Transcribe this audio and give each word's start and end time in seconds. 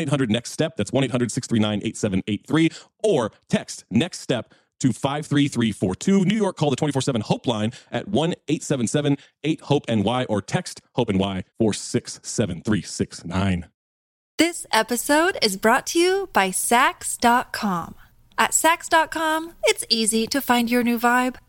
800 0.00 0.30
Next 0.30 0.52
Step. 0.52 0.76
That's 0.76 0.92
1 0.92 1.04
800 1.04 1.30
639 1.30 1.80
8783. 1.84 2.70
Or 3.02 3.32
text 3.48 3.84
Next 3.90 4.20
Step 4.20 4.54
to 4.80 4.92
53342. 4.92 6.24
New 6.24 6.36
York, 6.36 6.56
call 6.56 6.70
the 6.70 6.76
24 6.76 7.02
7 7.02 7.20
Hope 7.22 7.46
line 7.46 7.72
at 7.90 8.08
1 8.08 8.34
877 8.48 9.16
8 9.44 9.60
Hope 9.62 9.88
NY 9.88 10.24
or 10.24 10.42
text 10.42 10.80
Hope 10.94 11.10
NY 11.10 11.44
467369. 11.58 13.68
This 14.38 14.66
episode 14.70 15.38
is 15.40 15.56
brought 15.56 15.86
to 15.88 15.98
you 15.98 16.28
by 16.34 16.50
Saks.com. 16.50 17.94
At 18.38 18.50
Saks.com, 18.50 19.54
it's 19.64 19.84
easy 19.88 20.26
to 20.26 20.42
find 20.42 20.70
your 20.70 20.82
new 20.82 20.98
vibe. 20.98 21.36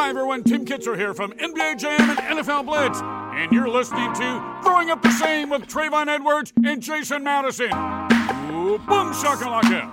Hi, 0.00 0.08
everyone. 0.08 0.42
Tim 0.42 0.64
Kitzrow 0.64 0.96
here 0.96 1.12
from 1.12 1.32
NBA 1.32 1.78
Jam 1.78 2.08
and 2.08 2.18
NFL 2.18 2.64
Blitz. 2.64 3.02
And 3.02 3.52
you're 3.52 3.68
listening 3.68 4.10
to 4.14 4.58
Throwing 4.62 4.90
Up 4.90 5.02
the 5.02 5.10
Same 5.10 5.50
with 5.50 5.66
Trayvon 5.66 6.08
Edwards 6.08 6.54
and 6.64 6.80
Jason 6.80 7.22
Madison. 7.22 7.66
Ooh, 7.66 8.78
boom 8.78 9.12
shakalaka. 9.12 9.90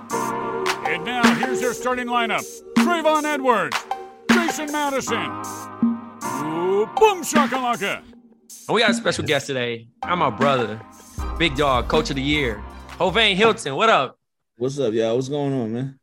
And 0.88 1.04
now, 1.04 1.34
here's 1.34 1.60
your 1.60 1.74
starting 1.74 2.06
lineup 2.06 2.42
Trayvon 2.76 3.24
Edwards, 3.24 3.76
Jason 4.32 4.72
Madison. 4.72 5.26
Ooh, 6.42 6.88
boom 6.96 7.22
shakalaka. 7.22 7.98
And 7.98 8.74
we 8.74 8.80
got 8.80 8.88
a 8.88 8.94
special 8.94 9.24
guest 9.24 9.46
today. 9.46 9.88
I'm 10.02 10.20
my 10.20 10.30
brother, 10.30 10.80
Big 11.38 11.54
Dog, 11.54 11.86
Coach 11.88 12.08
of 12.08 12.16
the 12.16 12.22
Year, 12.22 12.64
Hovain 12.92 13.34
Hylton. 13.34 13.76
What 13.76 13.90
up? 13.90 14.18
What's 14.56 14.78
up, 14.78 14.94
y'all? 14.94 15.16
What's 15.16 15.28
going 15.28 15.52
on, 15.52 15.70
man? 15.70 16.00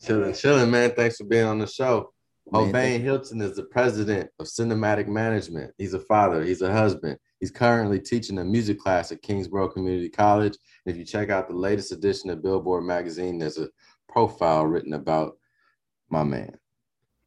Chilling, 0.00 0.32
chilling, 0.32 0.70
man. 0.70 0.92
Thanks 0.92 1.16
for 1.16 1.24
being 1.24 1.44
on 1.44 1.58
the 1.58 1.66
show. 1.66 2.12
Man, 2.52 2.72
Hovain 2.72 3.00
Hylton 3.00 3.40
is 3.40 3.56
the 3.56 3.64
president 3.64 4.30
of 4.38 4.46
Cinematic 4.46 5.06
Management. 5.06 5.72
He's 5.78 5.94
a 5.94 6.00
father, 6.00 6.42
he's 6.42 6.62
a 6.62 6.72
husband. 6.72 7.18
He's 7.38 7.50
currently 7.50 8.00
teaching 8.00 8.38
a 8.38 8.44
music 8.44 8.78
class 8.78 9.12
at 9.12 9.22
Kingsborough 9.22 9.68
Community 9.68 10.08
College. 10.08 10.56
And 10.84 10.94
if 10.94 10.98
you 10.98 11.04
check 11.04 11.30
out 11.30 11.48
the 11.48 11.54
latest 11.54 11.92
edition 11.92 12.28
of 12.30 12.42
Billboard 12.42 12.84
magazine, 12.84 13.38
there's 13.38 13.58
a 13.58 13.68
profile 14.08 14.66
written 14.66 14.92
about 14.92 15.38
my 16.10 16.22
man. 16.22 16.56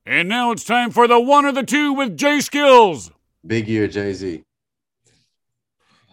And 0.06 0.28
now 0.28 0.52
it's 0.52 0.66
time 0.66 0.92
for 0.92 1.08
the 1.08 1.20
one 1.20 1.46
or 1.46 1.52
the 1.52 1.64
two 1.64 1.94
with 1.94 2.18
Jay 2.18 2.42
Skills. 2.42 3.12
Big 3.46 3.68
year, 3.68 3.88
Jay 3.88 4.14
Z. 4.14 4.44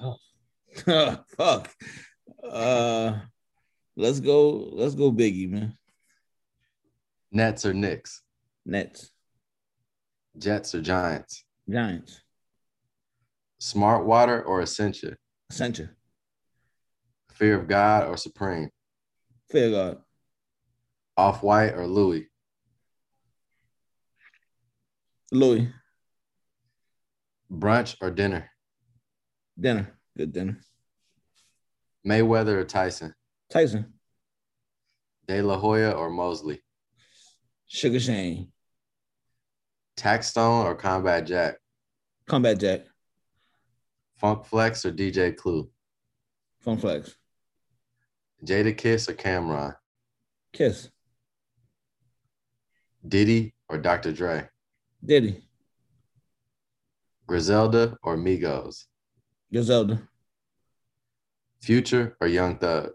Oh. 0.00 0.16
Fuck. 1.36 1.70
Uh, 2.48 3.18
let's 3.96 4.20
go. 4.20 4.50
Let's 4.72 4.94
go, 4.94 5.12
Biggie, 5.12 5.50
man. 5.50 5.76
Nets 7.32 7.66
or 7.66 7.74
Knicks? 7.74 8.22
Nets, 8.66 9.10
Jets 10.38 10.74
or 10.74 10.82
Giants? 10.82 11.44
Giants, 11.68 12.20
Smart 13.58 14.06
water 14.06 14.42
or 14.42 14.62
Essentia? 14.62 15.16
Essentia, 15.50 15.90
Fear 17.32 17.60
of 17.60 17.68
God 17.68 18.08
or 18.08 18.16
Supreme? 18.16 18.68
Fair 19.50 19.70
God. 19.70 19.98
Off 21.16 21.42
White 21.42 21.74
or 21.74 21.86
Louis? 21.86 22.28
Louis. 25.32 25.68
Brunch 27.50 27.96
or 28.00 28.10
dinner? 28.10 28.48
Dinner. 29.58 29.98
Good 30.16 30.32
dinner. 30.32 30.60
Mayweather 32.06 32.56
or 32.56 32.64
Tyson? 32.64 33.14
Tyson. 33.50 33.92
De 35.26 35.42
La 35.42 35.58
Hoya 35.58 35.90
or 35.92 36.10
Mosley? 36.10 36.60
Sugar 37.72 38.00
Shane. 38.00 38.49
Taxstone 39.96 40.64
or 40.64 40.75
Combat 40.75 41.25
Jack? 41.25 41.58
Combat 42.26 42.58
Jack. 42.58 42.81
Funk 44.17 44.44
Flex 44.44 44.84
or 44.84 44.90
DJ 44.90 45.37
Clue? 45.37 45.70
Funk 46.58 46.81
Flex. 46.81 47.14
Jadakiss 48.44 49.08
or 49.08 49.12
Cam'ron? 49.14 49.76
Kiss. 50.52 50.90
Diddy 53.06 53.55
or 53.69 53.78
Dr. 53.78 54.12
Dre? 54.12 54.49
Diddy. 55.05 55.40
Griselda 57.28 57.96
or 58.02 58.16
Migos? 58.16 58.87
Griselda. 59.52 60.02
Future 61.61 62.16
or 62.20 62.26
Young 62.26 62.58
Thug? 62.58 62.90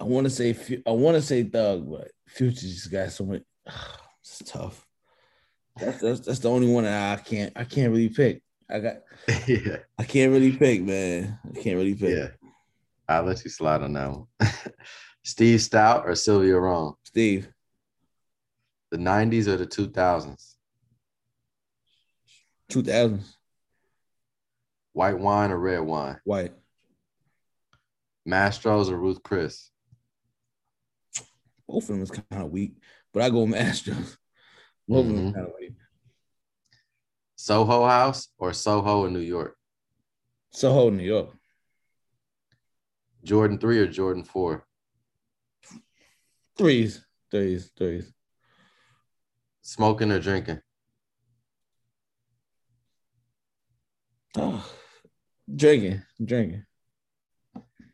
I 0.00 0.04
want 0.04 0.24
to 0.24 0.30
say 0.30 0.56
I 0.86 0.90
want 0.92 1.16
to 1.16 1.22
say 1.22 1.42
Thug, 1.42 1.90
but 1.90 2.10
Future 2.26 2.60
just 2.60 2.90
got 2.90 3.12
so 3.12 3.24
much. 3.24 3.42
It's 4.22 4.42
tough. 4.52 4.86
That's, 5.76 6.00
that's 6.00 6.20
that's 6.20 6.38
the 6.40 6.50
only 6.50 6.70
one 6.70 6.84
that 6.84 7.18
I 7.18 7.22
can't 7.22 7.52
I 7.56 7.64
can't 7.64 7.90
really 7.90 8.10
pick. 8.10 8.42
I 8.70 8.78
got 8.78 8.96
yeah. 9.48 9.78
I 9.98 10.04
can't 10.04 10.30
really 10.30 10.52
pick, 10.52 10.82
man. 10.82 11.38
I 11.44 11.58
can't 11.58 11.76
really 11.76 11.94
pick. 11.94 12.16
Yeah. 12.16 12.28
I'll 13.08 13.24
let 13.24 13.42
you 13.42 13.50
slide 13.50 13.82
on 13.82 13.94
that 13.94 14.10
one. 14.10 14.26
Steve 15.24 15.58
Stoute 15.58 16.04
or 16.06 16.14
Sylvia 16.14 16.58
Rhone? 16.60 16.94
Steve. 17.02 17.48
The 18.90 18.98
90s 18.98 19.48
or 19.48 19.56
the 19.56 19.66
2000s? 19.66 20.54
2000s. 22.70 23.34
White 24.92 25.18
wine 25.18 25.50
or 25.50 25.58
red 25.58 25.80
wine? 25.80 26.20
White. 26.24 26.52
Mastros 28.28 28.90
or 28.90 28.96
Ruth 28.96 29.22
Chris? 29.22 29.70
Both 31.70 31.84
of 31.84 31.88
them 31.88 32.02
is 32.02 32.10
kind 32.10 32.42
of 32.42 32.50
weak, 32.50 32.72
but 33.12 33.22
I 33.22 33.30
go 33.30 33.46
Mastros. 33.46 34.16
Both 34.88 35.06
mm-hmm. 35.06 35.10
of 35.10 35.16
them 35.16 35.32
kind 35.34 35.46
of 35.46 35.52
weak. 35.60 35.74
Soho 37.36 37.86
House 37.86 38.28
or 38.38 38.52
Soho 38.52 39.06
in 39.06 39.12
New 39.12 39.20
York? 39.20 39.56
Soho, 40.50 40.90
New 40.90 41.04
York. 41.04 41.30
Jordan 43.22 43.58
3 43.58 43.78
or 43.78 43.86
Jordan 43.86 44.24
4? 44.24 44.66
Threes. 46.58 47.06
Threes. 47.30 47.70
Threes. 47.78 48.12
Smoking 49.62 50.10
or 50.10 50.18
drinking? 50.18 50.60
Oh, 54.36 54.68
drinking. 55.54 56.02
Drinking. 56.22 56.64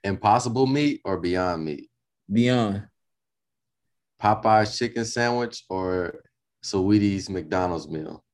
Impossible 0.02 0.67
meat 0.67 1.02
or 1.05 1.19
Beyond 1.19 1.64
Meat? 1.64 1.90
Beyond. 2.32 2.88
Popeye's 4.22 4.78
chicken 4.78 5.04
sandwich 5.04 5.64
or 5.68 6.22
Saweetie's 6.64 7.28
McDonald's 7.28 7.88
meal? 7.88 8.24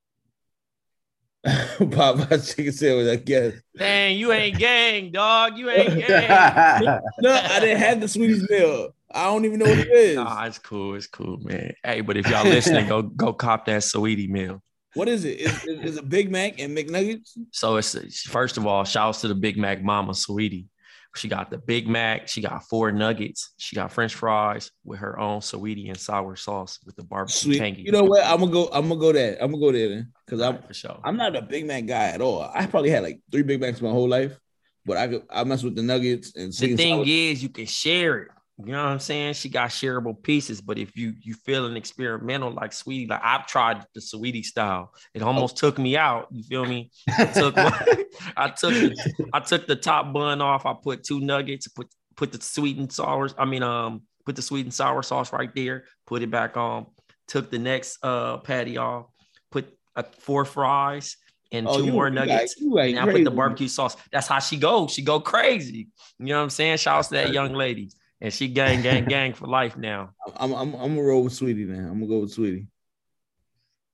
Popeye's 1.46 2.54
chicken 2.54 2.72
sandwich, 2.72 3.08
I 3.08 3.16
guess. 3.16 3.54
Dang, 3.76 4.16
you 4.16 4.32
ain't 4.32 4.58
gang, 4.58 5.10
dog. 5.10 5.58
You 5.58 5.70
ain't 5.70 6.06
gang. 6.06 6.28
no, 7.20 7.32
I 7.32 7.60
didn't 7.60 7.78
have 7.78 8.00
the 8.00 8.06
Saweetie's 8.06 8.48
meal. 8.48 8.94
I 9.14 9.24
don't 9.24 9.44
even 9.44 9.58
know 9.58 9.66
what 9.66 9.78
it 9.78 9.90
is. 9.90 10.16
Nah, 10.16 10.44
it's 10.44 10.58
cool. 10.58 10.94
It's 10.94 11.06
cool, 11.06 11.38
man. 11.38 11.74
Hey, 11.84 12.00
but 12.00 12.16
if 12.16 12.28
y'all 12.28 12.44
listening, 12.44 12.88
go 12.88 13.02
go 13.02 13.32
cop 13.32 13.66
that 13.66 13.82
Saweetie 13.82 14.28
meal. 14.28 14.62
What 14.94 15.08
is 15.08 15.24
it? 15.24 15.40
Is, 15.40 15.64
is 15.64 15.96
it 15.96 16.08
Big 16.08 16.30
Mac 16.30 16.60
and 16.60 16.76
McNuggets? 16.76 17.36
So 17.50 17.76
it's 17.76 18.22
first 18.22 18.56
of 18.56 18.66
all, 18.66 18.84
shouts 18.84 19.22
to 19.22 19.28
the 19.28 19.34
Big 19.34 19.56
Mac 19.56 19.82
mama, 19.82 20.12
Saweetie. 20.12 20.66
She 21.14 21.28
got 21.28 21.50
the 21.50 21.58
Big 21.58 21.86
Mac. 21.86 22.28
She 22.28 22.40
got 22.40 22.64
four 22.68 22.90
nuggets. 22.90 23.52
She 23.58 23.76
got 23.76 23.92
French 23.92 24.14
fries 24.14 24.70
with 24.84 25.00
her 25.00 25.18
own 25.18 25.40
Saweetie 25.40 25.88
and 25.88 25.98
sour 25.98 26.36
sauce 26.36 26.78
with 26.86 26.96
the 26.96 27.04
barbecue 27.04 27.58
tangy. 27.58 27.82
You 27.82 27.92
know 27.92 28.04
what? 28.04 28.24
I'm 28.24 28.40
gonna 28.40 28.50
go. 28.50 28.68
I'm 28.72 28.88
gonna 28.88 29.00
go 29.00 29.12
there. 29.12 29.36
I'm 29.40 29.50
gonna 29.50 29.60
go 29.62 29.72
there 29.72 29.88
then 29.90 30.12
because 30.24 30.40
I'm 30.40 30.62
for 30.62 30.72
sure. 30.72 30.98
I'm 31.04 31.16
not 31.16 31.36
a 31.36 31.42
Big 31.42 31.66
Mac 31.66 31.86
guy 31.86 32.08
at 32.08 32.22
all. 32.22 32.40
I 32.42 32.66
probably 32.66 32.90
had 32.90 33.02
like 33.02 33.20
three 33.30 33.42
Big 33.42 33.60
Macs 33.60 33.82
my 33.82 33.90
whole 33.90 34.08
life, 34.08 34.38
but 34.86 34.96
I 34.96 35.08
could 35.08 35.22
I 35.28 35.44
mess 35.44 35.62
with 35.62 35.76
the 35.76 35.82
nuggets 35.82 36.34
and. 36.34 36.52
The 36.52 36.76
thing 36.76 36.96
sour. 36.96 37.04
is, 37.06 37.42
you 37.42 37.50
can 37.50 37.66
share 37.66 38.18
it. 38.20 38.28
You 38.58 38.72
know 38.72 38.84
what 38.84 38.90
I'm 38.90 39.00
saying? 39.00 39.34
She 39.34 39.48
got 39.48 39.70
shareable 39.70 40.20
pieces, 40.22 40.60
but 40.60 40.78
if 40.78 40.94
you 40.96 41.14
you 41.20 41.34
feel 41.34 41.64
an 41.64 41.76
experimental 41.76 42.52
like 42.52 42.72
Saweetie, 42.72 43.08
like 43.08 43.20
I've 43.22 43.46
tried 43.46 43.84
the 43.94 44.00
Saweetie 44.00 44.44
style, 44.44 44.92
it 45.14 45.22
almost 45.22 45.56
oh. 45.56 45.68
took 45.68 45.78
me 45.78 45.96
out. 45.96 46.28
You 46.30 46.42
feel 46.42 46.64
me? 46.66 46.90
I 47.08 47.24
took 47.24 47.56
I 47.56 48.50
took 48.50 48.74
the, 48.74 49.28
I 49.32 49.40
took 49.40 49.66
the 49.66 49.76
top 49.76 50.12
bun 50.12 50.42
off. 50.42 50.66
I 50.66 50.74
put 50.80 51.02
two 51.02 51.20
nuggets, 51.20 51.66
put 51.68 51.88
put 52.14 52.30
the 52.30 52.40
sweet 52.42 52.76
and 52.76 52.92
sour. 52.92 53.30
I 53.38 53.46
mean, 53.46 53.62
um, 53.62 54.02
put 54.26 54.36
the 54.36 54.42
sweet 54.42 54.66
and 54.66 54.74
sour 54.74 55.02
sauce 55.02 55.32
right 55.32 55.50
there. 55.54 55.84
Put 56.06 56.22
it 56.22 56.30
back 56.30 56.58
on. 56.58 56.86
Took 57.28 57.50
the 57.50 57.58
next 57.58 57.98
uh 58.02 58.36
patty 58.38 58.76
off. 58.76 59.06
Put 59.50 59.66
uh, 59.96 60.02
four 60.18 60.44
fries 60.44 61.16
and 61.52 61.66
oh, 61.66 61.78
two 61.78 61.90
more 61.90 62.10
nuggets. 62.10 62.54
And 62.60 62.98
I 62.98 63.10
put 63.10 63.24
the 63.24 63.30
barbecue 63.30 63.68
sauce. 63.68 63.96
That's 64.12 64.26
how 64.26 64.40
she 64.40 64.58
goes. 64.58 64.92
She 64.92 65.00
go 65.00 65.20
crazy. 65.20 65.88
You 66.18 66.26
know 66.26 66.36
what 66.36 66.44
I'm 66.44 66.50
saying? 66.50 66.76
Shouts 66.76 67.08
to 67.08 67.14
that 67.14 67.32
young 67.32 67.54
lady 67.54 67.90
and 68.22 68.32
she 68.32 68.46
gang, 68.46 68.82
gang, 68.82 69.04
gang 69.04 69.34
for 69.34 69.48
life 69.48 69.76
now. 69.76 70.10
I'm, 70.36 70.52
I'm, 70.54 70.74
I'm 70.74 70.94
gonna 70.94 71.02
roll 71.02 71.24
with 71.24 71.32
Saweetie 71.32 71.66
then. 71.66 71.84
I'm 71.84 71.94
gonna 71.94 72.06
go 72.06 72.20
with 72.20 72.34
Saweetie. 72.34 72.68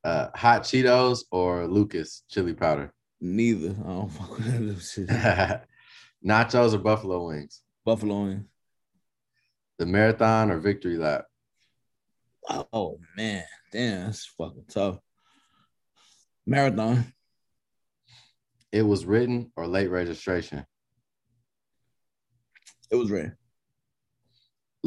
Uh, 0.05 0.29
hot 0.35 0.63
Cheetos 0.63 1.21
or 1.33 1.67
Lucas 1.67 2.23
chili 2.29 2.53
powder? 2.53 2.93
Neither. 3.21 3.75
I 3.85 3.89
don't 3.89 4.09
fuck 4.11 4.37
with 4.37 4.77
that 4.77 4.83
shit. 4.83 5.09
Nachos 6.25 6.75
or 6.75 6.79
buffalo 6.79 7.27
wings? 7.27 7.63
Buffalo 7.85 8.25
wings. 8.25 8.45
The 9.79 9.87
marathon 9.87 10.51
or 10.51 10.59
victory 10.59 10.99
lap? 10.99 11.25
Oh 12.73 12.99
man, 13.17 13.45
damn, 13.73 14.07
that's 14.07 14.27
fucking 14.27 14.65
tough. 14.69 14.99
Marathon. 16.47 17.13
It 18.73 18.83
was 18.83 19.07
written 19.07 19.53
or 19.57 19.67
late 19.67 19.91
registration? 19.91 20.67
It 22.91 22.97
was 22.97 23.11
written. 23.11 23.38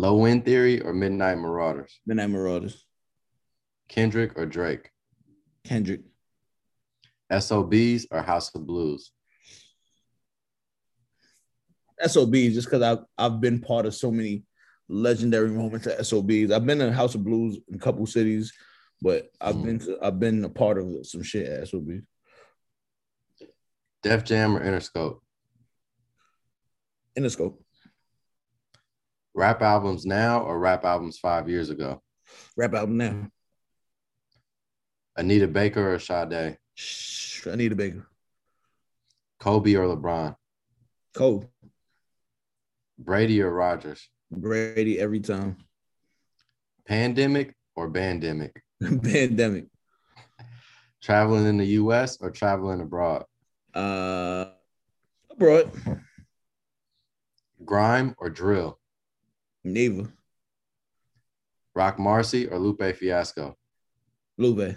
Low 0.02 0.26
End 0.26 0.44
Theory 0.44 0.82
or 0.82 0.94
Midnight 0.94 1.38
Marauders? 1.38 2.00
Midnight 2.08 2.32
Marauders. 2.32 2.88
Kendrick 3.88 4.36
or 4.36 4.48
Drake? 4.48 4.90
Kendrick. 5.64 6.02
SOBs 7.32 8.08
or 8.10 8.24
House 8.24 8.54
of 8.56 8.66
Blues? 8.66 9.12
SOBs, 12.04 12.56
just 12.56 12.68
because 12.68 12.82
I've 12.82 13.06
I've 13.16 13.40
been 13.40 13.62
part 13.62 13.86
of 13.86 13.94
so 13.94 14.10
many 14.10 14.44
legendary 14.90 15.52
moments 15.52 15.86
at 15.86 16.04
SOBs. 16.04 16.52
I've 16.52 16.66
been 16.66 16.82
in 16.82 16.92
House 16.92 17.14
of 17.14 17.24
Blues 17.24 17.60
in 17.68 17.76
a 17.76 17.78
couple 17.78 18.04
cities, 18.08 18.52
but 19.04 19.30
I've 19.40 19.54
mm. 19.54 19.66
been 19.66 19.80
to, 19.82 20.00
I've 20.02 20.20
been 20.20 20.44
a 20.44 20.50
part 20.50 20.80
of 20.80 21.06
some 21.06 21.22
shit 21.22 21.46
at 21.46 21.68
SOBs. 21.68 22.02
Def 24.02 24.24
Jam 24.24 24.58
or 24.58 24.66
Interscope? 24.66 25.20
Interscope. 27.16 27.58
Rap 29.34 29.62
albums 29.62 30.06
now 30.06 30.42
or 30.42 30.60
rap 30.60 30.84
albums 30.84 31.18
five 31.18 31.48
years 31.48 31.70
ago? 31.70 32.02
Rap 32.58 32.74
album 32.74 32.98
now. 32.98 33.28
Anita 35.16 35.48
Baker 35.48 35.94
or 35.94 36.00
Sade? 36.00 36.58
Anita 37.46 37.76
Baker. 37.76 38.08
Kobe 39.40 39.76
or 39.76 39.86
LeBron? 39.86 40.36
Kobe. 41.16 41.48
Brady 43.00 43.42
or 43.42 43.52
Rodgers? 43.52 44.08
Brady 44.30 45.00
every 45.00 45.20
time. 45.20 45.58
Pandemic 46.88 47.56
or 47.76 47.90
pandemic? 47.90 48.62
pandemic. 49.04 49.66
Traveling 51.02 51.48
in 51.48 51.58
the 51.58 51.66
US 51.66 52.18
or 52.22 52.32
traveling 52.32 52.82
abroad? 52.82 53.26
Uh 53.74 54.46
abroad. 55.30 55.72
Grime 57.64 58.14
or 58.18 58.30
drill? 58.30 58.81
Neither. 59.64 60.12
Rock 61.74 61.98
Marci 61.98 62.52
or 62.52 62.58
Lupe 62.58 62.96
Fiasco? 62.96 63.56
Lupe. 64.38 64.76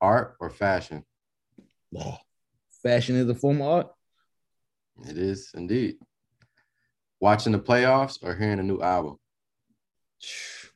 Art 0.00 0.36
or 0.40 0.50
fashion? 0.50 1.04
Fashion 2.82 3.16
is 3.16 3.28
a 3.28 3.34
form 3.34 3.60
of 3.60 3.68
art. 3.68 3.86
It 5.08 5.16
is 5.16 5.50
indeed. 5.54 5.96
Watching 7.20 7.52
the 7.52 7.58
playoffs 7.58 8.18
or 8.22 8.34
hearing 8.34 8.58
a 8.58 8.62
new 8.62 8.80
album? 8.82 9.16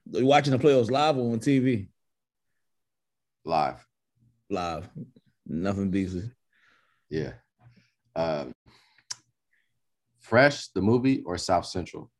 Watching 0.07 0.53
the 0.53 0.59
playoffs 0.59 0.91
live 0.91 1.17
or 1.17 1.33
on 1.33 1.41
TV? 1.41 1.89
Live. 3.45 3.85
Live. 4.49 4.89
Nothing 5.47 5.91
beats 5.91 6.15
it. 6.15 6.31
Yeah. 7.11 7.33
Um, 8.15 8.53
Fresh, 10.21 10.69
the 10.69 10.83
movie, 10.83 11.23
or 11.25 11.39
South 11.39 11.67
Central? 11.67 12.11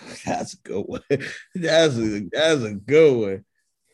That's 0.24 0.54
a 0.54 0.58
good 0.58 0.84
one. 0.86 1.02
That's 1.54 1.96
a 1.96 2.28
that's 2.32 2.62
a 2.62 2.74
good 2.74 3.16
one. 3.16 3.44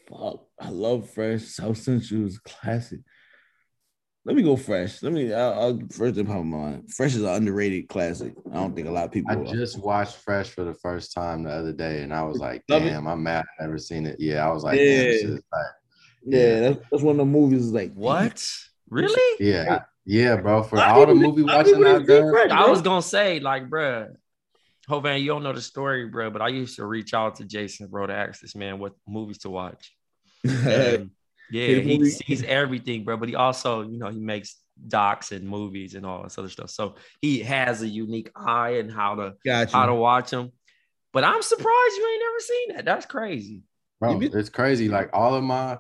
Fuck, 0.08 0.44
I 0.60 0.68
love 0.68 1.10
Fresh. 1.10 1.42
South 1.44 1.78
Central 1.78 2.26
is 2.26 2.38
classic. 2.38 3.00
Let 4.26 4.36
me 4.36 4.42
go 4.42 4.56
Fresh. 4.56 5.02
Let 5.02 5.12
me. 5.12 5.32
I'll, 5.32 5.52
I'll 5.52 5.80
first 5.90 6.16
thing 6.16 6.26
pop 6.26 6.36
my 6.36 6.58
mind. 6.58 6.92
Fresh 6.92 7.14
is 7.14 7.22
an 7.22 7.28
underrated 7.28 7.88
classic. 7.88 8.34
I 8.50 8.56
don't 8.56 8.74
think 8.74 8.88
a 8.88 8.90
lot 8.90 9.04
of 9.04 9.12
people. 9.12 9.30
I 9.30 9.36
are. 9.36 9.44
just 9.54 9.78
watched 9.78 10.16
Fresh 10.16 10.50
for 10.50 10.64
the 10.64 10.74
first 10.74 11.12
time 11.12 11.44
the 11.44 11.50
other 11.50 11.72
day, 11.72 12.02
and 12.02 12.12
I 12.12 12.22
was 12.22 12.38
like, 12.38 12.62
Love 12.68 12.82
it? 12.84 12.90
"Damn, 12.90 13.06
I'm 13.06 13.22
mad 13.22 13.44
I 13.60 13.64
never 13.64 13.78
seen 13.78 14.06
it." 14.06 14.16
Yeah, 14.18 14.46
I 14.46 14.52
was 14.52 14.64
like, 14.64 14.78
"Damn, 14.78 15.04
this 15.04 15.22
Yeah. 15.22 15.38
yeah, 16.24 16.60
that's, 16.60 16.78
that's 16.90 17.02
one 17.02 17.14
of 17.14 17.18
the 17.18 17.24
movies. 17.26 17.70
Like 17.70 17.92
What? 17.94 18.46
Really? 18.90 19.36
yeah, 19.40 19.84
yeah, 20.04 20.36
bro." 20.36 20.62
For 20.62 20.76
A 20.76 20.92
all 20.92 21.06
the 21.06 21.14
movie 21.14 21.42
a 21.42 21.46
lot 21.46 21.66
of 21.66 21.66
watching 21.66 21.74
people 21.74 21.96
I've 21.96 22.06
done, 22.06 22.50
I 22.50 22.68
was 22.68 22.82
gonna 22.82 23.02
say, 23.02 23.40
like, 23.40 23.68
bruh, 23.68 24.14
Hovan, 24.88 25.20
you 25.20 25.28
don't 25.28 25.42
know 25.42 25.52
the 25.52 25.62
story, 25.62 26.08
bro, 26.08 26.30
but 26.30 26.42
I 26.42 26.48
used 26.48 26.76
to 26.76 26.86
reach 26.86 27.14
out 27.14 27.36
to 27.36 27.44
Jason, 27.44 27.86
bro, 27.88 28.06
to 28.06 28.14
ask 28.14 28.40
this 28.40 28.54
man 28.54 28.78
what 28.78 28.92
movies 29.06 29.38
to 29.38 29.50
watch. 29.50 29.94
And, 30.44 31.10
yeah, 31.50 31.80
he 31.80 32.10
sees 32.10 32.42
everything, 32.42 33.04
bro. 33.04 33.16
But 33.16 33.28
he 33.28 33.34
also, 33.34 33.82
you 33.82 33.98
know, 33.98 34.10
he 34.10 34.20
makes 34.20 34.56
docs 34.88 35.32
and 35.32 35.48
movies 35.48 35.94
and 35.94 36.04
all 36.04 36.22
this 36.22 36.36
other 36.38 36.48
stuff. 36.48 36.70
So 36.70 36.96
he 37.20 37.40
has 37.40 37.82
a 37.82 37.88
unique 37.88 38.30
eye 38.34 38.76
and 38.76 38.92
how 38.92 39.14
to 39.16 39.34
Gotcha. 39.44 39.72
how 39.72 39.86
to 39.86 39.94
watch 39.94 40.30
them. 40.30 40.52
But 41.12 41.24
I'm 41.24 41.42
surprised 41.42 41.96
you 41.96 42.08
ain't 42.12 42.22
never 42.22 42.40
seen 42.40 42.76
that. 42.76 42.84
That's 42.84 43.06
crazy. 43.06 43.62
bro, 44.00 44.18
it's 44.20 44.48
crazy. 44.48 44.88
Like 44.88 45.10
all 45.12 45.34
of 45.34 45.44
my 45.44 45.78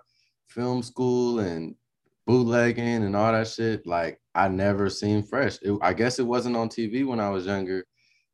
film 0.48 0.82
school 0.82 1.40
and 1.40 1.74
bootlegging 2.26 3.04
and 3.04 3.16
all 3.16 3.32
that 3.32 3.48
shit, 3.48 3.86
like 3.86 4.20
I 4.34 4.48
never 4.48 4.88
seen 4.90 5.22
Fresh. 5.22 5.58
It, 5.62 5.76
I 5.82 5.92
guess 5.92 6.18
it 6.18 6.26
wasn't 6.26 6.56
on 6.56 6.68
TV 6.68 7.06
when 7.06 7.20
I 7.20 7.30
was 7.30 7.46
younger, 7.46 7.84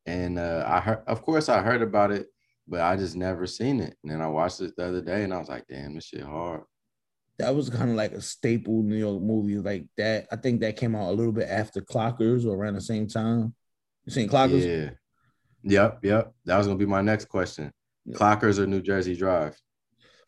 and 0.05 0.39
uh, 0.39 0.63
I 0.67 0.79
heard, 0.79 1.03
of 1.07 1.21
course, 1.21 1.49
I 1.49 1.61
heard 1.61 1.81
about 1.81 2.11
it, 2.11 2.27
but 2.67 2.81
I 2.81 2.95
just 2.95 3.15
never 3.15 3.45
seen 3.45 3.79
it. 3.79 3.95
And 4.03 4.11
then 4.11 4.21
I 4.21 4.27
watched 4.27 4.61
it 4.61 4.73
the 4.75 4.87
other 4.87 5.01
day, 5.01 5.23
and 5.23 5.33
I 5.33 5.39
was 5.39 5.49
like, 5.49 5.65
"Damn, 5.67 5.95
this 5.95 6.05
shit 6.05 6.23
hard." 6.23 6.61
that 7.41 7.55
was 7.55 7.69
kind 7.69 7.89
of 7.89 7.95
like 7.95 8.11
a 8.11 8.21
staple 8.21 8.83
New 8.83 8.95
York 8.95 9.21
movie 9.21 9.57
like 9.57 9.85
that. 9.97 10.27
I 10.31 10.35
think 10.35 10.61
that 10.61 10.77
came 10.77 10.95
out 10.95 11.09
a 11.09 11.13
little 11.13 11.31
bit 11.31 11.49
after 11.49 11.81
Clockers 11.81 12.45
or 12.45 12.55
around 12.55 12.75
the 12.75 12.81
same 12.81 13.07
time. 13.07 13.53
You 14.05 14.11
seen 14.11 14.29
Clockers? 14.29 14.65
Yeah. 14.65 14.91
Yep, 15.63 15.99
yep. 16.03 16.33
That 16.45 16.57
was 16.57 16.67
gonna 16.67 16.79
be 16.79 16.85
my 16.85 17.01
next 17.01 17.25
question. 17.25 17.71
Clockers 18.11 18.59
or 18.59 18.67
New 18.67 18.81
Jersey 18.81 19.15
Drive? 19.15 19.55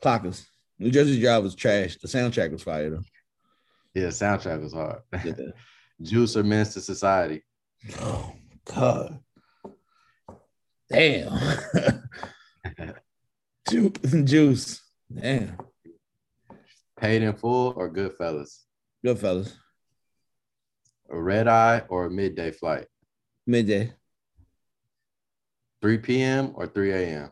Clockers. 0.04 0.46
New 0.80 0.92
Jersey 0.92 1.20
Drive 1.22 1.44
was 1.44 1.56
trash. 1.56 1.98
The 1.98 2.08
soundtrack 2.08 2.52
was 2.52 2.64
fire 2.64 2.90
though. 2.90 3.04
Yeah, 3.94 4.08
soundtrack 4.08 4.62
was 4.62 4.74
hard. 4.74 5.02
Juice 6.02 6.36
or 6.36 6.44
Menace 6.44 6.76
II 6.78 6.84
Society? 6.84 7.44
Oh 8.00 8.34
God. 8.66 9.20
Damn. 10.90 11.40
Ju- 13.70 13.92
Juice. 14.24 14.82
Damn. 15.14 15.58
Paid 17.00 17.22
in 17.24 17.34
Full 17.34 17.74
or 17.76 17.90
Goodfellas? 17.92 18.60
Goodfellas. 19.06 19.54
A 21.10 21.22
red 21.22 21.48
eye 21.48 21.84
or 21.90 22.06
a 22.06 22.10
midday 22.10 22.52
flight? 22.52 22.88
Midday. 23.46 23.94
3 25.82 25.98
p.m. 25.98 26.52
or 26.56 26.66
3 26.66 26.92
a.m. 26.94 27.32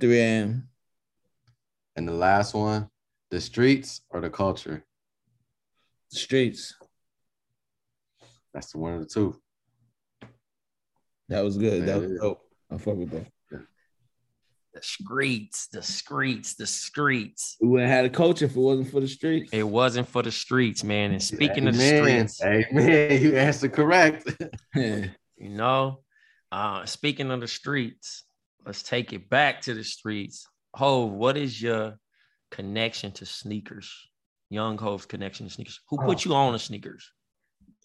3 0.00 0.18
a.m. 0.20 0.68
And 1.96 2.06
the 2.06 2.12
last 2.12 2.54
one, 2.54 2.88
the 3.30 3.40
streets 3.40 4.02
or 4.10 4.20
the 4.20 4.30
culture? 4.30 4.84
The 6.12 6.18
streets. 6.18 6.74
That's 8.54 8.72
the 8.72 8.78
one 8.78 8.94
of 8.94 9.00
the 9.00 9.06
two. 9.06 9.40
That 11.28 11.42
was 11.44 11.56
good. 11.58 11.86
That 11.86 12.00
was 12.00 12.12
Yeah. 12.12 12.18
dope. 12.20 12.40
I 12.70 12.78
fuck 12.78 12.96
with 12.96 13.10
that. 13.10 13.26
The 14.74 14.82
streets, 14.82 15.68
the 15.68 15.82
streets, 15.82 16.54
the 16.54 16.66
streets. 16.66 17.56
We 17.62 17.68
wouldn't 17.68 17.88
have 17.88 17.96
had 17.96 18.04
a 18.04 18.10
culture 18.10 18.44
if 18.44 18.54
it 18.56 18.60
wasn't 18.60 18.90
for 18.90 19.00
the 19.00 19.08
streets. 19.08 19.50
It 19.50 19.62
wasn't 19.62 20.06
for 20.06 20.22
the 20.22 20.30
streets, 20.30 20.84
man. 20.84 21.12
And 21.12 21.22
speaking 21.22 21.66
of 21.66 21.74
the 21.78 21.82
Amen. 21.96 22.28
streets, 22.28 22.42
Amen. 22.70 23.22
You 23.22 23.36
answered 23.36 23.72
correct. 23.72 24.30
You 24.74 25.10
know, 25.38 26.02
uh, 26.52 26.84
speaking 26.86 27.30
of 27.30 27.40
the 27.40 27.48
streets, 27.48 28.24
let's 28.66 28.82
take 28.82 29.12
it 29.14 29.30
back 29.30 29.62
to 29.62 29.72
the 29.74 29.82
streets. 29.84 30.46
Hove, 30.74 31.10
what 31.12 31.38
is 31.38 31.60
your 31.60 31.98
connection 32.50 33.12
to 33.12 33.24
sneakers? 33.26 33.90
Young 34.50 34.78
Hove's 34.78 35.06
connection 35.06 35.46
to 35.46 35.52
sneakers. 35.52 35.80
Who 35.88 35.98
put 35.98 36.26
oh. 36.26 36.30
you 36.30 36.34
on 36.34 36.52
the 36.52 36.58
sneakers? 36.58 37.10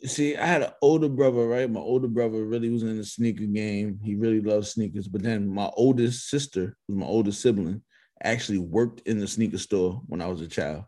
See, 0.06 0.36
I 0.36 0.46
had 0.46 0.64
an 0.64 0.72
older 0.82 1.10
brother, 1.10 1.48
right? 1.48 1.70
My 1.70 1.80
older 1.80 2.08
brother 2.08 2.44
really 2.44 2.70
was 2.70 2.84
in 2.84 2.98
the 2.98 3.04
sneaker 3.04 3.46
game. 3.46 4.00
He 4.02 4.16
really 4.16 4.42
loved 4.42 4.68
sneakers. 4.68 5.08
But 5.08 5.22
then 5.22 5.48
my 5.48 5.70
oldest 5.76 6.30
sister, 6.30 6.76
who's 6.88 6.98
my 6.98 7.06
oldest 7.06 7.42
sibling, 7.42 7.84
actually 8.24 8.58
worked 8.58 9.02
in 9.02 9.20
the 9.20 9.28
sneaker 9.28 9.58
store 9.58 10.02
when 10.08 10.22
I 10.22 10.28
was 10.28 10.42
a 10.42 10.48
child. 10.48 10.86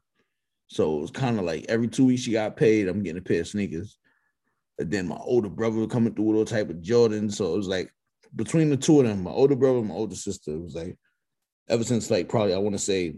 So 0.67 0.97
it 0.97 1.01
was 1.01 1.11
kind 1.11 1.37
of 1.37 1.45
like 1.45 1.65
every 1.69 1.87
two 1.87 2.05
weeks 2.05 2.23
she 2.23 2.31
got 2.31 2.57
paid, 2.57 2.87
I'm 2.87 3.03
getting 3.03 3.19
a 3.19 3.23
pair 3.23 3.41
of 3.41 3.47
sneakers. 3.47 3.97
And 4.79 4.89
then 4.89 5.07
my 5.07 5.17
older 5.17 5.49
brother 5.49 5.77
was 5.77 5.91
coming 5.91 6.15
through 6.15 6.25
with 6.25 6.37
all 6.37 6.45
type 6.45 6.71
of 6.71 6.77
Jordans. 6.77 7.33
So 7.33 7.53
it 7.53 7.57
was 7.57 7.67
like 7.67 7.91
between 8.35 8.69
the 8.69 8.77
two 8.77 8.99
of 8.99 9.07
them, 9.07 9.23
my 9.23 9.31
older 9.31 9.55
brother 9.55 9.79
and 9.79 9.89
my 9.89 9.93
older 9.93 10.15
sister, 10.15 10.51
it 10.51 10.61
was 10.61 10.73
like 10.73 10.97
ever 11.69 11.83
since 11.83 12.09
like 12.09 12.29
probably 12.29 12.53
I 12.53 12.57
want 12.57 12.73
to 12.73 12.79
say 12.79 13.15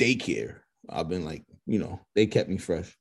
daycare. 0.00 0.56
I've 0.88 1.08
been 1.08 1.24
like, 1.24 1.44
you 1.66 1.78
know, 1.78 2.00
they 2.14 2.26
kept 2.26 2.48
me 2.48 2.58
fresh. 2.58 2.96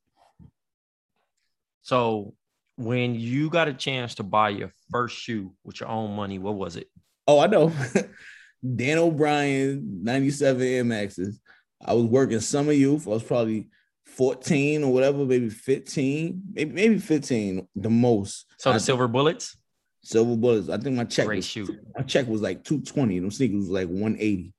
So 1.81 2.33
when 2.77 3.15
you 3.15 3.49
got 3.49 3.67
a 3.67 3.73
chance 3.73 4.15
to 4.15 4.23
buy 4.23 4.49
your 4.49 4.71
first 4.91 5.17
shoe 5.17 5.53
with 5.63 5.79
your 5.79 5.89
own 5.89 6.15
money, 6.15 6.39
what 6.39 6.55
was 6.55 6.75
it? 6.75 6.87
Oh, 7.27 7.39
I 7.39 7.47
know. 7.47 7.71
Dan 8.75 8.97
O'Brien, 8.99 10.03
97 10.03 10.61
Air 10.61 10.83
Maxes. 10.83 11.39
I 11.83 11.93
was 11.93 12.05
working 12.05 12.39
summer 12.39 12.71
youth. 12.71 13.07
I 13.07 13.11
was 13.11 13.23
probably 13.23 13.69
14 14.05 14.83
or 14.83 14.93
whatever, 14.93 15.25
maybe 15.25 15.49
15, 15.49 16.41
maybe 16.53 16.71
maybe 16.71 16.97
15 16.99 17.67
the 17.75 17.89
most. 17.89 18.45
So 18.57 18.69
I- 18.69 18.73
the 18.73 18.79
silver 18.79 19.07
bullets? 19.07 19.57
silver 20.03 20.35
bullets. 20.35 20.69
I 20.69 20.77
think 20.77 20.95
my 20.95 21.03
check 21.03 21.27
Great 21.27 21.37
was 21.37 21.45
shoe. 21.45 21.77
my 21.95 22.03
check 22.03 22.27
was 22.27 22.41
like 22.41 22.63
220. 22.63 23.19
Them 23.19 23.31
sneakers 23.31 23.57
was 23.57 23.69
like 23.69 23.87
180. 23.87 24.53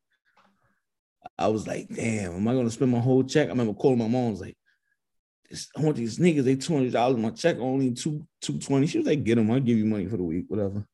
I 1.43 1.49
was 1.49 1.67
like, 1.67 1.89
damn, 1.89 2.35
am 2.35 2.49
I 2.49 2.55
gonna 2.55 2.71
spend 2.71 2.91
my 2.91 3.01
whole 3.01 3.25
check? 3.25 3.49
I 3.49 3.51
remember 3.51 3.75
calling 3.75 3.99
my 3.99 4.09
mom, 4.09 4.29
I 4.29 4.31
was 4.31 4.41
like, 4.41 4.57
I 5.77 5.81
want 5.83 5.97
these 5.97 6.19
niggas, 6.19 6.45
they 6.45 6.57
$200. 6.57 7.19
My 7.19 7.31
check 7.31 7.59
only 7.59 7.93
two 7.93 8.27
220. 8.41 8.87
She 8.87 8.99
was 8.99 9.07
like, 9.07 9.25
get 9.25 9.35
them, 9.37 9.51
I'll 9.51 9.61
give 9.61 9.77
you 9.77 9.85
money 9.85 10.07
for 10.07 10.17
the 10.17 10.23
week, 10.23 10.47
whatever. 10.49 10.87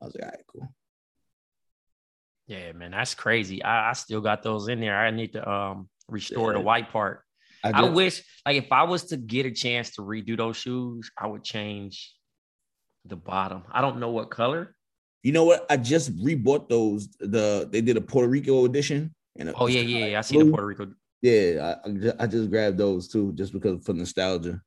I 0.00 0.04
was 0.04 0.14
like, 0.14 0.24
all 0.24 0.30
right, 0.30 0.44
cool. 0.46 0.74
Yeah, 2.46 2.72
man, 2.72 2.90
that's 2.90 3.14
crazy. 3.14 3.62
I, 3.62 3.90
I 3.90 3.92
still 3.92 4.20
got 4.20 4.42
those 4.42 4.68
in 4.68 4.80
there. 4.80 4.98
I 4.98 5.10
need 5.10 5.34
to 5.34 5.48
um 5.48 5.88
restore 6.08 6.52
the 6.52 6.60
white 6.60 6.90
part. 6.90 7.22
I 7.62 7.70
I, 7.70 7.82
wish, 7.82 8.22
like, 8.46 8.56
if 8.56 8.72
I 8.72 8.84
was 8.84 9.04
to 9.06 9.16
get 9.16 9.44
a 9.44 9.50
chance 9.50 9.90
to 9.96 10.02
redo 10.02 10.36
those 10.36 10.56
shoes, 10.56 11.10
I 11.18 11.26
would 11.26 11.42
change 11.44 12.14
the 13.04 13.16
bottom. 13.16 13.64
I 13.70 13.80
don't 13.80 13.98
know 13.98 14.10
what 14.10 14.30
color. 14.30 14.76
You 15.22 15.32
know 15.32 15.44
what? 15.44 15.66
I 15.68 15.76
just 15.76 16.16
rebought 16.16 16.68
those. 16.68 17.08
The 17.18 17.68
they 17.70 17.80
did 17.80 17.96
a 17.96 18.00
Puerto 18.00 18.28
Rico 18.28 18.64
edition. 18.64 19.14
And 19.38 19.52
Oh 19.56 19.66
yeah, 19.66 19.80
yeah, 19.80 20.06
yeah. 20.06 20.18
I 20.18 20.22
see 20.22 20.38
the 20.38 20.50
Puerto 20.50 20.66
Rico. 20.66 20.92
Yeah, 21.22 21.74
I, 21.84 21.88
I 21.88 21.92
ju- 21.92 22.12
I 22.20 22.26
just 22.26 22.50
grabbed 22.50 22.78
those 22.78 23.08
too, 23.08 23.32
just 23.32 23.52
because 23.52 23.84
for 23.84 23.92
nostalgia. 23.92 24.60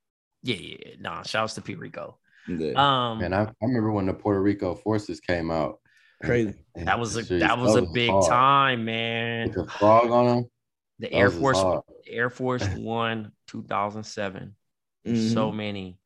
Yeah, 0.43 0.55
yeah. 0.55 0.77
yeah. 0.85 0.93
Nah, 0.99 1.21
shouts 1.23 1.53
to 1.55 1.61
Puerto 1.61 1.79
Rico. 1.79 2.17
Yeah. 2.47 2.73
Um, 2.75 3.19
Man, 3.19 3.33
I, 3.33 3.43
I 3.43 3.51
remember 3.61 3.91
when 3.91 4.07
the 4.07 4.13
Puerto 4.13 4.41
Rico 4.41 4.75
forces 4.75 5.19
came 5.19 5.51
out. 5.51 5.79
Crazy. 6.23 6.55
And 6.75 6.87
that 6.87 6.99
was 6.99 7.15
a 7.15 7.25
shit, 7.25 7.39
that 7.39 7.57
was 7.57 7.75
a 7.75 7.81
those 7.81 7.91
big 7.91 8.09
hard. 8.09 8.29
time, 8.29 8.85
man. 8.85 9.47
With 9.47 9.55
the 9.55 9.71
frog 9.71 10.11
on 10.11 10.25
them. 10.27 10.45
The 10.99 11.11
Air 11.11 11.31
Force, 11.31 11.57
hard. 11.59 11.81
Air 12.07 12.29
Force 12.29 12.67
One, 12.75 13.31
2007. 13.47 14.55
Mhm. 15.07 15.33
So 15.33 15.51
many 15.51 15.97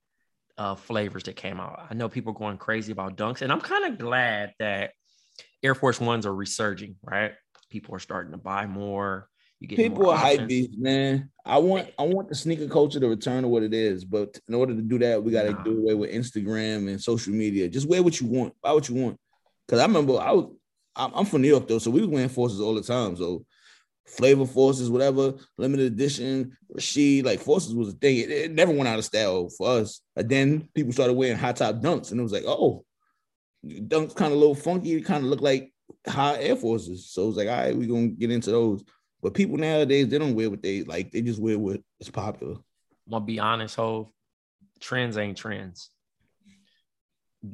uh, 0.58 0.76
flavors 0.76 1.24
that 1.24 1.36
came 1.36 1.60
out. 1.60 1.88
I 1.90 1.94
know 1.96 2.08
people 2.08 2.32
are 2.32 2.38
going 2.38 2.58
crazy 2.58 2.94
about 2.94 3.18
dunks, 3.18 3.42
and 3.42 3.52
I'm 3.52 3.60
kind 3.60 3.92
of 3.92 4.00
glad 4.00 4.54
that 4.60 4.92
Air 5.62 5.76
Force 5.76 6.00
Ones 6.00 6.26
are 6.26 6.34
resurging. 6.34 6.96
Right, 7.04 7.34
people 7.70 7.96
are 7.96 8.00
starting 8.00 8.32
to 8.32 8.38
buy 8.38 8.66
more. 8.66 9.30
You 9.60 9.68
get 9.68 9.78
People 9.78 10.10
are 10.10 10.18
hype 10.18 10.50
man. 10.78 11.30
I 11.46 11.58
want 11.60 11.90
I 11.98 12.04
want 12.04 12.28
the 12.30 12.36
sneaker 12.36 12.68
culture 12.68 13.00
to 13.00 13.08
return 13.08 13.44
to 13.44 13.48
what 13.48 13.64
it 13.64 13.74
is, 13.74 14.04
but 14.04 14.38
in 14.48 14.54
order 14.54 14.76
to 14.76 14.82
do 14.82 15.00
that, 15.00 15.24
we 15.24 15.32
got 15.32 15.44
to 15.44 15.52
Nah. 15.52 15.64
do 15.64 15.80
away 15.80 15.94
with 15.94 16.12
Instagram 16.12 16.90
and 16.90 17.02
social 17.02 17.34
media. 17.34 17.70
Just 17.70 17.88
wear 17.88 18.04
what 18.04 18.20
you 18.20 18.28
want, 18.28 18.54
buy 18.62 18.74
what 18.74 18.90
you 18.90 18.96
want. 18.96 19.18
Because 19.66 19.80
I 19.80 19.86
remember 19.86 20.20
I 20.20 20.32
was 20.32 20.54
I'm, 20.96 21.26
from 21.26 21.42
New 21.42 21.50
York 21.50 21.68
though, 21.68 21.80
so 21.80 21.92
we 21.92 22.02
was 22.02 22.10
wearing 22.10 22.30
forces 22.30 22.62
all 22.62 22.76
the 22.76 22.82
time. 22.82 23.16
So 23.18 23.46
flavor 24.08 24.46
forces, 24.46 24.90
whatever, 24.90 25.34
limited 25.58 25.92
edition, 25.92 26.56
Rashid, 26.70 27.26
like 27.26 27.40
forces 27.40 27.74
was 27.74 27.90
a 27.90 27.94
thing. 27.94 28.18
It, 28.18 28.32
it 28.32 28.52
never 28.52 28.72
went 28.72 28.88
out 28.88 29.00
of 29.00 29.06
style 29.06 29.50
for 29.50 29.70
us. 29.70 30.02
And 30.16 30.30
then 30.30 30.70
people 30.74 30.94
started 30.94 31.14
wearing 31.14 31.38
high 31.38 31.54
top 31.54 31.76
dunks, 31.76 32.12
and 32.12 32.20
it 32.20 32.24
was 32.24 32.32
like, 32.32 32.46
oh, 32.46 32.86
dunks 33.66 34.16
kind 34.16 34.32
of 34.32 34.38
a 34.38 34.40
little 34.40 34.56
funky. 34.56 34.94
It 34.94 35.06
kind 35.06 35.24
of 35.24 35.30
looked 35.30 35.44
like 35.44 35.74
high 36.08 36.42
Air 36.42 36.56
Forces. 36.56 37.10
So 37.10 37.24
it 37.24 37.28
was 37.28 37.38
like, 37.38 37.48
all 37.48 37.56
right, 37.58 37.76
we're 37.76 37.88
gonna 37.88 38.08
get 38.08 38.32
into 38.32 38.52
those. 38.52 38.84
But 39.22 39.34
people 39.34 39.58
nowadays, 39.58 40.08
they 40.08 40.18
don't 40.20 40.36
wear 40.36 40.50
what 40.50 40.62
they 40.62 40.84
like, 40.84 41.12
they 41.12 41.22
just 41.22 41.40
wear 41.42 41.58
what 41.58 41.82
is 42.00 42.10
popular. 42.10 42.54
I'm 42.56 43.12
gonna 43.12 43.26
be 43.26 43.40
honest, 43.40 43.76
Hove. 43.76 44.08
trends 44.80 45.18
ain't 45.18 45.38
trends. 45.38 45.90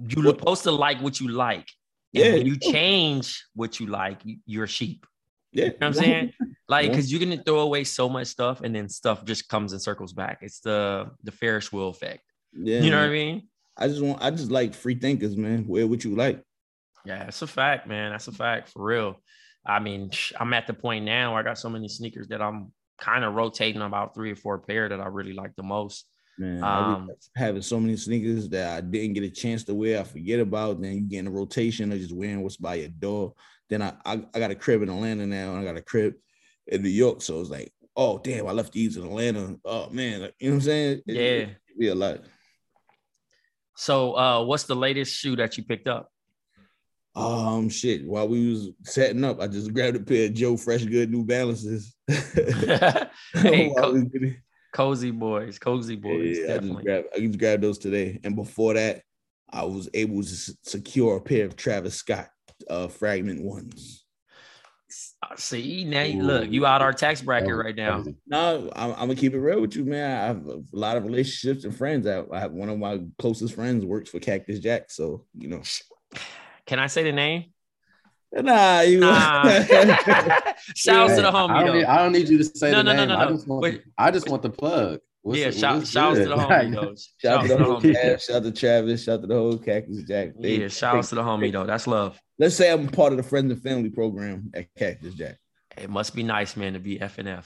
You're 0.07 0.25
supposed 0.25 0.63
to 0.63 0.71
like 0.71 1.01
what 1.01 1.19
you 1.19 1.27
like. 1.29 1.67
And 2.13 2.23
Yeah. 2.25 2.33
when 2.33 2.45
you 2.45 2.57
change 2.57 3.45
what 3.53 3.79
you 3.79 3.87
like, 3.87 4.21
you- 4.25 4.39
you're 4.45 4.67
sheep. 4.67 5.05
Yeah. 5.51 5.65
You 5.65 5.71
know 5.71 5.75
what 5.79 5.87
I'm 5.87 5.93
saying? 5.93 6.33
Like, 6.69 6.85
Yeah. 6.85 6.91
because 6.91 7.11
you're 7.11 7.19
gonna 7.19 7.43
throw 7.43 7.59
away 7.59 7.83
so 7.83 8.07
much 8.07 8.27
stuff 8.27 8.61
and 8.61 8.73
then 8.73 8.87
stuff 8.87 9.25
just 9.25 9.49
comes 9.49 9.73
and 9.73 9.81
circles 9.81 10.13
back. 10.13 10.39
It's 10.41 10.61
the 10.61 11.11
the 11.23 11.31
Ferris 11.31 11.71
wheel 11.73 11.89
effect. 11.89 12.23
Yeah. 12.53 12.79
you 12.79 12.89
know 12.91 12.99
what 12.99 13.09
I 13.09 13.11
mean? 13.11 13.49
I 13.75 13.87
just 13.89 14.01
want 14.01 14.21
I 14.21 14.31
just 14.31 14.51
like 14.51 14.73
free 14.73 14.95
thinkers, 14.95 15.35
man. 15.35 15.67
Wear 15.67 15.85
what 15.85 16.05
you 16.05 16.15
like. 16.15 16.41
Yeah, 17.05 17.23
that's 17.25 17.41
a 17.41 17.47
fact, 17.47 17.87
man. 17.87 18.11
That's 18.11 18.27
a 18.27 18.31
fact 18.31 18.69
for 18.69 18.83
real. 18.83 19.21
I 19.65 19.79
mean, 19.79 20.11
I'm 20.39 20.53
at 20.53 20.67
the 20.67 20.73
point 20.73 21.05
now 21.05 21.31
where 21.31 21.39
I 21.39 21.43
got 21.43 21.57
so 21.57 21.69
many 21.69 21.87
sneakers 21.87 22.27
that 22.29 22.41
I'm 22.41 22.71
kind 22.99 23.23
of 23.23 23.33
rotating 23.33 23.81
about 23.81 24.13
three 24.13 24.31
or 24.31 24.35
four 24.35 24.59
pair 24.59 24.89
that 24.89 24.99
I 24.99 25.07
really 25.07 25.33
like 25.33 25.55
the 25.55 25.63
most. 25.63 26.05
Man, 26.37 26.63
Um, 26.63 27.09
having 27.35 27.61
so 27.61 27.79
many 27.79 27.97
sneakers 27.97 28.49
that 28.49 28.77
I 28.77 28.81
didn't 28.81 29.13
get 29.13 29.23
a 29.23 29.29
chance 29.29 29.63
to 29.65 29.75
wear, 29.75 29.99
I 29.99 30.03
forget 30.03 30.39
about. 30.39 30.81
Then 30.81 30.93
you 30.93 31.01
get 31.01 31.19
in 31.19 31.27
a 31.27 31.31
rotation 31.31 31.91
of 31.91 31.99
just 31.99 32.15
wearing 32.15 32.41
what's 32.41 32.57
by 32.57 32.75
your 32.75 32.89
door. 32.89 33.33
Then 33.69 33.81
I, 33.81 33.93
I 34.05 34.23
I 34.33 34.39
got 34.39 34.51
a 34.51 34.55
crib 34.55 34.81
in 34.81 34.89
Atlanta 34.89 35.25
now, 35.27 35.51
and 35.51 35.59
I 35.59 35.63
got 35.63 35.77
a 35.77 35.81
crib 35.81 36.15
in 36.67 36.81
New 36.81 36.89
York. 36.89 37.21
So 37.21 37.39
it's 37.41 37.49
like, 37.49 37.71
oh 37.95 38.17
damn, 38.17 38.47
I 38.47 38.51
left 38.51 38.73
these 38.73 38.97
in 38.97 39.03
Atlanta. 39.03 39.55
Oh 39.65 39.89
man, 39.89 40.21
like, 40.21 40.35
you 40.39 40.49
know 40.49 40.55
what 40.55 40.61
I'm 40.63 40.65
saying? 40.65 41.01
It- 41.07 41.15
Yeah. 41.15 41.21
it 41.21 41.79
be 41.79 41.87
a 41.89 41.95
lot. 41.95 42.21
So, 43.75 44.13
uh, 44.17 44.43
what's 44.43 44.63
the 44.63 44.75
latest 44.75 45.13
shoe 45.15 45.35
that 45.37 45.57
you 45.57 45.63
picked 45.63 45.87
up? 45.87 46.10
Um, 47.15 47.69
shit. 47.69 48.05
While 48.07 48.29
we 48.29 48.49
was 48.49 48.69
setting 48.83 49.23
up, 49.23 49.41
I 49.41 49.47
just 49.47 49.73
grabbed 49.73 49.97
a 49.97 49.99
pair 49.99 50.25
of 50.27 50.33
Joe 50.33 50.55
Fresh 50.55 50.85
Good 50.85 51.11
New 51.11 51.25
Balances. 51.25 51.95
hey, 52.07 53.71
co- 53.77 53.91
we 53.91 53.99
was 53.99 54.03
getting- 54.05 54.37
cozy 54.73 55.11
boys, 55.11 55.59
cozy 55.59 55.97
boys, 55.97 56.39
Yeah, 56.39 56.55
I 56.55 56.57
just 56.59 56.73
grabbed 56.81 57.07
I 57.15 57.19
just 57.19 57.39
grabbed 57.39 57.63
those 57.63 57.77
today. 57.77 58.19
And 58.23 58.35
before 58.35 58.75
that, 58.75 59.01
I 59.49 59.63
was 59.65 59.89
able 59.93 60.21
to 60.23 60.53
secure 60.63 61.17
a 61.17 61.21
pair 61.21 61.45
of 61.45 61.55
Travis 61.55 61.95
Scott 61.95 62.29
uh 62.69 62.87
fragment 62.87 63.43
ones. 63.43 64.05
Uh, 65.23 65.35
See, 65.35 65.83
now 65.85 66.03
you 66.03 66.21
look, 66.23 66.49
you 66.49 66.65
out 66.65 66.81
our 66.81 66.93
tax 66.93 67.21
bracket 67.21 67.55
right 67.55 67.75
now. 67.75 68.03
No, 68.27 68.69
I'm, 68.75 68.91
I'm 68.91 68.97
gonna 68.99 69.15
keep 69.15 69.33
it 69.33 69.39
real 69.39 69.59
with 69.59 69.75
you, 69.75 69.83
man. 69.83 70.21
I 70.21 70.25
have 70.27 70.45
a 70.47 70.61
lot 70.71 70.95
of 70.95 71.03
relationships 71.03 71.65
and 71.65 71.75
friends. 71.75 72.07
I, 72.07 72.23
I 72.31 72.39
have 72.39 72.51
one 72.53 72.69
of 72.69 72.77
my 72.79 73.01
closest 73.19 73.55
friends 73.55 73.85
works 73.85 74.09
for 74.09 74.19
Cactus 74.19 74.59
Jack, 74.59 74.89
so 74.91 75.25
you 75.37 75.49
know. 75.49 75.61
Can 76.65 76.79
I 76.79 76.87
say 76.87 77.03
the 77.03 77.11
name? 77.11 77.45
Nah, 78.33 78.81
you. 78.81 78.99
Nah. 78.99 79.43
Shouts 80.75 81.15
to 81.15 81.21
the 81.21 81.27
I 81.27 81.31
homie 81.31 81.47
don't, 81.59 81.65
though. 81.67 81.73
need, 81.73 81.83
I 81.85 81.97
don't 81.97 82.11
need 82.13 82.29
you 82.29 82.37
to 82.37 82.43
say 82.45 82.71
No, 82.71 82.77
the 82.77 82.83
no, 82.83 82.93
no, 82.93 82.97
name. 82.99 83.09
no, 83.09 83.15
I 83.17 83.25
no. 83.25 83.31
just 83.31 83.47
want, 83.47 83.61
Wait. 83.63 83.83
I 83.97 84.11
just 84.11 84.29
want 84.29 84.41
the 84.41 84.49
plug. 84.49 84.99
What's 85.23 85.39
yeah, 85.39 85.47
it- 85.47 85.55
shout, 85.55 85.75
what's 85.77 85.89
shouts 85.91 86.17
to 86.19 86.25
the 86.29 86.35
homie 86.35 86.73
though. 86.73 86.95
Shout 86.95 86.97
Shouts 87.19 87.25
out 87.25 87.41
to 87.41 87.47
to 87.49 87.53
the 87.55 87.57
the 87.57 87.63
homie. 87.89 87.93
cast, 87.93 88.27
shout 88.27 88.35
out 88.37 88.43
to 88.43 88.51
Travis, 88.51 89.03
shout 89.03 89.15
out 89.15 89.21
to 89.21 89.27
the 89.27 89.35
whole 89.35 89.57
Cactus 89.57 90.03
Jack. 90.03 90.29
They- 90.39 90.61
Yeah, 90.61 90.67
shouts 90.69 91.09
to 91.09 91.15
the 91.15 91.23
homie 91.23 91.51
though. 91.51 91.65
That's 91.65 91.87
love. 91.87 92.19
Let's 92.39 92.55
say 92.55 92.71
I'm 92.71 92.87
part 92.87 93.11
of 93.13 93.17
the 93.17 93.23
friends 93.23 93.51
and 93.51 93.61
family 93.61 93.89
program 93.89 94.49
at 94.53 94.67
Cactus 94.77 95.13
Jack. 95.13 95.37
It 95.77 95.89
must 95.89 96.15
be 96.15 96.23
nice, 96.23 96.55
man, 96.55 96.73
to 96.73 96.79
be 96.79 96.97
FNF. 96.99 97.45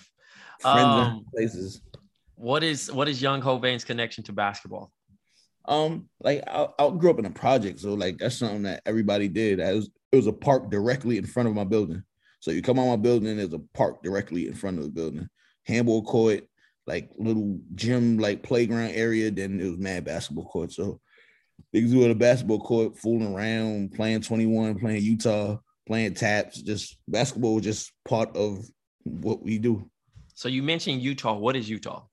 Friends 0.61 0.85
Um, 0.85 0.99
and 1.17 1.25
places. 1.33 1.81
What 2.35 2.63
is 2.63 2.91
what 2.91 3.07
is 3.09 3.21
young 3.21 3.41
Hovain's 3.41 3.83
connection 3.83 4.23
to 4.25 4.33
basketball? 4.33 4.91
Um, 5.67 6.09
like 6.21 6.43
I, 6.47 6.67
I 6.79 6.89
grew 6.91 7.09
up 7.09 7.19
in 7.19 7.25
a 7.25 7.31
project, 7.31 7.79
so 7.79 7.93
like 7.93 8.17
that's 8.17 8.37
something 8.37 8.63
that 8.63 8.81
everybody 8.85 9.27
did. 9.27 9.59
It 9.59 9.75
was 9.75 9.89
it 10.11 10.15
was 10.15 10.27
a 10.27 10.33
park 10.33 10.69
directly 10.69 11.17
in 11.17 11.25
front 11.25 11.49
of 11.49 11.55
my 11.55 11.63
building. 11.63 12.03
So 12.39 12.51
you 12.51 12.61
come 12.61 12.77
on 12.77 12.87
my 12.87 12.95
building, 12.95 13.37
there's 13.37 13.53
a 13.53 13.61
park 13.73 14.03
directly 14.03 14.47
in 14.47 14.53
front 14.53 14.77
of 14.77 14.83
the 14.83 14.91
building. 14.91 15.27
Handball 15.63 16.03
court, 16.03 16.43
like 16.85 17.09
little 17.17 17.59
gym, 17.73 18.19
like 18.19 18.43
playground 18.43 18.91
area. 18.91 19.31
Then 19.31 19.59
it 19.59 19.67
was 19.67 19.79
mad 19.79 20.05
basketball 20.05 20.45
court. 20.45 20.71
So 20.71 20.99
niggas 21.75 21.95
were 21.95 22.11
a 22.11 22.15
basketball 22.15 22.59
court, 22.59 22.97
fooling 22.99 23.33
around, 23.33 23.93
playing 23.93 24.21
21, 24.21 24.79
playing 24.79 25.03
Utah, 25.03 25.57
playing 25.87 26.13
taps. 26.13 26.61
Just 26.61 26.97
basketball 27.07 27.55
was 27.55 27.63
just 27.63 27.91
part 28.07 28.35
of 28.37 28.63
what 29.03 29.41
we 29.41 29.57
do. 29.57 29.89
So 30.35 30.47
you 30.47 30.61
mentioned 30.61 31.01
Utah. 31.01 31.33
What 31.33 31.55
is 31.55 31.69
Utah? 31.69 32.03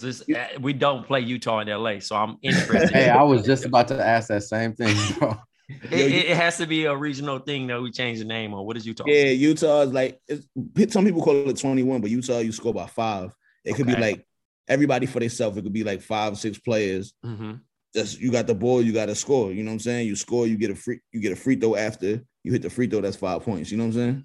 Because 0.00 0.18
this 0.26 0.36
uh, 0.36 0.58
we 0.60 0.72
don't 0.72 1.06
play 1.06 1.20
Utah 1.20 1.60
in 1.60 1.68
LA, 1.68 1.98
so 2.00 2.16
I'm 2.16 2.38
interested. 2.42 2.90
Hey, 2.90 3.08
I 3.10 3.22
was 3.22 3.44
just 3.44 3.64
about 3.64 3.88
to 3.88 4.04
ask 4.04 4.28
that 4.28 4.42
same 4.42 4.72
thing, 4.74 4.96
bro. 5.18 5.36
it, 5.68 5.92
it- 5.92 6.26
it 6.30 6.36
has 6.36 6.56
to 6.58 6.66
be 6.66 6.86
a 6.86 6.96
regional 6.96 7.38
thing 7.38 7.66
that 7.66 7.80
we 7.80 7.90
change 7.90 8.18
the 8.18 8.24
name 8.24 8.54
on. 8.54 8.64
What 8.64 8.76
is 8.76 8.86
Utah? 8.86 9.04
Yeah, 9.06 9.24
Utah 9.26 9.82
is 9.82 9.92
like 9.92 10.18
it's, 10.28 10.46
some 10.92 11.04
people 11.04 11.22
call 11.22 11.48
it 11.48 11.56
21, 11.58 12.00
but 12.00 12.10
Utah 12.10 12.38
you 12.38 12.52
score 12.52 12.72
by 12.74 12.86
five. 12.86 13.34
It 13.64 13.74
could 13.74 13.86
be 13.86 13.94
like 13.96 14.26
everybody 14.68 15.06
for 15.06 15.20
themselves. 15.20 15.56
It 15.56 15.62
could 15.62 15.72
be 15.72 15.84
like 15.84 16.00
five, 16.00 16.36
six 16.38 16.58
players. 16.58 17.12
hmm 17.22 17.52
Just 17.94 18.18
you 18.20 18.32
got 18.32 18.46
the 18.46 18.54
ball, 18.54 18.80
you 18.82 18.92
got 18.92 19.06
to 19.06 19.14
score. 19.14 19.52
You 19.52 19.62
know 19.62 19.70
what 19.70 19.74
I'm 19.74 19.80
saying? 19.80 20.06
You 20.08 20.16
score, 20.16 20.46
you 20.46 20.56
get 20.56 20.70
a 20.70 20.74
free, 20.74 21.00
you 21.12 21.20
get 21.20 21.32
a 21.32 21.36
free 21.36 21.56
throw 21.56 21.76
after 21.76 22.22
you 22.44 22.50
hit 22.52 22.62
the 22.62 22.70
free 22.70 22.86
throw. 22.86 23.02
That's 23.02 23.16
five 23.16 23.42
points. 23.42 23.70
You 23.70 23.76
know 23.76 23.84
what 23.84 23.88
I'm 23.88 23.92
saying? 23.94 24.24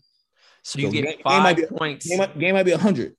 So 0.64 0.80
you 0.80 0.86
So 0.88 0.92
get 0.94 1.04
game- 1.04 1.12
game 1.14 1.22
five 1.24 1.44
might 1.44 1.58
be- 1.58 1.66
points. 1.66 2.08
Game, 2.08 2.18
might- 2.20 2.40
game 2.40 2.54
might 2.56 2.64
be 2.64 2.72
hundred. 2.72 3.17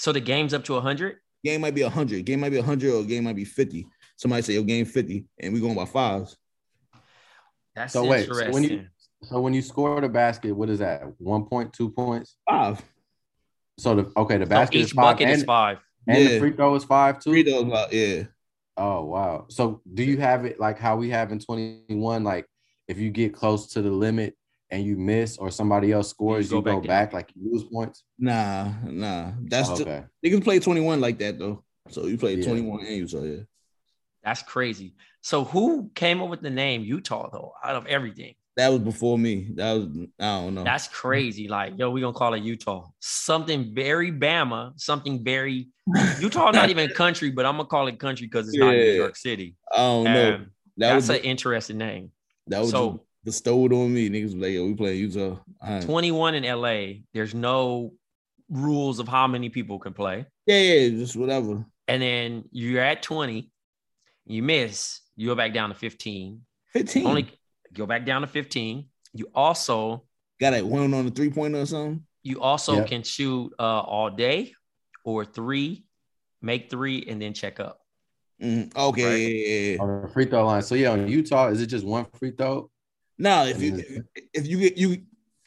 So 0.00 0.12
the 0.12 0.20
game's 0.20 0.54
up 0.54 0.64
to 0.64 0.80
hundred. 0.80 1.16
Game 1.44 1.60
might 1.60 1.74
be 1.74 1.82
hundred. 1.82 2.24
Game 2.24 2.40
might 2.40 2.48
be 2.52 2.60
hundred, 2.60 2.94
or 2.94 3.04
game 3.04 3.24
might 3.24 3.36
be 3.36 3.44
fifty. 3.44 3.86
Somebody 4.16 4.40
say 4.40 4.54
your 4.54 4.62
game 4.64 4.86
fifty, 4.86 5.26
and 5.38 5.52
we 5.52 5.60
going 5.60 5.74
by 5.74 5.84
fives. 5.84 6.38
That's 7.74 7.92
So 7.92 8.06
wait, 8.06 8.22
interesting. 8.22 8.46
so 8.46 8.54
when 8.54 8.64
you 8.64 8.86
so 9.22 9.40
when 9.42 9.52
you 9.52 9.60
score 9.60 10.00
the 10.00 10.08
basket, 10.08 10.52
what 10.52 10.70
is 10.70 10.78
that? 10.78 11.02
One 11.18 11.44
point, 11.44 11.74
two 11.74 11.90
points. 11.90 12.36
Five. 12.48 12.82
So 13.78 13.94
the 13.94 14.12
okay, 14.16 14.38
the 14.38 14.46
So 14.46 14.48
basket 14.48 14.78
each 14.78 14.84
is 14.84 14.92
five, 14.92 15.02
bucket 15.02 15.28
and, 15.28 15.36
is 15.36 15.44
five. 15.44 15.78
and 16.08 16.22
Yeah. 16.22 16.28
the 16.30 16.38
free 16.38 16.52
throw 16.52 16.74
is 16.76 16.84
five 16.84 17.20
too. 17.20 17.32
Free 17.32 17.42
throws, 17.42 17.70
uh, 17.70 17.88
yeah. 17.92 18.22
Oh 18.78 19.04
wow. 19.04 19.46
So 19.50 19.82
do 19.92 20.02
you 20.02 20.16
have 20.16 20.46
it 20.46 20.58
like 20.58 20.78
how 20.78 20.96
we 20.96 21.10
have 21.10 21.30
in 21.30 21.40
21? 21.40 22.24
Like 22.24 22.46
if 22.88 22.96
you 22.96 23.10
get 23.10 23.34
close 23.34 23.66
to 23.74 23.82
the 23.82 23.90
limit 23.90 24.34
and 24.70 24.84
you 24.84 24.96
miss 24.96 25.36
or 25.38 25.50
somebody 25.50 25.92
else 25.92 26.08
scores, 26.10 26.48
go 26.50 26.56
you 26.56 26.62
go 26.62 26.80
back 26.80 26.86
back, 26.86 27.12
like 27.12 27.30
you 27.34 27.52
lose 27.52 27.64
points. 27.64 28.04
Nah, 28.18 28.72
nah. 28.84 29.32
That's 29.42 29.68
Oh, 29.70 29.76
the, 29.76 29.82
okay. 29.82 30.04
niggas 30.24 30.44
play 30.44 30.58
21 30.60 31.00
like 31.00 31.18
that 31.18 31.38
though. 31.38 31.64
So 31.88 32.06
you 32.06 32.16
play 32.18 32.34
Yeah. 32.36 32.44
21 32.44 32.80
and 32.86 32.96
Utah, 32.96 33.22
yeah. 33.22 33.40
That's 34.22 34.42
crazy. 34.42 34.94
So 35.22 35.44
who 35.44 35.90
came 35.94 36.20
up 36.22 36.28
with 36.28 36.40
the 36.42 36.50
name 36.50 36.82
Utah 36.82 37.28
though? 37.32 37.52
Out 37.64 37.74
of 37.76 37.86
everything, 37.86 38.34
That 38.56 38.68
was 38.68 38.80
before 38.80 39.18
me. 39.18 39.50
That 39.54 39.72
was 39.72 39.86
I 40.20 40.40
don't 40.40 40.54
know. 40.54 40.64
that's 40.64 40.88
crazy. 40.88 41.48
Like 41.48 41.78
yo, 41.78 41.90
we 41.90 42.00
gonna 42.02 42.12
call 42.12 42.34
it 42.34 42.42
Utah. 42.42 42.88
Something 43.00 43.74
very 43.74 44.12
Bama. 44.12 44.72
Something 44.78 45.24
very 45.24 45.68
Utah. 46.20 46.50
Not 46.52 46.70
even 46.70 46.88
country, 46.94 47.30
but 47.30 47.44
I'm 47.46 47.56
gonna 47.56 47.66
call 47.68 47.88
it 47.88 47.98
country 47.98 48.26
because 48.26 48.48
it's 48.48 48.56
not 48.58 48.72
New 48.72 48.92
York 48.92 49.16
City. 49.16 49.56
I 49.72 49.76
don't 49.78 50.04
know. 50.04 50.34
Um, 50.34 50.50
That 50.76 50.92
that's 50.94 51.08
was 51.08 51.18
an 51.18 51.24
interesting 51.24 51.78
name. 51.78 52.12
that 52.46 52.60
was 52.60 52.70
so- 52.70 52.90
just 52.92 53.04
bestowed 53.24 53.72
on 53.72 53.92
me. 53.92 54.08
Niggas 54.08 54.24
was 54.24 54.34
like, 54.36 54.52
yo, 54.52 54.66
we 54.66 54.74
play 54.74 54.96
Utah. 54.96 55.36
All 55.62 55.70
right. 55.74 55.82
21 55.82 56.34
in 56.34 56.44
LA. 56.44 57.00
There's 57.12 57.34
no 57.34 57.92
rules 58.48 58.98
of 58.98 59.08
how 59.08 59.26
many 59.26 59.48
people 59.48 59.78
can 59.78 59.92
play. 59.92 60.26
Yeah, 60.46 60.58
yeah, 60.60 60.88
just 60.90 61.16
whatever. 61.16 61.64
And 61.88 62.02
then 62.02 62.44
you're 62.52 62.82
at 62.82 63.02
20, 63.02 63.50
you 64.26 64.42
miss, 64.42 65.00
you 65.16 65.28
go 65.28 65.34
back 65.34 65.52
down 65.52 65.68
to 65.70 65.74
15. 65.74 66.40
15. 66.72 67.06
Only 67.06 67.28
go 67.74 67.86
back 67.86 68.04
down 68.06 68.20
to 68.22 68.26
15. 68.26 68.86
You 69.12 69.26
also 69.34 70.04
got 70.40 70.54
a 70.54 70.62
one 70.62 70.94
on 70.94 71.04
the 71.04 71.10
three 71.10 71.30
pointer 71.30 71.60
or 71.60 71.66
something. 71.66 72.04
you 72.22 72.40
also 72.40 72.76
Yeah. 72.76 72.84
can 72.84 73.02
shoot 73.02 73.52
uh, 73.58 73.80
all 73.80 74.10
day 74.10 74.52
or 75.04 75.24
three, 75.24 75.84
make 76.42 76.70
three, 76.70 77.04
and 77.08 77.20
then 77.20 77.32
check 77.34 77.58
up. 77.60 77.80
Mhm. 78.42 78.74
Okay, 78.76 79.04
Right. 79.04 79.16
yeah, 79.16 79.28
yeah, 79.28 79.72
yeah. 79.72 79.82
On 79.82 80.02
the 80.02 80.08
free 80.08 80.26
throw 80.26 80.44
line. 80.46 80.62
So 80.62 80.74
yeah, 80.74 80.92
on 80.92 81.08
Utah, 81.08 81.48
is 81.48 81.60
it 81.62 81.66
just 81.66 81.84
one 81.84 82.06
free 82.18 82.30
throw? 82.32 82.70
Now, 83.20 83.44
if 83.44 83.60
you 83.62 84.02
if 84.32 84.46
you 84.46 84.58
get 84.58 84.78
you 84.78 85.02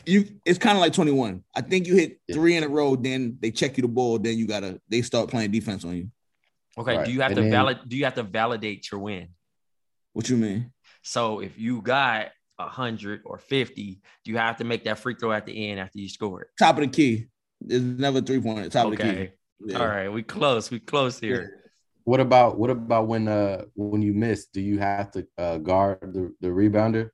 you 0.05 0.25
it's 0.45 0.59
kind 0.59 0.77
of 0.77 0.81
like 0.81 0.93
21. 0.93 1.43
I 1.55 1.61
think 1.61 1.87
you 1.87 1.95
hit 1.95 2.19
Yeah. 2.27 2.35
three 2.35 2.55
in 2.55 2.63
a 2.63 2.67
row, 2.67 2.95
then 2.95 3.37
they 3.41 3.49
check 3.49 3.77
you 3.77 3.81
the 3.81 3.87
ball, 3.87 4.19
then 4.19 4.37
you 4.37 4.45
gotta 4.45 4.79
they 4.89 5.01
start 5.01 5.29
playing 5.29 5.49
defense 5.51 5.83
on 5.83 5.97
you. 5.97 6.07
Okay. 6.77 6.97
Right. 6.97 7.05
Do 7.05 7.11
you 7.11 7.21
have 7.21 7.31
And 7.31 7.37
to 7.37 7.41
then- 7.41 7.51
valid 7.51 7.79
do 7.87 7.97
you 7.97 8.03
have 8.05 8.13
to 8.15 8.23
validate 8.23 8.91
your 8.91 9.01
win? 9.01 9.29
What 10.13 10.29
you 10.29 10.37
mean? 10.37 10.71
So 11.01 11.39
if 11.39 11.57
you 11.57 11.81
got 11.81 12.27
a 12.59 12.67
hundred 12.69 13.21
or 13.25 13.39
50, 13.39 13.99
do 14.23 14.31
you 14.31 14.37
have 14.37 14.57
to 14.57 14.63
make 14.63 14.83
that 14.83 14.99
free 14.99 15.15
throw 15.15 15.31
at 15.31 15.47
the 15.47 15.69
end 15.69 15.79
after 15.79 15.97
you 15.97 16.07
score 16.07 16.43
it? 16.43 16.49
Top 16.59 16.77
of 16.77 16.81
the 16.83 16.87
key. 16.89 17.25
There's 17.59 17.81
never 17.81 18.21
three 18.21 18.39
pointer. 18.39 18.69
Top 18.69 18.85
of 18.85 18.91
the 18.91 18.97
key. 18.97 19.09
Okay. 19.09 19.33
Yeah. 19.65 19.79
All 19.79 19.87
right. 19.87 20.09
We 20.09 20.21
close. 20.21 20.69
We 20.69 20.79
close 20.79 21.19
here. 21.19 21.61
What 22.03 22.19
about 22.19 22.59
what 22.59 22.69
about 22.69 23.07
when 23.07 23.27
uh 23.27 23.65
when 23.73 24.03
you 24.03 24.13
miss? 24.13 24.45
Do 24.47 24.61
you 24.61 24.77
have 24.77 25.09
to 25.11 25.25
uh, 25.37 25.57
guard 25.57 26.13
the, 26.13 26.35
the 26.41 26.49
rebounder? 26.49 27.09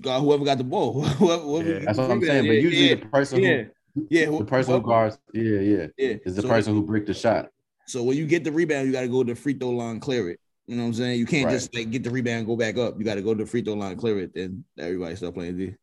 God, 0.00 0.20
whoever 0.20 0.44
got 0.44 0.58
the 0.58 0.64
ball. 0.64 1.02
whoever, 1.02 1.42
whoever 1.42 1.72
Yeah. 1.72 1.78
That's 1.84 1.98
what 1.98 2.10
I'm 2.10 2.22
saying. 2.22 2.44
Yeah, 2.44 2.50
But 2.50 2.56
usually 2.56 2.88
yeah, 2.88 2.94
the 2.96 3.06
person 3.06 3.40
yeah, 3.40 3.62
who 3.94 4.06
yeah, 4.10 4.26
the 4.38 4.44
person 4.44 4.74
who 4.74 4.80
guards, 4.80 5.18
yeah, 5.34 5.42
yeah, 5.42 5.86
yeah. 5.98 6.14
is 6.24 6.36
the 6.36 6.42
So- 6.42 6.48
person 6.48 6.74
who 6.74 6.82
bricked 6.82 7.06
the 7.08 7.14
shot. 7.14 7.50
So 7.86 8.02
when 8.04 8.16
you 8.16 8.26
get 8.26 8.44
the 8.44 8.52
rebound, 8.52 8.86
you 8.86 8.92
got 8.92 9.00
to 9.02 9.08
go 9.08 9.24
to 9.24 9.34
the 9.34 9.38
free 9.40 9.54
throw 9.54 9.70
line, 9.70 9.98
clear 10.00 10.30
it. 10.30 10.40
You 10.66 10.76
know 10.76 10.82
what 10.82 10.88
I'm 10.88 10.94
saying? 10.94 11.18
You 11.18 11.26
can't 11.26 11.46
Right. 11.46 11.52
just 11.52 11.74
like 11.74 11.90
get 11.90 12.04
the 12.04 12.10
rebound, 12.10 12.38
and 12.38 12.46
go 12.46 12.56
back 12.56 12.78
up. 12.78 12.96
You 12.96 13.04
got 13.04 13.16
to 13.16 13.22
go 13.22 13.34
to 13.34 13.42
the 13.44 13.50
free 13.50 13.60
throw 13.62 13.74
line, 13.74 13.96
clear 13.96 14.20
it. 14.20 14.32
Then 14.34 14.64
everybody 14.78 15.16
start 15.16 15.34
playing 15.34 15.58
D. 15.58 15.74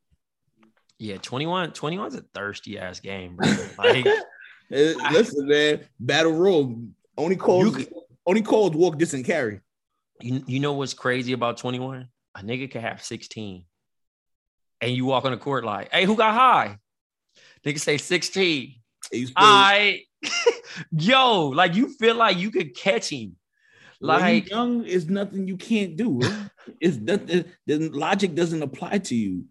Yeah, 0.98 1.18
21 1.18 1.72
21's 1.72 2.16
a 2.16 2.22
thirsty 2.34 2.80
ass 2.80 3.00
game, 3.00 3.36
bro. 3.36 3.48
Like 3.78 4.06
Listen, 4.72 5.48
man, 5.48 5.82
battle 6.00 6.32
room 6.32 6.96
only 7.18 7.36
calls 7.36 7.76
could- 7.76 7.94
only 8.26 8.42
calls 8.42 8.72
walk, 8.72 8.98
distance, 8.98 9.26
carry. 9.28 9.60
You, 10.22 10.44
you 10.48 10.60
know 10.60 10.74
what's 10.74 10.94
crazy 10.94 11.34
about 11.34 11.58
21? 11.58 12.08
A 12.36 12.40
nigga 12.42 12.70
can 12.70 12.82
have 12.82 13.04
16. 13.04 13.64
And 14.82 14.92
you 14.92 15.06
walk 15.06 15.26
on 15.26 15.32
the 15.32 15.38
court 15.38 15.66
like, 15.66 15.92
hey, 15.92 16.06
who 16.06 16.16
got 16.16 16.34
high? 16.34 16.78
Nigga 17.66 17.80
say 17.80 17.98
16. 17.98 18.76
I 19.36 20.04
yo, 20.92 21.48
like 21.48 21.76
you 21.76 21.90
feel 21.90 22.16
like 22.16 22.38
you 22.38 22.52
could 22.52 22.76
catch 22.76 23.10
him. 23.10 23.36
Like 24.02 24.50
young 24.50 24.86
is 24.86 25.10
nothing 25.10 25.48
you 25.48 25.58
can't 25.58 25.96
do. 25.98 26.22
it's 26.80 26.98
nothing. 26.98 27.46
The 27.66 27.90
logic 27.90 28.36
doesn't 28.36 28.64
apply 28.64 29.00
to 29.00 29.16
you. 29.16 29.46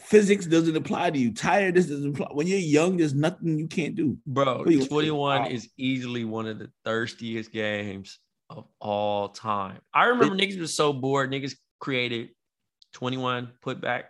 Physics 0.00 0.46
doesn't 0.46 0.74
apply 0.74 1.10
to 1.10 1.18
you. 1.18 1.32
Tired 1.32 1.76
doesn't 1.76 2.14
apply. 2.14 2.28
When 2.32 2.48
you're 2.48 2.58
young, 2.58 2.96
there's 2.96 3.14
nothing 3.14 3.58
you 3.58 3.68
can't 3.68 3.94
do. 3.94 4.18
Bro, 4.26 4.64
21 4.64 5.42
wow. 5.42 5.48
is 5.48 5.68
easily 5.76 6.24
one 6.24 6.46
of 6.46 6.58
the 6.58 6.70
thirstiest 6.84 7.52
games 7.52 8.18
of 8.50 8.66
all 8.80 9.28
time. 9.28 9.78
I 9.92 10.06
remember 10.06 10.34
it, 10.34 10.40
niggas 10.40 10.58
was 10.58 10.74
so 10.74 10.92
bored. 10.92 11.30
Niggas 11.30 11.54
created 11.78 12.30
21 12.94 13.52
put 13.62 13.80
back. 13.80 14.06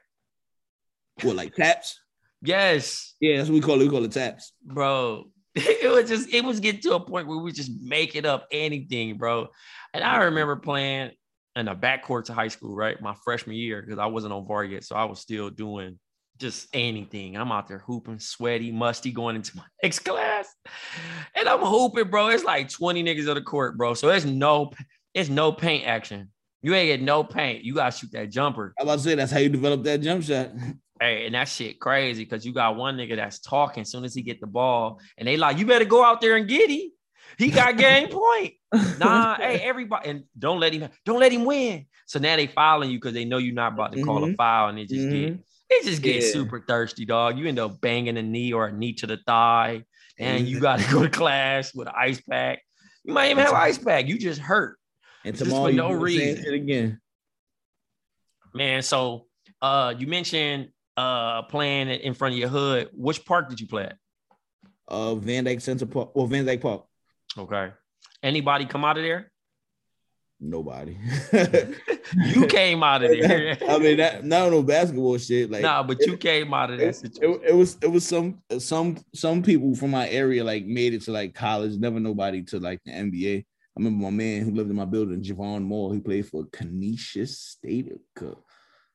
What, 1.23 1.37
like 1.37 1.55
taps? 1.55 2.01
Yes. 2.43 3.15
Yeah, 3.21 3.39
that's 3.39 3.49
what 3.49 3.55
we 3.55 3.61
call 3.61 3.81
it. 3.81 3.85
We 3.85 3.91
call 3.91 4.05
it 4.05 4.13
taps. 4.13 4.53
Bro, 4.63 5.31
it 5.55 5.91
was 5.91 6.09
just 6.09 6.33
it 6.33 6.45
was 6.45 6.61
getting 6.61 6.81
to 6.83 6.95
a 6.95 7.01
point 7.01 7.27
where 7.27 7.39
we 7.39 7.53
just 7.53 7.73
making 7.81 8.27
up 8.27 8.47
anything, 8.51 9.17
bro. 9.17 9.49
And 9.93 10.03
I 10.03 10.15
mm-hmm. 10.15 10.25
remember 10.25 10.57
playing 10.57 11.13
in 11.57 11.67
the 11.67 11.75
backcourts 11.75 12.29
of 12.29 12.35
high 12.35 12.49
school, 12.49 12.75
right? 12.75 13.01
My 13.01 13.15
freshman 13.25 13.57
year, 13.57 13.81
because 13.81 13.99
I 13.99 14.07
wasn't 14.07 14.33
on 14.33 14.47
VAR 14.47 14.65
yet. 14.65 14.85
So 14.85 14.97
I 14.97 15.05
was 15.05 15.21
still 15.21 15.51
doing 15.51 15.99
just 16.39 16.67
anything. 16.73 17.37
I'm 17.37 17.53
out 17.53 17.69
there 17.69 17.79
hooping, 17.79 18.19
sweaty, 18.19 18.73
musty, 18.73 19.13
going 19.13 19.37
into 19.37 19.57
my 19.57 19.63
next 19.83 20.01
class. 20.01 20.49
And 21.35 21.49
I'm 21.49 21.61
hooping, 21.61 22.11
bro. 22.11 22.29
It's 22.29 22.45
like 22.45 22.69
20 22.69 23.05
niggas 23.05 23.29
on 23.29 23.37
the 23.37 23.43
court, 23.43 23.77
bro. 23.77 23.95
So 23.95 24.09
there's 24.09 24.27
no 24.27 24.73
it's 25.15 25.29
no 25.29 25.53
paint 25.53 25.87
action. 25.87 26.31
You 26.63 26.75
ain't 26.75 26.89
get 26.89 27.05
no 27.05 27.23
paint. 27.23 27.63
You 27.63 27.75
gotta 27.75 27.97
shoot 27.97 28.11
that 28.13 28.31
jumper. 28.31 28.75
I 28.79 28.83
about 28.83 28.97
to 28.97 29.05
say 29.05 29.15
that's 29.15 29.31
how 29.31 29.39
you 29.39 29.49
develop 29.49 29.85
that 29.85 30.01
jump 30.01 30.25
shot. 30.25 30.51
Hey, 31.01 31.27
and 31.27 31.35
that 31.35 31.49
shit 31.49 31.81
crazy 31.81 32.25
because 32.25 32.47
you 32.47 32.53
got 32.53 32.77
one 32.77 32.97
nigga 32.97 33.17
that's 33.17 33.41
talking 33.41 33.81
as 33.83 33.91
soon 33.91 34.05
as 34.05 34.15
he 34.15 34.23
get 34.23 34.41
the 34.41 34.47
ball, 34.47 35.01
and 35.19 35.27
they 35.27 35.37
like, 35.37 35.59
you 35.59 35.67
better 35.67 35.85
go 35.85 36.05
out 36.05 36.21
there 36.21 36.37
and 36.37 36.49
get 36.49 36.71
him. 36.71 36.91
He 37.37 37.51
got 37.51 37.77
game 37.77 38.09
point. 38.09 38.55
Nah, 38.99 39.37
hey, 39.37 39.61
everybody, 39.61 40.11
and 40.11 40.25
don't 40.37 40.59
let 40.59 40.73
him, 40.73 40.89
don't 41.05 41.21
let 41.21 41.31
him 41.31 41.45
win. 41.45 41.87
So 42.07 42.19
now 42.19 42.35
they 42.35 42.49
following 42.49 42.91
you 42.91 42.99
because 42.99 43.13
they 43.13 43.25
know 43.25 43.39
you're 43.39 43.55
not 43.55 43.75
about 43.75 43.93
to 43.93 44.03
call 44.03 44.21
mm-hmm. 44.23 44.33
a 44.33 44.37
foul, 44.37 44.69
and 44.69 44.81
it 44.81 44.89
just 44.89 45.01
mm-hmm. 45.07 45.35
get 45.35 45.45
it 45.71 45.85
just 45.85 46.03
get 46.03 46.23
yeah. 46.23 46.33
super 46.33 46.61
thirsty, 46.67 47.05
dog. 47.05 47.39
You 47.39 47.47
end 47.47 47.59
up 47.59 47.81
banging 47.81 48.17
a 48.17 48.23
knee 48.23 48.53
or 48.53 48.67
a 48.67 48.73
knee 48.73 48.93
to 48.95 49.07
the 49.07 49.19
thigh, 49.27 49.85
and 50.19 50.47
you 50.47 50.61
got 50.61 50.81
to 50.81 50.91
go 50.93 51.03
to 51.03 51.09
class 51.09 51.75
with 51.75 51.89
an 51.89 51.95
ice 51.97 52.21
pack. 52.21 52.63
You 53.05 53.15
might 53.15 53.31
even 53.31 53.45
have 53.45 53.53
an 53.53 53.61
ice 53.61 53.79
pack. 53.79 54.07
You 54.07 54.19
just 54.19 54.41
hurt. 54.41 54.77
And 55.25 55.37
tomorrow, 55.37 55.71
no 55.71 55.93
reason. 55.93 56.53
again, 56.53 57.01
man. 58.53 58.83
So, 58.83 59.27
uh, 59.63 59.95
you 59.97 60.07
mentioned 60.07 60.71
uh 60.97 61.43
playing 61.43 61.89
in 61.89 62.15
front 62.15 62.35
of 62.35 62.39
your 62.39 62.49
hood, 62.49 62.91
which 62.93 63.25
park 63.25 63.49
did 63.49 63.61
you 63.61 63.67
play 63.67 63.85
at? 63.85 63.97
Uh 64.89 65.15
Van 65.15 65.45
Dyke 65.45 65.61
Center 65.61 65.87
Park 65.87 66.11
or 66.15 66.27
Van 66.29 66.45
Dyke 66.45 66.61
Park. 66.61 66.85
Okay. 67.37 67.73
Anybody 68.23 68.67
come 68.67 68.85
out 68.85 68.97
of 68.97 69.03
there? 69.03 69.31
Nobody. 70.41 70.99
you 72.27 72.47
came 72.47 72.83
out 72.83 73.03
of 73.03 73.11
there. 73.11 73.57
I 73.69 73.79
mean, 73.79 73.97
that, 73.97 74.25
not 74.25 74.51
no 74.51 74.63
basketball 74.63 75.17
shit. 75.17 75.51
Like, 75.51 75.63
nah, 75.63 75.83
but 75.83 76.05
you 76.07 76.17
came 76.17 76.53
out 76.53 76.71
of 76.71 76.79
that 76.79 77.03
it, 77.03 77.19
it, 77.23 77.41
it, 77.49 77.55
was 77.55 77.79
it 77.81 77.87
was 77.87 78.07
some 78.07 78.43
some 78.59 78.99
some 79.15 79.43
people 79.43 79.75
from 79.75 79.91
my 79.91 80.09
area 80.09 80.45
like 80.45 80.67
made 80.67 80.93
it 80.93 81.03
to 81.03 81.13
like 81.13 81.35
college. 81.35 81.79
Never 81.79 82.01
nobody 82.01 82.43
to 82.45 82.59
like 82.59 82.81
the 82.85 82.93
NBA. 82.93 83.41
I 83.41 83.81
remember 83.81 84.05
my 84.05 84.11
man 84.11 84.43
who 84.43 84.51
lived 84.51 84.71
in 84.71 84.77
my 84.77 84.85
building, 84.85 85.23
Javon 85.23 85.63
Moore. 85.63 85.95
He 85.95 86.01
played 86.01 86.27
for 86.27 86.45
Canisius 86.53 87.39
State. 87.39 87.93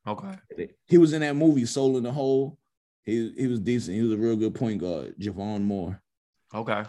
Okay. 0.09 0.69
He 0.87 0.97
was 0.97 1.13
in 1.13 1.21
that 1.21 1.35
movie 1.35 1.65
Soul 1.65 1.97
in 1.97 2.03
the 2.03 2.11
Hole. 2.11 2.57
He 3.03 3.31
he 3.37 3.47
was 3.47 3.59
decent. 3.59 3.95
He 3.95 4.03
was 4.03 4.11
a 4.11 4.17
real 4.17 4.35
good 4.35 4.55
point 4.55 4.79
guard, 4.79 5.15
Javon 5.19 5.63
Moore. 5.63 6.01
Okay. 6.53 6.83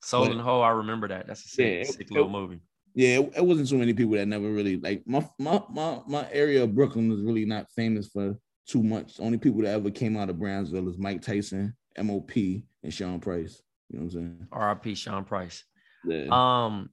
Soul 0.00 0.24
but, 0.24 0.32
in 0.32 0.38
the 0.38 0.44
Hole, 0.44 0.62
I 0.62 0.70
remember 0.70 1.08
that. 1.08 1.26
That's 1.26 1.44
a 1.44 1.48
sick, 1.48 1.78
yeah, 1.78 1.84
sick 1.84 2.06
it, 2.06 2.10
little 2.10 2.28
movie. 2.28 2.60
Yeah, 2.94 3.20
it, 3.20 3.32
it, 3.36 3.44
wasn't 3.44 3.68
too 3.68 3.78
many 3.78 3.92
people 3.92 4.14
that 4.14 4.26
never 4.26 4.50
really 4.50 4.76
like 4.76 5.02
my 5.06 5.26
my 5.38 5.62
my 5.70 6.00
my 6.06 6.26
area 6.32 6.64
of 6.64 6.74
Brooklyn 6.74 7.08
was 7.08 7.20
really 7.20 7.44
not 7.44 7.70
famous 7.76 8.08
for 8.08 8.36
too 8.66 8.82
much. 8.82 9.16
The 9.16 9.22
only 9.22 9.38
people 9.38 9.62
that 9.62 9.74
ever 9.74 9.90
came 9.90 10.16
out 10.16 10.30
of 10.30 10.38
Brownsville 10.38 10.88
is 10.88 10.98
Mike 10.98 11.22
Tyson, 11.22 11.76
MOP, 11.96 12.34
and 12.36 12.92
Sean 12.92 13.20
Price. 13.20 13.62
You 13.90 13.98
know 13.98 14.04
what 14.04 14.14
I'm 14.14 14.18
saying? 14.18 14.48
R.I.P. 14.52 14.94
Sean 14.94 15.24
Price. 15.24 15.64
Yeah. 16.04 16.26
Um, 16.30 16.90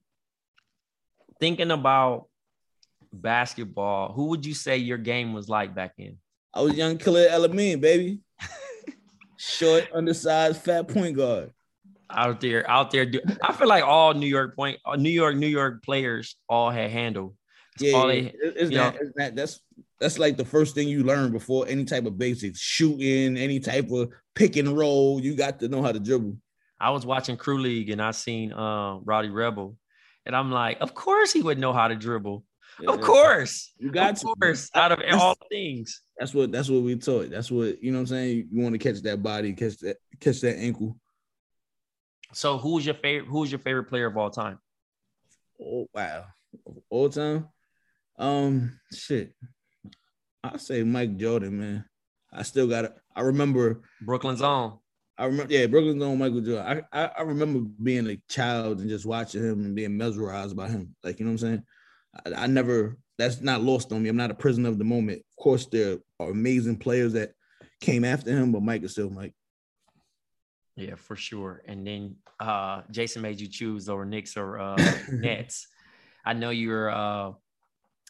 thinking 1.40 1.72
about 1.72 2.28
basketball, 3.22 4.14
who 4.14 4.26
would 4.26 4.46
you 4.46 4.54
say 4.54 4.78
your 4.78 4.98
game 4.98 5.34
was 5.34 5.50
like 5.50 5.76
back 5.76 5.94
then? 5.98 6.18
I 6.54 6.62
was 6.62 6.74
young 6.74 6.98
Khalid 6.98 7.32
El-Amin, 7.32 7.80
baby. 7.80 8.20
Short, 9.38 9.90
undersized, 9.94 10.62
fat 10.62 10.88
point 10.88 11.18
guard. 11.18 11.52
Out 12.10 12.40
there, 12.40 12.70
out 12.70 12.92
there. 12.92 13.06
Do, 13.06 13.20
I 13.44 13.52
feel 13.52 13.68
like 13.68 13.84
all 13.84 14.14
New 14.14 14.28
York 14.28 14.56
point, 14.56 14.80
uh, 14.86 14.96
New 14.96 15.10
York, 15.10 15.36
New 15.36 15.48
York 15.48 15.84
players 15.84 16.36
all 16.48 16.70
had 16.70 16.92
handle. 16.92 17.36
Yeah, 17.78 18.06
they, 18.08 18.34
it's, 18.42 18.70
that, 18.72 18.96
it's 18.96 19.12
that, 19.16 19.36
that's 19.36 19.60
that's 20.00 20.20
like 20.20 20.38
the 20.38 20.46
first 20.46 20.76
thing 20.76 20.88
you 20.88 21.04
learn 21.04 21.32
before 21.32 21.68
any 21.68 21.84
type 21.84 22.06
of 22.06 22.18
basics, 22.18 22.60
shooting, 22.60 23.38
any 23.38 23.60
type 23.60 23.92
of 23.92 24.12
pick 24.34 24.56
and 24.56 24.78
roll. 24.78 25.20
You 25.20 25.36
got 25.36 25.60
to 25.60 25.68
know 25.68 25.82
how 25.82 25.92
to 25.92 26.00
dribble. 26.00 26.38
I 26.80 26.92
was 26.92 27.06
watching 27.06 27.38
Crew 27.38 27.58
League 27.58 27.90
and 27.90 28.02
I 28.02 28.12
seen 28.12 28.54
uh, 28.54 29.00
Rowdy 29.04 29.30
Rebel, 29.30 29.78
and 30.26 30.36
I'm 30.36 30.52
like, 30.52 30.78
of 30.80 30.94
course 30.94 31.34
he 31.34 31.42
would 31.42 31.60
know 31.60 31.74
how 31.74 31.88
to 31.88 31.96
dribble. 31.96 32.46
Yeah, 32.80 32.92
of 32.92 33.02
course. 33.02 33.74
You 33.78 33.92
got 33.92 34.22
of 34.24 34.38
course. 34.40 34.70
Out 34.74 34.92
of 34.92 35.00
that's, 35.00 35.16
all 35.16 35.36
things. 35.50 36.02
That's 36.18 36.34
what 36.34 36.52
that's 36.52 36.70
what 36.70 36.82
we 36.82 36.96
taught. 36.96 37.30
That's 37.30 37.52
what 37.52 37.82
you 37.82 37.92
know 37.92 38.00
what 38.00 38.02
I'm 38.02 38.08
saying. 38.08 38.50
You 38.52 38.62
want 38.62 38.74
to 38.74 38.80
catch 38.80 39.02
that 39.04 39.24
body, 39.24 39.54
catch 39.54 39.78
that 39.80 39.98
catch 40.20 40.42
that 40.42 40.58
ankle. 40.58 40.98
So 42.34 42.58
who's 42.58 42.86
your 42.86 42.96
favorite 42.96 43.30
who's 43.30 43.52
your 43.52 43.60
favorite 43.60 43.86
player 43.86 44.08
of 44.08 44.18
all 44.18 44.30
time? 44.30 44.60
Oh 45.62 45.88
wow. 45.94 46.26
All 46.90 47.10
time? 47.10 47.48
Um 48.18 48.80
shit. 48.94 49.34
I 50.44 50.58
say 50.58 50.84
Mike 50.84 51.18
Jordan, 51.18 51.60
man. 51.60 51.86
I 52.32 52.44
still 52.44 52.68
got 52.68 52.86
it. 52.86 52.96
I 53.16 53.22
remember 53.22 53.82
Brooklyn's 54.02 54.42
own. 54.42 54.80
I 55.18 55.26
remember, 55.26 55.54
yeah, 55.54 55.66
Brooklyn's 55.68 56.04
own 56.04 56.18
Michael 56.18 56.42
Jordan. 56.42 56.86
I, 56.92 57.04
I, 57.04 57.12
I 57.20 57.22
remember 57.22 57.70
being 57.82 58.08
a 58.10 58.18
child 58.28 58.80
and 58.80 58.90
just 58.90 59.06
watching 59.06 59.42
him 59.42 59.64
and 59.64 59.74
being 59.74 59.96
mesmerized 59.96 60.58
by 60.58 60.68
him. 60.68 60.94
Like, 61.04 61.20
you 61.20 61.26
know 61.26 61.32
what 61.32 61.42
I'm 61.42 61.48
saying? 61.48 61.64
I, 62.26 62.44
I 62.44 62.48
never 62.48 62.98
that's 63.18 63.42
not 63.42 63.62
lost 63.62 63.92
on 63.92 64.04
me. 64.04 64.10
I'm 64.10 64.18
not 64.18 64.32
a 64.32 64.36
prisoner 64.36 64.70
of 64.70 64.78
the 64.78 64.84
moment. 64.84 65.20
Of 65.20 65.44
course, 65.44 65.68
there 65.68 65.98
are 66.20 66.30
amazing 66.30 66.78
players 66.78 67.14
that 67.14 67.32
came 67.80 68.04
after 68.04 68.32
him, 68.32 68.52
but 68.52 68.62
Mike 68.62 68.84
is 68.84 68.92
still 68.92 69.10
Mike. 69.10 69.34
Yeah, 70.76 70.96
for 70.96 71.16
sure. 71.16 71.62
And 71.66 71.88
then 71.88 72.16
uh 72.40 72.82
Jason 72.92 73.22
made 73.22 73.40
you 73.40 73.48
choose 73.48 73.88
over 73.88 74.06
Knicks 74.06 74.36
or 74.36 74.60
uh 74.60 74.76
Nets. 75.12 75.68
I 76.26 76.34
know 76.34 76.50
you're 76.50 76.90
uh, 76.90 77.32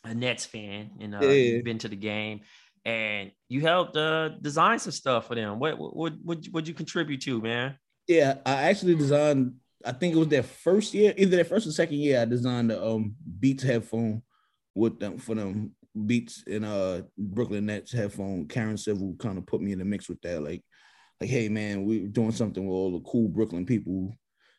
a 0.03 0.13
Nets 0.13 0.45
fan 0.45 0.91
and 0.99 1.15
uh, 1.15 1.19
yeah. 1.21 1.31
you've 1.31 1.65
been 1.65 1.79
to 1.79 1.89
the 1.89 1.97
game 1.97 2.41
and 2.85 3.31
you 3.49 3.61
helped 3.61 3.97
uh 3.97 4.29
design 4.29 4.79
some 4.79 4.91
stuff 4.91 5.27
for 5.27 5.35
them. 5.35 5.59
What 5.59 5.77
what 5.77 6.13
what 6.23 6.47
would 6.51 6.67
you 6.67 6.73
contribute 6.73 7.21
to, 7.21 7.41
man? 7.41 7.77
Yeah, 8.07 8.35
I 8.45 8.63
actually 8.63 8.95
designed 8.95 9.55
I 9.83 9.91
think 9.91 10.15
it 10.15 10.19
was 10.19 10.27
their 10.27 10.43
first 10.43 10.93
year, 10.93 11.13
either 11.17 11.35
their 11.35 11.45
first 11.45 11.67
or 11.67 11.71
second 11.71 11.97
year. 11.97 12.21
I 12.21 12.25
designed 12.25 12.69
the 12.69 12.83
um 12.83 13.15
Beats 13.39 13.63
headphone 13.63 14.21
with 14.73 14.99
them 14.99 15.17
for 15.17 15.35
them 15.35 15.75
Beats 16.05 16.43
and 16.47 16.65
uh 16.65 17.01
Brooklyn 17.17 17.65
Nets 17.65 17.91
headphone. 17.91 18.47
Karen 18.47 18.77
Civil 18.77 19.15
kind 19.19 19.37
of 19.37 19.45
put 19.45 19.61
me 19.61 19.71
in 19.71 19.79
the 19.79 19.85
mix 19.85 20.07
with 20.07 20.21
that. 20.21 20.41
Like, 20.41 20.63
like, 21.19 21.29
hey 21.29 21.49
man, 21.49 21.85
we're 21.85 22.07
doing 22.07 22.31
something 22.31 22.65
with 22.65 22.73
all 22.73 22.91
the 22.91 23.09
cool 23.09 23.27
Brooklyn 23.27 23.65
people. 23.65 24.15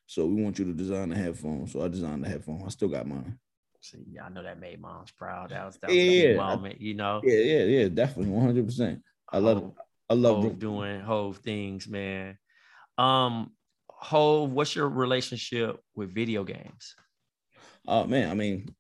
So 0.07 0.27
we 0.27 0.43
want 0.43 0.59
you 0.59 0.65
to 0.67 0.73
design 0.73 1.09
the 1.09 1.17
headphone. 1.17 1.67
So 1.67 1.83
I 1.83 1.89
designed 1.89 2.25
the 2.25 2.29
headphone. 2.29 2.63
I 2.65 2.69
still 2.69 2.89
got 2.89 3.09
mine. 3.09 3.39
See, 3.81 4.19
I 4.25 4.29
know 4.31 4.43
that 4.43 4.59
made 4.59 4.81
moms 4.81 5.11
proud. 5.13 5.51
That 5.51 5.67
was 5.67 5.77
that 5.79 5.91
was 5.91 5.97
yeah, 5.97 6.37
moment, 6.37 6.81
you 6.81 6.95
know. 6.95 7.21
Yeah, 7.23 7.39
yeah, 7.39 7.65
yeah, 7.65 7.89
definitely, 7.89 8.33
one 8.33 8.45
hundred 8.45 8.67
percent. 8.67 9.03
I 9.29 9.39
love, 9.39 9.73
I 10.09 10.15
love 10.15 10.43
Hove 10.43 10.59
doing 10.59 11.01
whole 11.01 11.33
things, 11.33 11.87
man. 11.87 12.39
Um, 12.99 13.53
Hove, 13.99 14.53
what's 14.53 14.75
your 14.75 14.89
relationship 14.89 15.81
with 15.95 16.15
video 16.15 16.45
games? 16.45 16.95
Oh 17.89 18.05
man, 18.07 18.31
I 18.31 18.35
mean, 18.35 18.75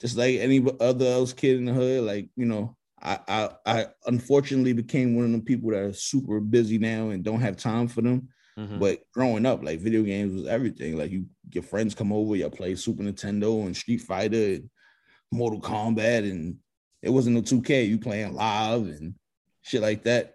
just 0.00 0.16
like 0.16 0.36
any 0.36 0.64
other 0.80 1.06
else 1.06 1.32
kid 1.32 1.56
in 1.56 1.64
the 1.66 1.72
hood, 1.72 2.04
like 2.04 2.28
you 2.36 2.46
know, 2.46 2.76
I 3.00 3.18
I, 3.28 3.50
I 3.66 3.86
unfortunately 4.06 4.72
became 4.72 5.16
one 5.16 5.26
of 5.26 5.32
the 5.32 5.40
people 5.40 5.70
that 5.70 5.82
are 5.82 5.92
super 5.92 6.40
busy 6.40 6.78
now 6.78 7.10
and 7.10 7.22
don't 7.24 7.40
have 7.40 7.56
time 7.56 7.88
for 7.88 8.02
them. 8.02 8.28
Mm-hmm. 8.58 8.78
But 8.80 9.00
growing 9.12 9.46
up, 9.46 9.62
like 9.62 9.78
video 9.80 10.02
games 10.02 10.34
was 10.34 10.48
everything. 10.48 10.98
Like 10.98 11.12
you, 11.12 11.26
your 11.52 11.62
friends 11.62 11.94
come 11.94 12.12
over, 12.12 12.34
you 12.34 12.50
play 12.50 12.74
Super 12.74 13.04
Nintendo 13.04 13.64
and 13.64 13.76
Street 13.76 14.00
Fighter 14.00 14.54
and 14.54 14.70
Mortal 15.30 15.60
Kombat, 15.60 16.28
and 16.28 16.56
it 17.00 17.10
wasn't 17.10 17.36
no 17.36 17.42
2K. 17.42 17.88
You 17.88 17.98
playing 17.98 18.34
live 18.34 18.82
and 18.82 19.14
shit 19.62 19.80
like 19.80 20.02
that. 20.04 20.34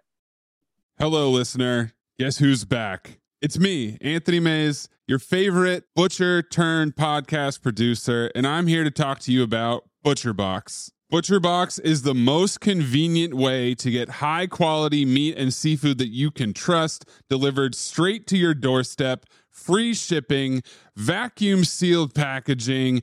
Hello, 0.98 1.30
listener. 1.30 1.92
Guess 2.18 2.38
who's 2.38 2.64
back? 2.64 3.18
It's 3.44 3.58
me, 3.58 3.98
Anthony 4.00 4.40
Mays, 4.40 4.88
your 5.06 5.18
favorite 5.18 5.84
butcher 5.94 6.40
turned 6.40 6.96
podcast 6.96 7.60
producer, 7.60 8.32
and 8.34 8.46
I'm 8.46 8.66
here 8.66 8.84
to 8.84 8.90
talk 8.90 9.18
to 9.18 9.32
you 9.32 9.42
about 9.42 9.84
ButcherBox. 10.02 10.92
ButcherBox 11.12 11.78
is 11.84 12.00
the 12.00 12.14
most 12.14 12.62
convenient 12.62 13.34
way 13.34 13.74
to 13.74 13.90
get 13.90 14.08
high 14.08 14.46
quality 14.46 15.04
meat 15.04 15.36
and 15.36 15.52
seafood 15.52 15.98
that 15.98 16.08
you 16.08 16.30
can 16.30 16.54
trust 16.54 17.04
delivered 17.28 17.74
straight 17.74 18.26
to 18.28 18.38
your 18.38 18.54
doorstep, 18.54 19.26
free 19.50 19.92
shipping, 19.92 20.62
vacuum 20.96 21.64
sealed 21.64 22.14
packaging. 22.14 23.02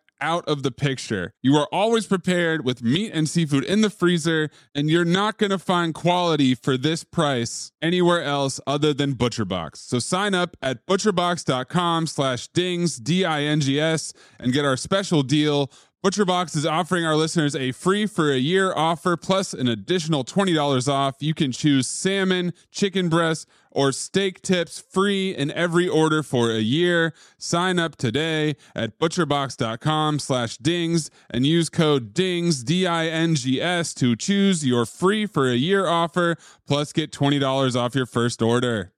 out 0.21 0.47
of 0.47 0.63
the 0.63 0.71
picture. 0.71 1.33
You 1.41 1.55
are 1.57 1.67
always 1.71 2.05
prepared 2.05 2.63
with 2.63 2.81
meat 2.83 3.11
and 3.13 3.27
seafood 3.27 3.63
in 3.63 3.81
the 3.81 3.89
freezer, 3.89 4.49
and 4.73 4.89
you're 4.89 5.03
not 5.03 5.37
going 5.37 5.49
to 5.49 5.59
find 5.59 5.93
quality 5.93 6.55
for 6.55 6.77
this 6.77 7.03
price 7.03 7.71
anywhere 7.81 8.23
else 8.23 8.59
other 8.65 8.93
than 8.93 9.15
ButcherBox. 9.15 9.77
So 9.77 9.99
sign 9.99 10.33
up 10.33 10.55
at 10.61 10.85
butcherbox.com 10.85 12.07
slash 12.07 12.47
dings, 12.49 12.97
D-I-N-G-S, 12.97 14.13
and 14.39 14.53
get 14.53 14.63
our 14.63 14.77
special 14.77 15.23
deal. 15.23 15.71
ButcherBox 16.03 16.55
is 16.55 16.65
offering 16.65 17.05
our 17.05 17.15
listeners 17.15 17.55
a 17.55 17.71
free 17.73 18.07
for 18.07 18.31
a 18.31 18.37
year 18.37 18.73
offer 18.75 19.15
plus 19.15 19.53
an 19.53 19.67
additional 19.67 20.23
$20 20.23 20.91
off. 20.91 21.17
You 21.19 21.35
can 21.35 21.51
choose 21.51 21.85
salmon, 21.85 22.53
chicken 22.71 23.07
breast, 23.07 23.47
or 23.71 23.91
steak 23.91 24.41
tips 24.41 24.79
free 24.79 25.35
in 25.35 25.51
every 25.51 25.87
order 25.87 26.23
for 26.23 26.51
a 26.51 26.59
year. 26.59 27.13
Sign 27.37 27.79
up 27.79 27.95
today 27.95 28.55
at 28.75 28.99
butcherbox.com 28.99 30.19
slash 30.19 30.57
dings 30.57 31.09
and 31.29 31.45
use 31.45 31.69
code 31.69 32.13
DINGS, 32.13 32.63
D-I-N-G-S 32.63 33.93
to 33.95 34.15
choose 34.15 34.65
your 34.65 34.85
free 34.85 35.25
for 35.25 35.49
a 35.49 35.55
year 35.55 35.87
offer 35.87 36.37
plus 36.67 36.93
get 36.93 37.11
$20 37.11 37.75
off 37.75 37.95
your 37.95 38.05
first 38.05 38.41
order. 38.41 38.91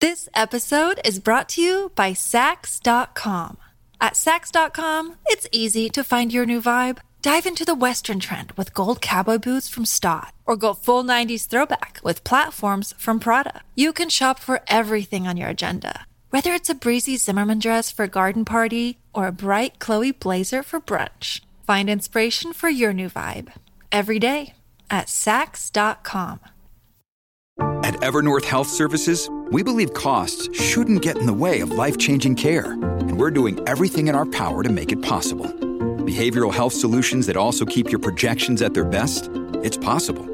This 0.00 0.28
episode 0.34 1.00
is 1.04 1.20
brought 1.20 1.48
to 1.50 1.62
you 1.62 1.92
by 1.94 2.10
Saks.com. 2.12 3.56
At 4.00 4.14
Saks.com, 4.14 5.14
it's 5.26 5.46
easy 5.52 5.88
to 5.90 6.02
find 6.02 6.32
your 6.32 6.44
new 6.44 6.60
vibe. 6.60 6.98
Dive 7.22 7.46
into 7.46 7.64
the 7.64 7.76
Western 7.76 8.18
trend 8.18 8.50
with 8.56 8.74
gold 8.74 9.00
cowboy 9.00 9.38
boots 9.38 9.68
from 9.68 9.84
Staud, 9.84 10.32
or 10.44 10.56
go 10.56 10.74
full 10.74 11.04
90s 11.04 11.46
throwback 11.46 12.00
with 12.02 12.24
platforms 12.24 12.94
from 12.98 13.20
Prada. 13.20 13.60
You 13.76 13.92
can 13.92 14.08
shop 14.08 14.40
for 14.40 14.60
everything 14.66 15.28
on 15.28 15.36
your 15.36 15.48
agenda, 15.48 16.04
whether 16.30 16.52
it's 16.52 16.68
a 16.68 16.74
breezy 16.74 17.16
Zimmermann 17.16 17.60
dress 17.60 17.92
for 17.92 18.06
a 18.06 18.08
garden 18.08 18.44
party 18.44 18.98
or 19.14 19.28
a 19.28 19.32
bright 19.32 19.78
Chloe 19.78 20.10
blazer 20.10 20.64
for 20.64 20.80
brunch. 20.80 21.42
Find 21.64 21.88
inspiration 21.88 22.52
for 22.52 22.68
your 22.68 22.92
new 22.92 23.08
vibe 23.08 23.52
every 23.92 24.18
day 24.18 24.54
at 24.90 25.06
Saks.com. 25.06 26.40
At 27.84 27.94
Evernorth 28.00 28.46
Health 28.46 28.68
Services, 28.68 29.30
we 29.52 29.62
believe 29.62 29.94
costs 29.94 30.48
shouldn't 30.60 31.02
get 31.02 31.18
in 31.18 31.26
the 31.26 31.32
way 31.32 31.60
of 31.60 31.70
life 31.70 31.98
changing 31.98 32.34
care, 32.34 32.72
and 32.72 33.16
we're 33.16 33.30
doing 33.30 33.60
everything 33.68 34.08
in 34.08 34.16
our 34.16 34.26
power 34.26 34.64
to 34.64 34.68
make 34.68 34.90
it 34.90 35.02
possible. 35.02 35.71
Behavioral 36.02 36.52
health 36.52 36.72
solutions 36.72 37.28
that 37.28 37.36
also 37.36 37.64
keep 37.64 37.90
your 37.90 38.00
projections 38.00 38.60
at 38.60 38.74
their 38.74 38.84
best? 38.84 39.30
It's 39.62 39.76
possible. 39.76 40.24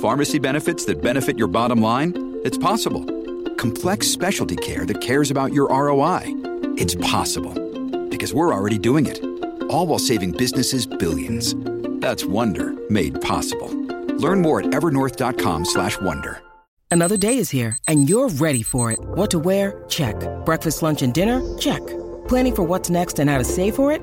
Pharmacy 0.00 0.38
benefits 0.38 0.84
that 0.84 1.02
benefit 1.02 1.36
your 1.36 1.48
bottom 1.48 1.82
line? 1.82 2.36
It's 2.44 2.56
possible. 2.56 3.04
Complex 3.56 4.06
specialty 4.06 4.54
care 4.54 4.86
that 4.86 5.00
cares 5.00 5.32
about 5.32 5.52
your 5.52 5.68
ROI? 5.68 6.26
It's 6.76 6.94
possible. 6.94 7.52
Because 8.08 8.32
we're 8.32 8.54
already 8.54 8.78
doing 8.78 9.06
it. 9.06 9.24
All 9.64 9.88
while 9.88 9.98
saving 9.98 10.30
businesses 10.32 10.86
billions. 10.86 11.56
That's 12.00 12.24
Wonder 12.24 12.72
made 12.88 13.20
possible. 13.20 13.68
Learn 14.18 14.40
more 14.40 14.60
at 14.60 14.66
evernorth.com/wonder. 14.66 16.42
Another 16.92 17.16
day 17.16 17.38
is 17.38 17.50
here, 17.50 17.76
and 17.86 18.08
you're 18.08 18.28
ready 18.28 18.62
for 18.62 18.92
it. 18.92 18.98
What 19.00 19.30
to 19.30 19.38
wear? 19.38 19.84
Check. 19.88 20.16
Breakfast, 20.44 20.82
lunch, 20.82 21.02
and 21.02 21.14
dinner? 21.14 21.40
Check. 21.56 21.82
Planning 22.26 22.54
for 22.54 22.62
what's 22.64 22.90
next 22.90 23.18
and 23.18 23.30
how 23.30 23.38
to 23.38 23.44
save 23.44 23.74
for 23.74 23.92
it? 23.92 24.02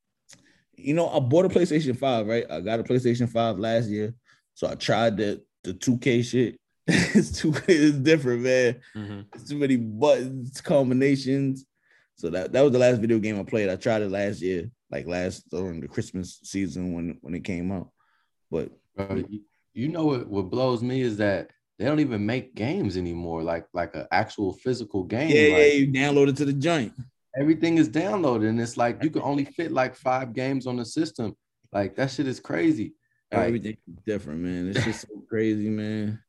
You 0.75 0.93
know, 0.93 1.09
I 1.09 1.19
bought 1.19 1.45
a 1.45 1.49
PlayStation 1.49 1.97
5, 1.97 2.27
right? 2.27 2.45
I 2.49 2.61
got 2.61 2.79
a 2.79 2.83
PlayStation 2.83 3.29
5 3.29 3.59
last 3.59 3.87
year. 3.87 4.13
So 4.53 4.67
I 4.67 4.75
tried 4.75 5.17
the 5.17 5.41
the 5.63 5.73
2K 5.73 6.23
shit. 6.23 6.59
it's 6.87 7.39
too 7.39 7.53
it's 7.67 7.97
different, 7.97 8.41
man. 8.41 8.81
Mm-hmm. 8.95 9.21
It's 9.33 9.49
too 9.49 9.57
many 9.57 9.77
buttons, 9.77 10.59
combinations. 10.61 11.65
So 12.15 12.29
that, 12.29 12.51
that 12.51 12.61
was 12.61 12.71
the 12.71 12.79
last 12.79 12.99
video 12.99 13.19
game 13.19 13.39
I 13.39 13.43
played. 13.43 13.69
I 13.69 13.75
tried 13.75 14.01
it 14.01 14.11
last 14.11 14.41
year, 14.41 14.69
like 14.89 15.07
last 15.07 15.49
during 15.49 15.81
the 15.81 15.87
Christmas 15.87 16.39
season 16.43 16.93
when 16.93 17.17
when 17.21 17.35
it 17.35 17.43
came 17.43 17.71
out. 17.71 17.89
But 18.49 18.71
Bro, 18.95 19.23
you, 19.29 19.41
you 19.73 19.87
know 19.87 20.05
what, 20.05 20.27
what 20.27 20.49
blows 20.49 20.83
me 20.83 21.01
is 21.01 21.17
that 21.17 21.51
they 21.79 21.85
don't 21.85 21.99
even 21.99 22.25
make 22.25 22.53
games 22.53 22.97
anymore, 22.97 23.41
like 23.41 23.65
like 23.73 23.95
an 23.95 24.07
actual 24.11 24.53
physical 24.53 25.03
game. 25.03 25.29
yeah, 25.29 25.53
like, 25.53 25.57
yeah, 25.57 25.73
you 25.73 25.87
download 25.87 26.29
it 26.29 26.37
to 26.37 26.45
the 26.45 26.53
joint. 26.53 26.93
Everything 27.39 27.77
is 27.77 27.89
downloaded, 27.89 28.49
and 28.49 28.59
it's 28.59 28.77
like 28.77 29.03
you 29.03 29.09
can 29.09 29.21
only 29.21 29.45
fit 29.45 29.71
like 29.71 29.95
five 29.95 30.33
games 30.33 30.67
on 30.67 30.77
the 30.77 30.85
system. 30.85 31.35
Like 31.71 31.95
that 31.95 32.11
shit 32.11 32.27
is 32.27 32.39
crazy. 32.39 32.93
Like, 33.33 33.77
different, 34.05 34.41
man. 34.41 34.67
It's 34.67 34.83
just 34.83 35.01
so 35.07 35.23
crazy, 35.29 35.69
man. 35.69 36.19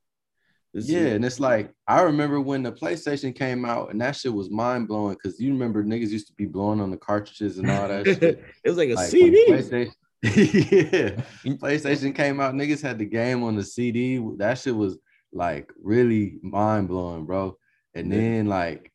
This 0.72 0.88
yeah, 0.88 1.00
is- 1.00 1.12
and 1.14 1.24
it's 1.24 1.40
like 1.40 1.72
I 1.88 2.02
remember 2.02 2.40
when 2.40 2.62
the 2.62 2.72
PlayStation 2.72 3.34
came 3.34 3.64
out, 3.64 3.90
and 3.90 4.00
that 4.00 4.16
shit 4.16 4.32
was 4.32 4.50
mind 4.50 4.86
blowing 4.88 5.16
because 5.20 5.40
you 5.40 5.52
remember 5.52 5.82
niggas 5.82 6.10
used 6.10 6.28
to 6.28 6.32
be 6.34 6.46
blowing 6.46 6.80
on 6.80 6.90
the 6.90 6.96
cartridges 6.96 7.58
and 7.58 7.68
all 7.70 7.88
that 7.88 8.06
shit. 8.06 8.22
it 8.64 8.68
was 8.68 8.78
like 8.78 8.90
a 8.90 8.94
Like, 8.94 9.08
CD. 9.10 9.46
PlayStation, 9.50 9.92
yeah, 10.22 10.30
mm. 11.44 11.58
PlayStation 11.58 12.14
came 12.14 12.38
out, 12.40 12.54
niggas 12.54 12.80
had 12.80 12.98
the 12.98 13.04
game 13.04 13.42
on 13.42 13.56
the 13.56 13.64
CD. 13.64 14.24
That 14.36 14.58
shit 14.58 14.76
was 14.76 14.96
like 15.32 15.72
really 15.82 16.38
mind 16.42 16.86
blowing, 16.86 17.26
bro. 17.26 17.56
And 17.94 18.10
then 18.12 18.46
like 18.46 18.91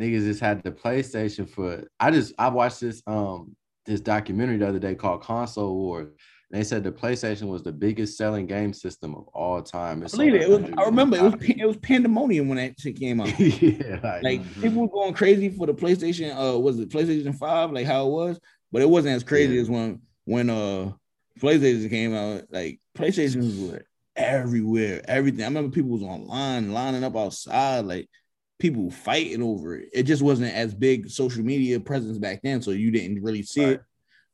niggas 0.00 0.24
just 0.24 0.40
had 0.40 0.62
the 0.62 0.72
PlayStation 0.72 1.48
for. 1.48 1.84
I 1.98 2.10
just 2.10 2.32
I 2.38 2.48
watched 2.48 2.80
this 2.80 3.02
um 3.06 3.54
this 3.86 4.00
documentary 4.00 4.58
the 4.58 4.68
other 4.68 4.78
day 4.78 4.94
called 4.94 5.22
Console 5.22 5.74
Wars. 5.74 6.08
And 6.50 6.60
they 6.60 6.64
said 6.64 6.82
the 6.82 6.90
PlayStation 6.90 7.48
was 7.48 7.62
the 7.62 7.72
biggest 7.72 8.16
selling 8.18 8.46
game 8.46 8.72
system 8.72 9.14
of 9.14 9.28
all 9.28 9.62
time. 9.62 10.02
I 10.02 10.08
believe 10.08 10.34
it. 10.34 10.42
it 10.42 10.48
was, 10.48 10.70
I 10.76 10.82
remember 10.84 11.16
it 11.16 11.22
was 11.22 11.34
it 11.40 11.64
was 11.66 11.76
pandemonium 11.76 12.48
when 12.48 12.56
that 12.58 12.78
shit 12.80 12.98
came 12.98 13.20
out. 13.20 13.28
yeah, 13.38 14.00
like, 14.02 14.22
Like 14.22 14.54
people 14.60 14.82
were 14.82 14.88
going 14.88 15.14
crazy 15.14 15.48
for 15.48 15.66
the 15.66 15.74
PlayStation. 15.74 16.30
Uh, 16.34 16.58
was 16.58 16.78
it 16.80 16.88
PlayStation 16.88 17.36
Five? 17.36 17.70
Like 17.72 17.86
how 17.86 18.06
it 18.06 18.10
was, 18.10 18.40
but 18.72 18.82
it 18.82 18.88
wasn't 18.88 19.14
as 19.14 19.22
crazy 19.22 19.54
Yeah. 19.54 19.62
as 19.62 19.70
when 19.70 20.00
when 20.24 20.50
uh 20.50 20.92
PlayStation 21.38 21.88
came 21.88 22.14
out. 22.14 22.42
Like 22.50 22.80
PlayStation 22.96 23.36
was 23.36 23.80
everywhere. 24.16 25.02
Everything. 25.06 25.42
I 25.42 25.48
remember 25.48 25.70
people 25.70 25.90
was 25.90 26.02
online 26.02 26.72
lining 26.72 27.04
up 27.04 27.16
outside, 27.16 27.84
like 27.84 28.08
people 28.60 28.90
fighting 28.90 29.42
over 29.42 29.76
it. 29.76 29.88
It 29.92 30.02
just 30.04 30.22
wasn't 30.22 30.54
as 30.54 30.74
big 30.74 31.10
social 31.10 31.42
media 31.42 31.80
presence 31.80 32.18
back 32.18 32.42
then, 32.42 32.62
so 32.62 32.70
you 32.70 32.90
didn't 32.90 33.22
really 33.22 33.42
see 33.42 33.64
right. 33.64 33.72
it. 33.74 33.82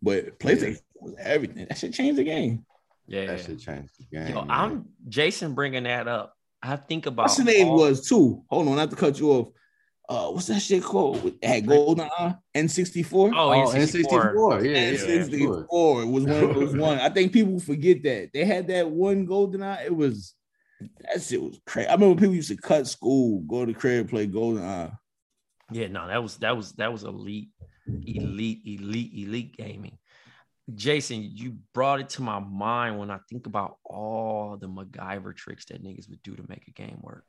But 0.02 0.38
PlayStation 0.38 0.80
was 1.00 1.14
everything. 1.18 1.66
That 1.68 1.78
should 1.78 1.94
change 1.94 2.16
the 2.16 2.24
game. 2.24 2.64
Yeah, 3.06 3.26
that 3.26 3.40
should 3.40 3.60
change 3.60 3.88
the 3.98 4.04
game. 4.04 4.34
Yo, 4.34 4.44
I'm 4.48 4.86
Jason 5.08 5.54
bringing 5.54 5.84
that 5.84 6.08
up. 6.08 6.34
I 6.62 6.76
think 6.76 7.06
about 7.06 7.24
what's 7.24 7.36
the 7.36 7.44
name 7.44 7.68
all... 7.68 7.78
was 7.78 8.06
too. 8.06 8.42
Hold 8.50 8.68
on, 8.68 8.76
not 8.76 8.90
to 8.90 8.96
cut 8.96 9.18
you 9.18 9.30
off. 9.30 9.48
Uh, 10.08 10.30
what's 10.30 10.46
that 10.46 10.60
shit 10.60 10.84
called? 10.84 11.24
It 11.24 11.44
had 11.44 11.66
golden 11.66 12.08
eye 12.16 12.36
N64. 12.54 13.32
Oh, 13.34 13.52
oh 13.52 13.72
N64. 13.74 14.64
Yeah, 14.64 14.92
N64. 14.92 15.28
Yeah, 15.32 16.02
it 16.02 16.08
was 16.08 16.24
one 16.24 16.50
of 16.50 16.54
those 16.54 16.76
one. 16.76 16.98
I 17.00 17.08
think 17.08 17.32
people 17.32 17.58
forget 17.58 18.04
that. 18.04 18.30
They 18.32 18.44
had 18.44 18.68
that 18.68 18.88
one 18.88 19.24
golden 19.24 19.64
eye. 19.64 19.84
It 19.86 19.96
was 19.96 20.36
that 20.80 21.22
shit 21.22 21.42
was 21.42 21.60
crazy. 21.66 21.88
I 21.88 21.94
remember 21.94 22.20
people 22.20 22.34
used 22.34 22.48
to 22.48 22.56
cut 22.56 22.86
school, 22.86 23.40
go 23.42 23.64
to 23.64 23.72
the 23.72 23.78
crib, 23.78 24.10
play 24.10 24.26
GoldenEye. 24.26 24.96
Yeah, 25.72 25.88
no, 25.88 26.06
that 26.06 26.22
was 26.22 26.36
that 26.38 26.56
was 26.56 26.72
that 26.72 26.92
was 26.92 27.02
elite, 27.02 27.48
elite, 27.86 28.60
elite, 28.64 29.12
elite 29.14 29.56
gaming. 29.56 29.98
Jason, 30.74 31.22
you 31.32 31.56
brought 31.72 32.00
it 32.00 32.08
to 32.10 32.22
my 32.22 32.40
mind 32.40 32.98
when 32.98 33.10
I 33.10 33.18
think 33.28 33.46
about 33.46 33.76
all 33.84 34.56
the 34.56 34.68
MacGyver 34.68 35.34
tricks 35.34 35.64
that 35.66 35.82
niggas 35.82 36.08
would 36.08 36.22
do 36.22 36.34
to 36.34 36.44
make 36.48 36.66
a 36.66 36.72
game 36.72 36.98
work. 37.02 37.24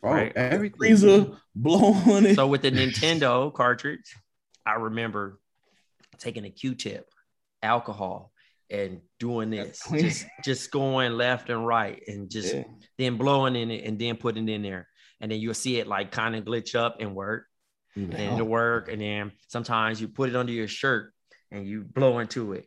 Bro, 0.00 0.12
right? 0.12 0.32
every 0.34 0.68
freezer 0.70 1.38
blow 1.54 1.94
it. 2.06 2.34
So 2.34 2.46
with 2.46 2.62
the 2.62 2.70
Nintendo 2.70 3.52
cartridge, 3.52 4.16
I 4.66 4.74
remember 4.74 5.38
taking 6.18 6.44
a 6.44 6.50
Q-tip, 6.50 7.08
alcohol, 7.62 8.31
and 8.72 9.00
doing 9.20 9.50
this, 9.50 9.82
just 9.92 10.26
just 10.44 10.70
going 10.70 11.12
left 11.12 11.50
and 11.50 11.66
right, 11.66 12.02
and 12.08 12.30
just 12.30 12.54
yeah. 12.54 12.64
then 12.98 13.16
blowing 13.16 13.54
in 13.54 13.70
it, 13.70 13.84
and 13.84 13.98
then 13.98 14.16
putting 14.16 14.48
it 14.48 14.52
in 14.52 14.62
there, 14.62 14.88
and 15.20 15.30
then 15.30 15.38
you'll 15.38 15.54
see 15.54 15.78
it 15.78 15.86
like 15.86 16.10
kind 16.10 16.34
of 16.34 16.44
glitch 16.44 16.74
up 16.74 16.96
and 17.00 17.14
work, 17.14 17.46
and 17.94 18.14
it'll 18.14 18.46
work, 18.46 18.90
and 18.90 19.00
then 19.00 19.32
sometimes 19.48 20.00
you 20.00 20.08
put 20.08 20.30
it 20.30 20.36
under 20.36 20.52
your 20.52 20.68
shirt 20.68 21.12
and 21.50 21.66
you 21.66 21.82
blow 21.82 22.18
into 22.18 22.54
it, 22.54 22.66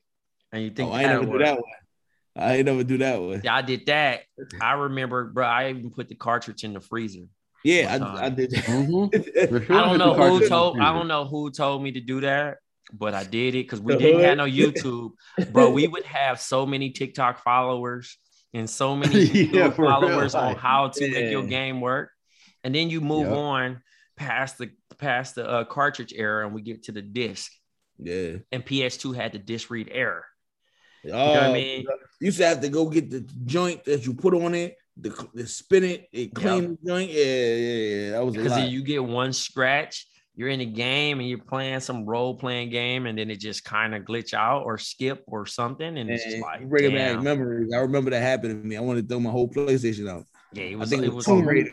and 0.52 0.63
you 0.63 0.70
think 0.70 0.91
oh, 0.91 0.94
I 0.94 1.02
never 1.04 1.26
do 1.26 1.39
that 1.39 1.56
one. 1.56 1.63
I 2.38 2.58
ain't 2.58 2.65
never 2.65 2.84
do 2.84 2.98
that 2.98 3.22
one. 3.22 3.41
Yeah, 3.44 3.56
I 3.56 3.62
did 3.62 3.86
that. 3.86 4.24
I 4.62 4.74
remember, 4.74 5.26
bro. 5.26 5.46
I 5.46 5.70
even 5.70 5.89
put 5.89 6.10
the 6.10 6.15
cartridge 6.15 6.63
in 6.63 6.74
the 6.74 6.82
freezer. 6.82 7.28
Yeah, 7.63 7.98
I, 8.00 8.26
I, 8.26 8.30
did. 8.30 8.52
Mm-hmm. 8.52 9.72
I 9.74 9.86
don't 9.86 9.98
know 9.98 10.13
who 10.13 10.48
told. 10.48 10.80
I 10.80 10.94
don't 10.94 11.08
know 11.08 11.26
who 11.26 11.50
told 11.50 11.82
me 11.82 11.94
to 11.94 12.02
do 12.02 12.22
that, 12.22 12.58
but 12.93 13.13
I 13.13 13.24
did 13.24 13.56
it 13.56 13.63
because 13.63 13.82
we 13.82 13.95
didn't 13.98 14.21
have 14.21 14.38
no 14.38 14.45
YouTube, 14.45 15.12
bro. 15.52 15.71
We 15.71 15.88
would 15.88 16.06
have 16.06 16.39
so 16.39 16.65
many 16.65 16.91
TikTok 16.91 17.43
followers 17.43 18.17
and 18.54 18.69
so 18.69 18.95
many 18.95 19.24
yeah, 19.24 19.71
followers 19.71 20.36
on 20.36 20.56
how 20.56 20.89
to 20.89 21.06
yeah. 21.06 21.19
make 21.19 21.32
your 21.32 21.43
game 21.43 21.82
work, 21.82 22.12
and 22.63 22.74
then 22.74 22.89
you 22.89 23.02
move 23.02 23.28
yep. 23.28 23.38
on 23.38 23.82
past 24.15 24.58
the 24.58 24.71
past 24.98 25.36
the 25.36 25.48
uh, 25.48 25.63
cartridge 25.65 26.13
era, 26.15 26.45
and 26.45 26.56
we 26.56 26.62
get 26.62 26.84
to 26.84 26.91
the 26.91 27.02
disc. 27.02 27.52
Yeah. 27.98 28.38
And 28.52 28.65
PS2 28.65 29.15
had 29.15 29.32
the 29.32 29.39
disc 29.39 29.69
read 29.69 29.89
error. 29.91 30.26
Oh, 31.06 31.08
you 31.08 31.12
know 31.12 31.17
what 31.17 31.43
I 31.43 31.48
oh, 31.48 31.54
mean? 31.54 31.82
You 32.19 32.26
used 32.26 32.38
to 32.39 32.45
have 32.48 32.62
to 32.62 32.69
go 32.69 32.89
get 32.89 33.10
the 33.10 33.21
joint 33.45 33.84
that 33.86 34.06
you 34.06 34.13
put 34.13 34.34
on 34.34 34.56
it, 34.56 34.76
the, 34.98 35.28
the 35.34 35.48
spin 35.48 35.84
it, 35.84 36.10
it 36.12 36.34
clean 36.34 36.62
yep. 36.63 36.71
the 36.82 36.89
joint. 36.89 37.12
Yeah, 37.12 37.24
yeah, 37.24 37.95
yeah. 37.95 38.12
That 38.12 38.26
was 38.26 38.36
because 38.36 38.69
you 38.69 38.84
get 38.84 39.04
one 39.04 39.34
scratch, 39.34 40.08
you're 40.36 40.50
in 40.50 40.62
a 40.62 40.65
game 40.65 41.19
and 41.19 41.30
you're 41.30 41.38
playing 41.38 41.80
some 41.80 42.06
role 42.06 42.36
playing 42.36 42.69
game, 42.69 43.06
and 43.06 43.17
then 43.17 43.30
it 43.30 43.39
just 43.39 43.63
kind 43.63 43.95
of 43.95 44.04
glitch 44.04 44.34
out 44.34 44.63
or 44.63 44.78
skip 44.78 45.24
or 45.28 45.45
something, 45.45 45.98
and, 45.98 46.10
it's 46.10 46.24
just 46.24 46.39
like 46.39 46.67
bring 46.67 46.93
back 46.93 47.21
memories. 47.21 47.74
I 47.74 47.78
remember 47.78 48.12
that 48.12 48.21
happened 48.21 48.62
to 48.62 48.67
me. 48.67 48.76
I 48.78 48.82
wanted 48.82 49.04
to 49.04 49.08
throw 49.08 49.19
my 49.19 49.32
whole 49.32 49.50
PlayStation 49.50 50.10
out. 50.10 50.26
Yeah, 50.52 50.63
it 50.63 50.80
was. 50.80 50.91
I 50.91 50.95
think 50.95 51.08
it 51.08 51.13
was, 51.13 51.28
it 51.28 51.32
was 51.32 51.69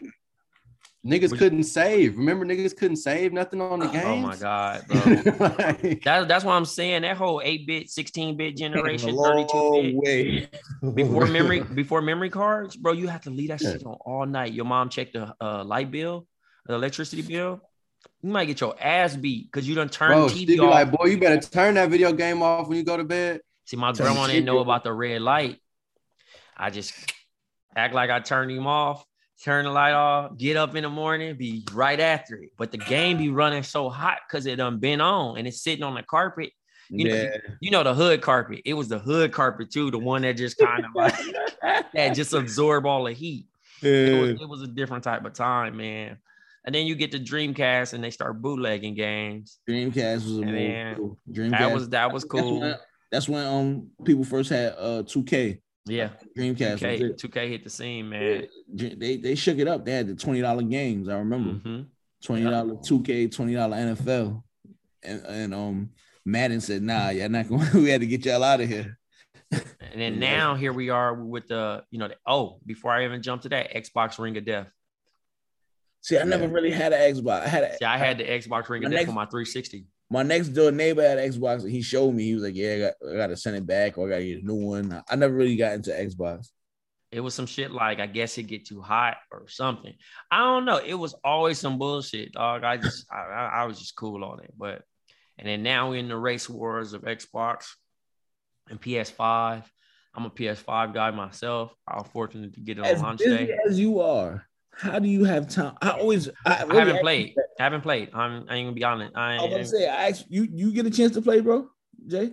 Niggas 1.04 1.36
couldn't 1.36 1.64
save. 1.64 2.16
Remember, 2.16 2.46
niggas 2.46 2.76
couldn't 2.76 2.98
save 2.98 3.32
nothing 3.32 3.60
on 3.60 3.80
the 3.80 3.88
game. 3.88 4.06
Oh 4.06 4.16
my 4.18 4.36
god, 4.36 4.86
bro. 4.88 5.00
like, 5.58 6.04
that, 6.04 6.28
that's 6.28 6.44
what 6.44 6.52
I'm 6.52 6.64
saying. 6.64 7.02
That 7.02 7.16
whole 7.16 7.40
8-bit, 7.40 7.88
16-bit 7.88 8.56
generation, 8.56 9.16
32-bit. 9.16 10.94
before 10.94 11.26
memory, 11.26 11.60
before 11.60 12.02
memory 12.02 12.30
cards, 12.30 12.76
bro, 12.76 12.92
you 12.92 13.08
have 13.08 13.22
to 13.22 13.30
leave 13.30 13.48
that 13.48 13.60
shit 13.60 13.84
on 13.84 13.96
all 14.06 14.26
night. 14.26 14.52
Your 14.52 14.64
mom 14.64 14.90
checked 14.90 15.14
the 15.14 15.34
uh, 15.40 15.64
light 15.64 15.90
bill, 15.90 16.28
the 16.66 16.74
electricity 16.74 17.22
bill. 17.22 17.60
You 18.22 18.30
might 18.30 18.44
get 18.44 18.60
your 18.60 18.76
ass 18.80 19.16
beat 19.16 19.50
because 19.50 19.68
you 19.68 19.74
don't 19.74 19.90
turn 19.90 20.12
bro, 20.12 20.26
TV 20.26 20.58
off. 20.60 20.70
Like, 20.70 20.90
boy, 20.90 21.06
you 21.06 21.18
better 21.18 21.40
turn 21.40 21.74
that 21.74 21.90
video 21.90 22.12
game 22.12 22.42
off 22.42 22.68
when 22.68 22.78
you 22.78 22.84
go 22.84 22.96
to 22.96 23.04
bed. 23.04 23.40
See, 23.64 23.76
my 23.76 23.92
grandma 23.92 24.26
didn't 24.26 24.44
know 24.44 24.58
about 24.58 24.84
the 24.84 24.92
red 24.92 25.22
light. 25.22 25.58
I 26.56 26.70
just 26.70 26.94
act 27.74 27.94
like 27.94 28.10
I 28.10 28.20
turned 28.20 28.50
him 28.50 28.66
off 28.66 29.04
turn 29.42 29.64
the 29.64 29.70
light 29.70 29.92
off, 29.92 30.36
get 30.36 30.56
up 30.56 30.76
in 30.76 30.82
the 30.82 30.88
morning, 30.88 31.36
be 31.36 31.64
right 31.72 31.98
after 31.98 32.36
it. 32.36 32.50
But 32.56 32.70
the 32.70 32.78
game 32.78 33.18
be 33.18 33.28
running 33.28 33.62
so 33.62 33.88
hot 33.88 34.18
because 34.26 34.46
it 34.46 34.56
done 34.56 34.78
been 34.78 35.00
on 35.00 35.36
and 35.36 35.46
it's 35.46 35.62
sitting 35.62 35.82
on 35.82 35.94
the 35.94 36.02
carpet. 36.02 36.52
You 36.88 37.08
yeah. 37.08 37.22
know, 37.24 37.36
you 37.60 37.70
know 37.70 37.82
the 37.82 37.94
hood 37.94 38.20
carpet. 38.20 38.62
It 38.64 38.74
was 38.74 38.88
the 38.88 38.98
hood 38.98 39.32
carpet 39.32 39.70
too, 39.70 39.90
the 39.90 39.98
one 39.98 40.22
that 40.22 40.36
just 40.36 40.58
kind 40.58 40.84
of 40.84 40.92
like 40.94 41.14
that 41.94 42.10
just 42.14 42.32
absorb 42.32 42.86
all 42.86 43.04
the 43.04 43.12
heat. 43.12 43.46
Yeah. 43.80 43.90
It, 43.90 44.20
was, 44.20 44.30
it 44.42 44.48
was 44.48 44.62
a 44.62 44.66
different 44.66 45.04
type 45.04 45.24
of 45.24 45.32
time, 45.32 45.76
man. 45.76 46.18
And 46.64 46.74
then 46.74 46.86
you 46.86 46.94
get 46.94 47.10
the 47.10 47.18
Dreamcast 47.18 47.92
and 47.92 48.02
they 48.04 48.10
start 48.10 48.40
bootlegging 48.40 48.94
games. 48.94 49.58
Dreamcast 49.68 50.24
was 50.24 50.38
a 50.38 50.42
man. 50.42 50.96
Cool. 50.96 51.18
Dreamcast 51.30 51.58
that 51.58 51.72
was 51.72 51.88
that 51.90 52.12
was 52.12 52.24
cool. 52.24 52.60
That's 52.60 52.78
when, 52.78 52.80
that's 53.10 53.28
when 53.28 53.46
um 53.46 53.88
people 54.04 54.24
first 54.24 54.50
had 54.50 54.74
uh 54.78 55.02
2K. 55.02 55.60
Yeah, 55.86 56.10
Dreamcast. 56.38 56.78
2K, 56.78 57.20
2K 57.20 57.48
hit 57.48 57.64
the 57.64 57.70
scene, 57.70 58.08
man. 58.08 58.46
They 58.72 59.16
they 59.16 59.34
shook 59.34 59.58
it 59.58 59.66
up. 59.66 59.84
They 59.84 59.92
had 59.92 60.06
the 60.06 60.14
twenty 60.14 60.40
dollar 60.40 60.62
games. 60.62 61.08
I 61.08 61.18
remember 61.18 61.50
mm-hmm. 61.54 61.82
twenty 62.22 62.44
dollar 62.44 62.76
two 62.84 63.02
K, 63.02 63.26
twenty 63.26 63.54
dollar 63.54 63.76
NFL, 63.76 64.42
and 65.02 65.26
and 65.26 65.54
um 65.54 65.90
Madden 66.24 66.60
said, 66.60 66.82
"Nah, 66.82 67.08
y'all 67.08 67.28
not 67.28 67.48
going. 67.48 67.68
we 67.74 67.88
had 67.88 68.00
to 68.00 68.06
get 68.06 68.24
y'all 68.24 68.44
out 68.44 68.60
of 68.60 68.68
here." 68.68 68.98
and 69.50 70.00
then 70.00 70.18
now 70.20 70.54
here 70.54 70.72
we 70.72 70.88
are 70.88 71.14
with 71.14 71.48
the 71.48 71.82
you 71.90 71.98
know 71.98 72.08
the, 72.08 72.16
oh 72.26 72.60
before 72.64 72.92
I 72.92 73.04
even 73.04 73.20
jump 73.20 73.42
to 73.42 73.48
that 73.50 73.74
Xbox 73.74 74.18
Ring 74.18 74.36
of 74.36 74.44
Death. 74.44 74.68
See, 76.02 76.18
I 76.18 76.24
never 76.24 76.48
really 76.48 76.72
had 76.72 76.92
an 76.92 77.14
Xbox. 77.14 77.42
I 77.42 77.48
had 77.48 77.64
a, 77.64 77.76
See, 77.76 77.84
I 77.84 77.96
had 77.96 78.18
the 78.18 78.24
Xbox 78.24 78.68
Ring 78.68 78.82
Death 78.82 78.90
next, 78.90 79.06
for 79.06 79.12
my 79.12 79.24
360 79.24 79.86
my 80.12 80.22
next 80.22 80.48
door 80.48 80.70
neighbor 80.70 81.00
had 81.00 81.18
an 81.18 81.32
Xbox 81.32 81.62
and 81.62 81.70
he 81.70 81.80
showed 81.80 82.12
me. 82.12 82.24
He 82.24 82.34
was 82.34 82.42
like, 82.44 82.54
"Yeah, 82.54 82.74
I 82.74 82.78
got, 82.78 82.94
I 83.10 83.16
got 83.16 83.26
to 83.28 83.36
send 83.36 83.56
it 83.56 83.66
back 83.66 83.96
or 83.96 84.06
I 84.06 84.10
got 84.10 84.18
to 84.18 84.26
get 84.26 84.42
a 84.42 84.46
new 84.46 84.66
one." 84.66 85.02
I 85.08 85.16
never 85.16 85.32
really 85.32 85.56
got 85.56 85.72
into 85.72 85.90
Xbox. 85.90 86.48
It 87.10 87.20
was 87.20 87.34
some 87.34 87.46
shit 87.46 87.70
like 87.70 87.98
I 87.98 88.06
guess 88.06 88.36
it 88.36 88.42
get 88.42 88.66
too 88.66 88.82
hot 88.82 89.16
or 89.30 89.48
something. 89.48 89.94
I 90.30 90.40
don't 90.40 90.66
know. 90.66 90.76
It 90.76 90.94
was 90.94 91.14
always 91.24 91.58
some 91.58 91.78
bullshit, 91.78 92.32
dog. 92.32 92.62
I 92.62 92.76
just 92.76 93.06
I, 93.10 93.50
I 93.54 93.64
was 93.64 93.78
just 93.78 93.96
cool 93.96 94.22
on 94.22 94.40
it, 94.40 94.52
but 94.56 94.82
and 95.38 95.48
then 95.48 95.62
now 95.62 95.88
we're 95.88 95.96
in 95.96 96.08
the 96.08 96.16
race 96.16 96.48
wars 96.48 96.92
of 96.92 97.02
Xbox 97.02 97.68
and 98.68 98.80
PS5. 98.80 99.64
I'm 100.14 100.26
a 100.26 100.30
PS5 100.30 100.92
guy 100.92 101.10
myself. 101.10 101.74
I 101.88 101.96
was 101.96 102.06
fortunate 102.12 102.52
to 102.52 102.60
get 102.60 102.76
it 102.76 102.84
on 102.84 103.00
launch 103.00 103.20
day. 103.20 103.56
As 103.66 103.80
you 103.80 104.00
are, 104.00 104.46
how 104.74 104.98
do 104.98 105.08
you 105.08 105.24
have 105.24 105.48
time? 105.48 105.74
I 105.82 105.90
always 105.90 106.28
I, 106.46 106.64
I 106.68 106.74
haven't 106.74 107.00
played. 107.00 107.34
I 107.58 107.62
haven't 107.62 107.82
played. 107.82 108.10
I'm 108.14 108.46
I 108.48 108.56
ain't 108.56 108.66
gonna 108.66 108.72
be 108.72 108.84
honest. 108.84 109.12
I, 109.14 109.36
I 109.36 109.42
was 109.42 109.50
gonna 109.50 109.64
say 109.64 109.88
I 109.88 110.08
asked 110.08 110.26
you 110.28 110.48
you 110.50 110.72
get 110.72 110.86
a 110.86 110.90
chance 110.90 111.12
to 111.12 111.22
play, 111.22 111.40
bro, 111.40 111.68
Jay. 112.06 112.32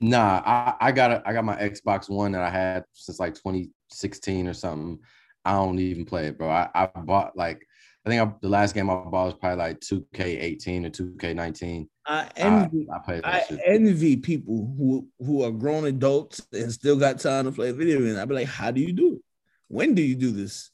Nah, 0.00 0.42
I, 0.46 0.74
I 0.80 0.92
got 0.92 1.10
a, 1.10 1.22
I 1.26 1.32
got 1.32 1.44
my 1.44 1.56
Xbox 1.56 2.08
One 2.08 2.32
that 2.32 2.42
I 2.42 2.50
had 2.50 2.84
since 2.92 3.18
like 3.18 3.34
2016 3.34 4.46
or 4.46 4.54
something. 4.54 5.00
I 5.44 5.52
don't 5.52 5.78
even 5.78 6.04
play 6.04 6.26
it, 6.26 6.38
bro. 6.38 6.48
I, 6.48 6.68
I 6.74 6.86
bought 6.86 7.36
like 7.36 7.66
I 8.06 8.10
think 8.10 8.22
I, 8.22 8.32
the 8.40 8.48
last 8.48 8.74
game 8.74 8.88
I 8.88 8.94
bought 8.94 9.12
was 9.12 9.34
probably 9.34 9.58
like 9.58 9.80
2K18 9.80 10.86
or 10.86 10.90
2K19. 10.90 11.88
I 12.06 12.28
envy 12.36 12.86
I, 12.90 13.12
I, 13.12 13.20
I 13.24 13.44
envy 13.66 14.16
people 14.16 14.74
who 14.78 15.08
who 15.18 15.42
are 15.42 15.50
grown 15.50 15.84
adults 15.84 16.46
and 16.52 16.72
still 16.72 16.96
got 16.96 17.18
time 17.18 17.44
to 17.44 17.52
play 17.52 17.72
video 17.72 17.98
games. 17.98 18.16
I'd 18.16 18.28
be 18.28 18.36
like, 18.36 18.46
how 18.46 18.70
do 18.70 18.80
you 18.80 18.92
do 18.92 19.16
it? 19.16 19.22
When 19.66 19.94
do 19.94 20.02
you 20.02 20.14
do 20.14 20.30
this? 20.30 20.70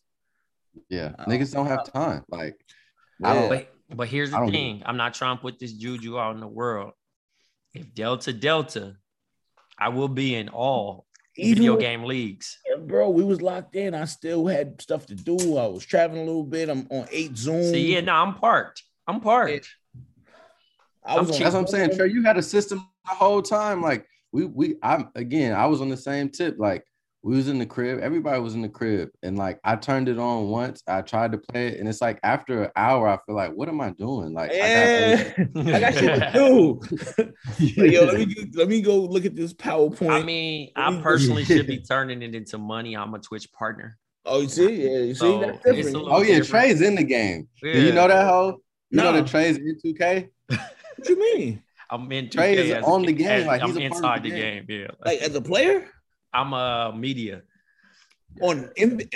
Yeah, 0.89 1.13
um, 1.19 1.27
niggas 1.27 1.53
don't 1.53 1.67
have 1.67 1.91
time. 1.93 2.25
Like, 2.29 2.57
yeah. 3.21 3.49
But, 3.49 3.75
but 3.95 4.09
here's 4.09 4.31
the 4.31 4.47
thing: 4.51 4.83
I'm 4.85 4.97
not 4.97 5.15
trying 5.15 5.37
to 5.37 5.43
put 5.43 5.59
this 5.59 5.73
juju 5.73 6.19
out 6.19 6.35
in 6.35 6.41
the 6.41 6.49
world. 6.49 6.93
If 7.75 7.93
Delta 7.95 8.33
Delta, 8.33 8.97
I 9.79 9.89
will 9.89 10.09
be 10.09 10.35
in 10.35 10.49
all 10.49 11.07
Even 11.37 11.57
video 11.57 11.77
game 11.77 12.05
leagues. 12.05 12.59
Yeah, 12.69 12.77
bro, 12.77 13.11
we 13.11 13.25
was 13.25 13.43
locked 13.43 13.75
in. 13.77 13.95
I 13.95 14.05
still 14.05 14.47
had 14.47 14.81
stuff 14.81 15.07
to 15.07 15.15
do. 15.15 15.57
I 15.59 15.67
was 15.67 15.85
traveling 15.85 16.23
a 16.23 16.25
little 16.25 16.45
bit. 16.45 16.69
I'm 16.69 16.87
on 16.91 17.07
eight 17.11 17.37
Zoom. 17.37 17.65
See, 17.65 17.95
yeah, 17.95 18.01
no, 18.01 18.15
I'm 18.15 18.35
parked. 18.35 18.83
I'm 19.07 19.21
parked. 19.21 19.69
I 21.05 21.21
was 21.21 21.29
that's 21.39 21.53
what 21.53 21.55
I'm 21.55 21.67
saying. 21.67 21.97
Trey, 21.97 22.09
you 22.09 22.23
had 22.23 22.39
a 22.39 22.43
system 22.43 22.89
the 23.07 23.15
whole 23.15 23.43
time. 23.43 23.83
Like 23.83 24.07
we 24.33 24.47
we 24.47 24.77
I'm 24.83 25.11
again, 25.15 25.55
I 25.55 25.67
was 25.67 25.81
on 25.81 25.89
the 25.89 25.97
same 25.97 26.31
tip. 26.31 26.57
Like 26.59 26.85
we 27.25 27.37
was 27.37 27.49
in 27.49 27.59
the 27.59 27.65
crib. 27.65 28.01
Everybody 28.01 28.39
was 28.39 28.55
in 28.55 28.61
the 28.61 28.69
crib, 28.69 29.09
and 29.23 29.39
like 29.39 29.59
I 29.65 29.77
turned 29.77 30.11
it 30.11 30.19
on 30.19 30.49
once. 30.49 30.83
I 30.87 31.01
tried 31.01 31.33
to 31.33 31.39
play 31.39 31.69
it, 31.69 31.81
and 31.81 31.89
it's 31.89 32.03
like 32.03 32.21
after 32.23 32.65
an 32.65 32.71
hour, 32.77 33.09
I 33.09 33.19
feel 33.25 33.35
like, 33.35 33.53
what 33.53 33.67
am 33.71 33.81
I 33.81 33.93
doing? 33.93 34.35
Like, 34.35 34.51
yeah, 34.53 35.33
I 35.39 35.43
got, 35.43 35.67
I 35.75 35.81
got 35.81 35.95
shit 35.95 36.21
to 36.21 36.31
do. 36.35 36.81
like, 37.83 37.93
yo, 37.93 38.05
let 38.05 38.29
me 38.29 38.37
let 38.53 38.69
me 38.69 38.83
go 38.83 38.99
look 38.99 39.25
at 39.25 39.35
this 39.35 39.55
PowerPoint. 39.55 40.11
I 40.11 40.23
mean, 40.23 40.71
I 40.77 40.95
personally 41.01 41.45
should 41.47 41.67
be 41.67 41.79
turning 41.79 42.21
it 42.21 42.35
into 42.35 42.59
money. 42.59 42.95
I'm 42.95 43.15
a 43.15 43.19
Twitch 43.19 43.51
partner. 43.55 43.97
Oh, 44.27 44.43
you 44.43 44.49
see, 44.49 44.83
yeah, 44.83 44.99
you 44.99 45.15
see, 45.15 45.21
so 45.21 45.41
that's 45.41 45.65
different. 45.65 45.97
Oh 45.97 46.21
yeah, 46.21 46.37
different. 46.37 46.47
Trey's 46.47 46.83
in 46.83 46.95
the 46.95 47.05
game. 47.05 47.49
Yeah. 47.63 47.73
Do 47.73 47.83
you 47.85 47.93
know 47.93 48.07
that 48.07 48.27
hoe? 48.29 48.61
You 48.91 48.99
no. 48.99 49.05
know 49.05 49.13
that 49.13 49.27
Trey's 49.29 49.57
in 49.57 49.79
2K. 49.83 50.29
what 50.49 51.09
you 51.09 51.19
mean? 51.19 51.63
I'm 51.91 52.13
in 52.13 52.27
2K. 52.27 52.31
Trey 52.33 52.57
is 52.59 52.85
on 52.85 53.01
the 53.01 53.13
game. 53.15 53.29
As, 53.29 53.47
like 53.47 53.63
I'm 53.63 53.79
inside 53.79 54.25
the 54.25 54.31
game. 54.31 54.67
game. 54.67 54.83
Yeah, 54.83 54.91
like 55.07 55.21
as 55.21 55.35
a 55.35 55.41
player. 55.41 55.89
I'm 56.35 56.53
a 56.53 56.93
media. 56.97 57.43
On 58.41 58.69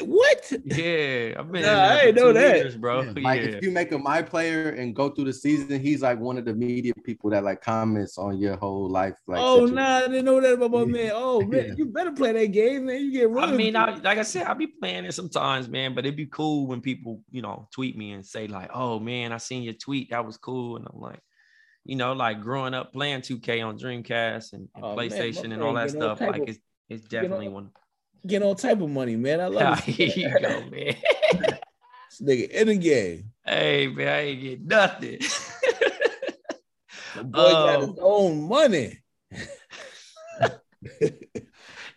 what? 0.02 0.52
Yeah, 0.64 1.34
I've 1.36 1.50
been. 1.50 1.62
Nah, 1.62 1.88
I 1.88 2.04
didn't 2.04 2.14
know 2.14 2.32
that, 2.32 2.56
years, 2.56 2.76
bro. 2.76 3.02
Yeah. 3.02 3.12
Like 3.16 3.40
if 3.40 3.64
you 3.64 3.72
make 3.72 3.90
a 3.90 3.98
my 3.98 4.22
player 4.22 4.70
and 4.70 4.94
go 4.94 5.10
through 5.10 5.24
the 5.24 5.32
season, 5.32 5.80
he's 5.80 6.02
like 6.02 6.20
one 6.20 6.38
of 6.38 6.44
the 6.44 6.54
media 6.54 6.92
people 7.04 7.30
that 7.30 7.42
like 7.42 7.60
comments 7.60 8.16
on 8.16 8.38
your 8.38 8.56
whole 8.56 8.88
life. 8.88 9.16
Like, 9.26 9.40
oh 9.40 9.66
no, 9.66 9.72
nah, 9.72 9.96
I 9.96 10.00
didn't 10.02 10.24
know 10.24 10.40
that 10.40 10.52
about 10.52 10.70
my 10.70 10.84
man. 10.84 11.10
Oh 11.12 11.40
man, 11.40 11.74
you 11.78 11.86
better 11.86 12.12
play 12.12 12.32
that 12.32 12.52
game, 12.52 12.86
man. 12.86 13.00
You 13.00 13.10
get. 13.10 13.30
run. 13.30 13.48
I 13.48 13.52
mean, 13.52 13.74
I, 13.74 13.96
like 13.96 14.18
I 14.18 14.22
said, 14.22 14.46
I'll 14.46 14.54
be 14.54 14.68
playing 14.68 15.04
it 15.04 15.14
sometimes, 15.14 15.68
man. 15.68 15.96
But 15.96 16.06
it'd 16.06 16.16
be 16.16 16.26
cool 16.26 16.68
when 16.68 16.80
people, 16.80 17.20
you 17.32 17.42
know, 17.42 17.68
tweet 17.72 17.98
me 17.98 18.12
and 18.12 18.24
say 18.24 18.46
like, 18.46 18.70
"Oh 18.72 19.00
man, 19.00 19.32
I 19.32 19.38
seen 19.38 19.64
your 19.64 19.74
tweet. 19.74 20.10
That 20.10 20.24
was 20.24 20.36
cool," 20.36 20.76
and 20.76 20.86
I'm 20.88 21.00
like 21.00 21.20
you 21.84 21.96
know, 21.96 22.12
like 22.12 22.42
growing 22.42 22.74
up 22.74 22.92
playing 22.92 23.22
2K 23.22 23.66
on 23.66 23.78
Dreamcast 23.78 24.52
and, 24.52 24.68
and 24.74 24.84
oh, 24.84 24.94
PlayStation 24.94 25.44
man, 25.44 25.52
and 25.52 25.62
all 25.62 25.72
that 25.72 25.90
stuff. 25.90 26.20
Like 26.20 26.42
it's 26.46 26.58
it's 26.89 27.07
definitely 27.07 27.49
one. 27.49 27.70
Get 28.26 28.43
all 28.43 28.55
type 28.55 28.80
of 28.80 28.91
money, 28.91 29.16
man. 29.16 29.41
I 29.41 29.47
love 29.47 29.78
it. 29.89 29.95
Here 29.95 30.30
you 30.30 30.41
go, 30.41 30.61
man. 30.70 30.70
this 31.32 32.20
nigga 32.22 32.51
in 32.51 32.68
the 32.68 32.76
game. 32.76 33.30
Hey 33.45 33.86
man, 33.86 34.09
I 34.09 34.20
ain't 34.20 34.43
get 34.43 34.61
nothing. 34.62 35.18
the 37.16 37.24
boy 37.24 37.41
um, 37.41 37.53
got 37.53 37.80
his 37.80 37.99
own 38.01 38.49
money. 38.49 38.99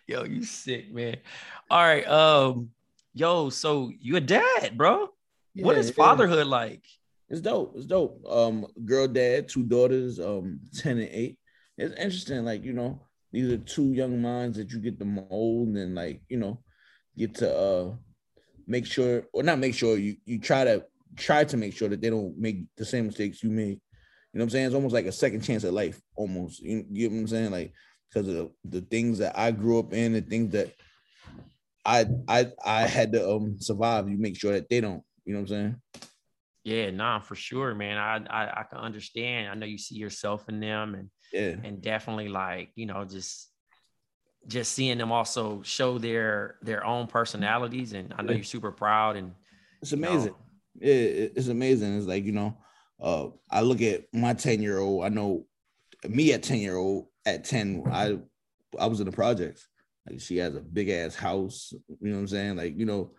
yo, 0.06 0.24
you 0.24 0.44
sick, 0.44 0.92
man. 0.92 1.16
All 1.70 1.82
right. 1.82 2.06
Um, 2.06 2.70
yo, 3.14 3.50
so 3.50 3.90
you 4.00 4.16
a 4.16 4.20
dad, 4.20 4.76
bro. 4.76 5.08
Yeah, 5.54 5.64
what 5.64 5.78
is 5.78 5.90
fatherhood 5.90 6.46
yeah. 6.46 6.52
like? 6.52 6.84
It's 7.28 7.40
dope. 7.40 7.74
It's 7.76 7.86
dope. 7.86 8.24
Um, 8.28 8.66
girl 8.84 9.08
dad, 9.08 9.48
two 9.48 9.62
daughters, 9.62 10.20
um, 10.20 10.60
10 10.76 10.98
and 10.98 11.08
8. 11.10 11.38
It's 11.78 11.94
interesting, 11.94 12.44
like, 12.44 12.64
you 12.64 12.74
know, 12.74 13.00
these 13.32 13.50
are 13.50 13.58
two 13.58 13.92
young 13.92 14.20
minds 14.20 14.56
that 14.56 14.70
you 14.70 14.78
get 14.78 14.98
to 14.98 15.04
mold 15.04 15.68
and 15.68 15.94
like 15.94 16.20
you 16.28 16.36
know 16.36 16.62
get 17.16 17.34
to 17.34 17.54
uh 17.54 17.94
make 18.66 18.86
sure 18.86 19.24
or 19.32 19.42
not 19.42 19.58
make 19.58 19.74
sure 19.74 19.96
you 19.96 20.16
you 20.24 20.38
try 20.38 20.64
to 20.64 20.84
try 21.16 21.44
to 21.44 21.56
make 21.56 21.74
sure 21.74 21.88
that 21.88 22.00
they 22.00 22.10
don't 22.10 22.38
make 22.38 22.64
the 22.76 22.84
same 22.84 23.06
mistakes 23.06 23.42
you 23.42 23.50
made 23.50 23.80
you 24.32 24.38
know 24.38 24.44
what 24.44 24.46
i'm 24.46 24.50
saying? 24.50 24.66
It's 24.66 24.74
almost 24.74 24.94
like 24.94 25.06
a 25.06 25.12
second 25.12 25.42
chance 25.42 25.62
at 25.64 25.74
life 25.74 26.00
almost. 26.16 26.62
You, 26.62 26.86
you 26.90 27.08
know 27.08 27.16
what 27.16 27.20
i'm 27.20 27.28
saying? 27.28 27.50
Like 27.50 27.74
because 28.08 28.28
of 28.28 28.34
the, 28.34 28.50
the 28.64 28.80
things 28.80 29.18
that 29.18 29.38
i 29.38 29.50
grew 29.50 29.78
up 29.78 29.92
in 29.92 30.14
and 30.14 30.28
things 30.28 30.52
that 30.52 30.72
i 31.84 32.06
i 32.28 32.46
i 32.64 32.82
had 32.82 33.12
to 33.12 33.28
um 33.28 33.56
survive 33.58 34.08
you 34.08 34.16
make 34.16 34.36
sure 34.36 34.52
that 34.52 34.68
they 34.68 34.80
don't. 34.80 35.02
You 35.24 35.34
know 35.34 35.40
what 35.40 35.50
i'm 35.50 35.56
saying? 35.56 35.76
Yeah, 36.64 36.90
nah, 36.90 37.18
for 37.18 37.34
sure, 37.34 37.74
man. 37.74 37.98
I, 37.98 38.24
I 38.30 38.60
I 38.60 38.62
can 38.62 38.78
understand. 38.78 39.50
I 39.50 39.54
know 39.54 39.66
you 39.66 39.78
see 39.78 39.96
yourself 39.96 40.48
in 40.48 40.60
them, 40.60 40.94
and 40.94 41.10
yeah, 41.32 41.56
and 41.64 41.80
definitely 41.80 42.28
like 42.28 42.70
you 42.74 42.86
know 42.86 43.04
just 43.04 43.48
just 44.46 44.72
seeing 44.72 44.98
them 44.98 45.12
also 45.12 45.62
show 45.62 45.98
their 45.98 46.56
their 46.62 46.84
own 46.84 47.06
personalities, 47.06 47.92
and 47.92 48.14
I 48.16 48.22
know 48.22 48.30
yeah. 48.30 48.38
you're 48.38 48.44
super 48.44 48.72
proud 48.72 49.16
and 49.16 49.32
it's 49.80 49.92
amazing. 49.92 50.34
You 50.80 50.86
know, 50.86 50.92
it, 50.92 51.32
it's 51.36 51.48
amazing. 51.48 51.96
It's 51.96 52.06
like 52.06 52.24
you 52.24 52.32
know, 52.32 52.56
uh, 53.00 53.28
I 53.50 53.62
look 53.62 53.82
at 53.82 54.04
my 54.12 54.34
ten 54.34 54.62
year 54.62 54.78
old. 54.78 55.04
I 55.04 55.08
know 55.08 55.46
me 56.08 56.32
at 56.32 56.42
ten 56.42 56.58
year 56.58 56.76
old. 56.76 57.06
At 57.24 57.44
ten, 57.44 57.84
I 57.90 58.18
I 58.78 58.86
was 58.86 59.00
in 59.00 59.06
the 59.06 59.12
projects. 59.12 59.68
Like 60.08 60.20
she 60.20 60.38
has 60.38 60.54
a 60.54 60.60
big 60.60 60.88
ass 60.88 61.14
house. 61.14 61.72
You 62.00 62.10
know 62.10 62.14
what 62.14 62.20
I'm 62.20 62.28
saying? 62.28 62.56
Like 62.56 62.78
you 62.78 62.86
know 62.86 63.12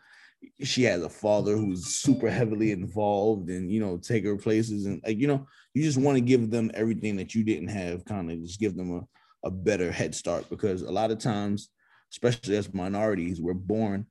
she 0.62 0.84
has 0.84 1.02
a 1.02 1.10
father 1.10 1.56
who's 1.56 1.86
super 1.86 2.30
heavily 2.30 2.72
involved 2.72 3.50
and 3.50 3.72
you 3.72 3.80
know 3.80 3.98
take 3.98 4.26
her 4.26 4.36
places 4.36 4.86
and 4.86 5.02
like 5.06 5.18
you 5.18 5.28
know 5.28 5.48
you 5.74 5.84
just 5.84 5.98
want 5.98 6.16
to 6.16 6.22
give 6.22 6.50
them 6.50 6.72
everything 6.74 7.16
that 7.18 7.34
you 7.34 7.44
didn't 7.44 7.70
have 7.70 8.06
kind 8.06 8.32
of 8.32 8.42
just 8.42 8.60
give 8.60 8.76
them 8.76 8.98
a, 8.98 9.48
a 9.48 9.52
better 9.52 9.92
head 9.92 10.14
start 10.14 10.50
because 10.50 10.82
a 10.82 10.92
lot 10.92 11.12
of 11.12 11.20
times 11.20 11.70
especially 12.12 12.56
as 12.56 12.74
minorities 12.74 13.42
we're 13.42 13.54
born 13.54 14.06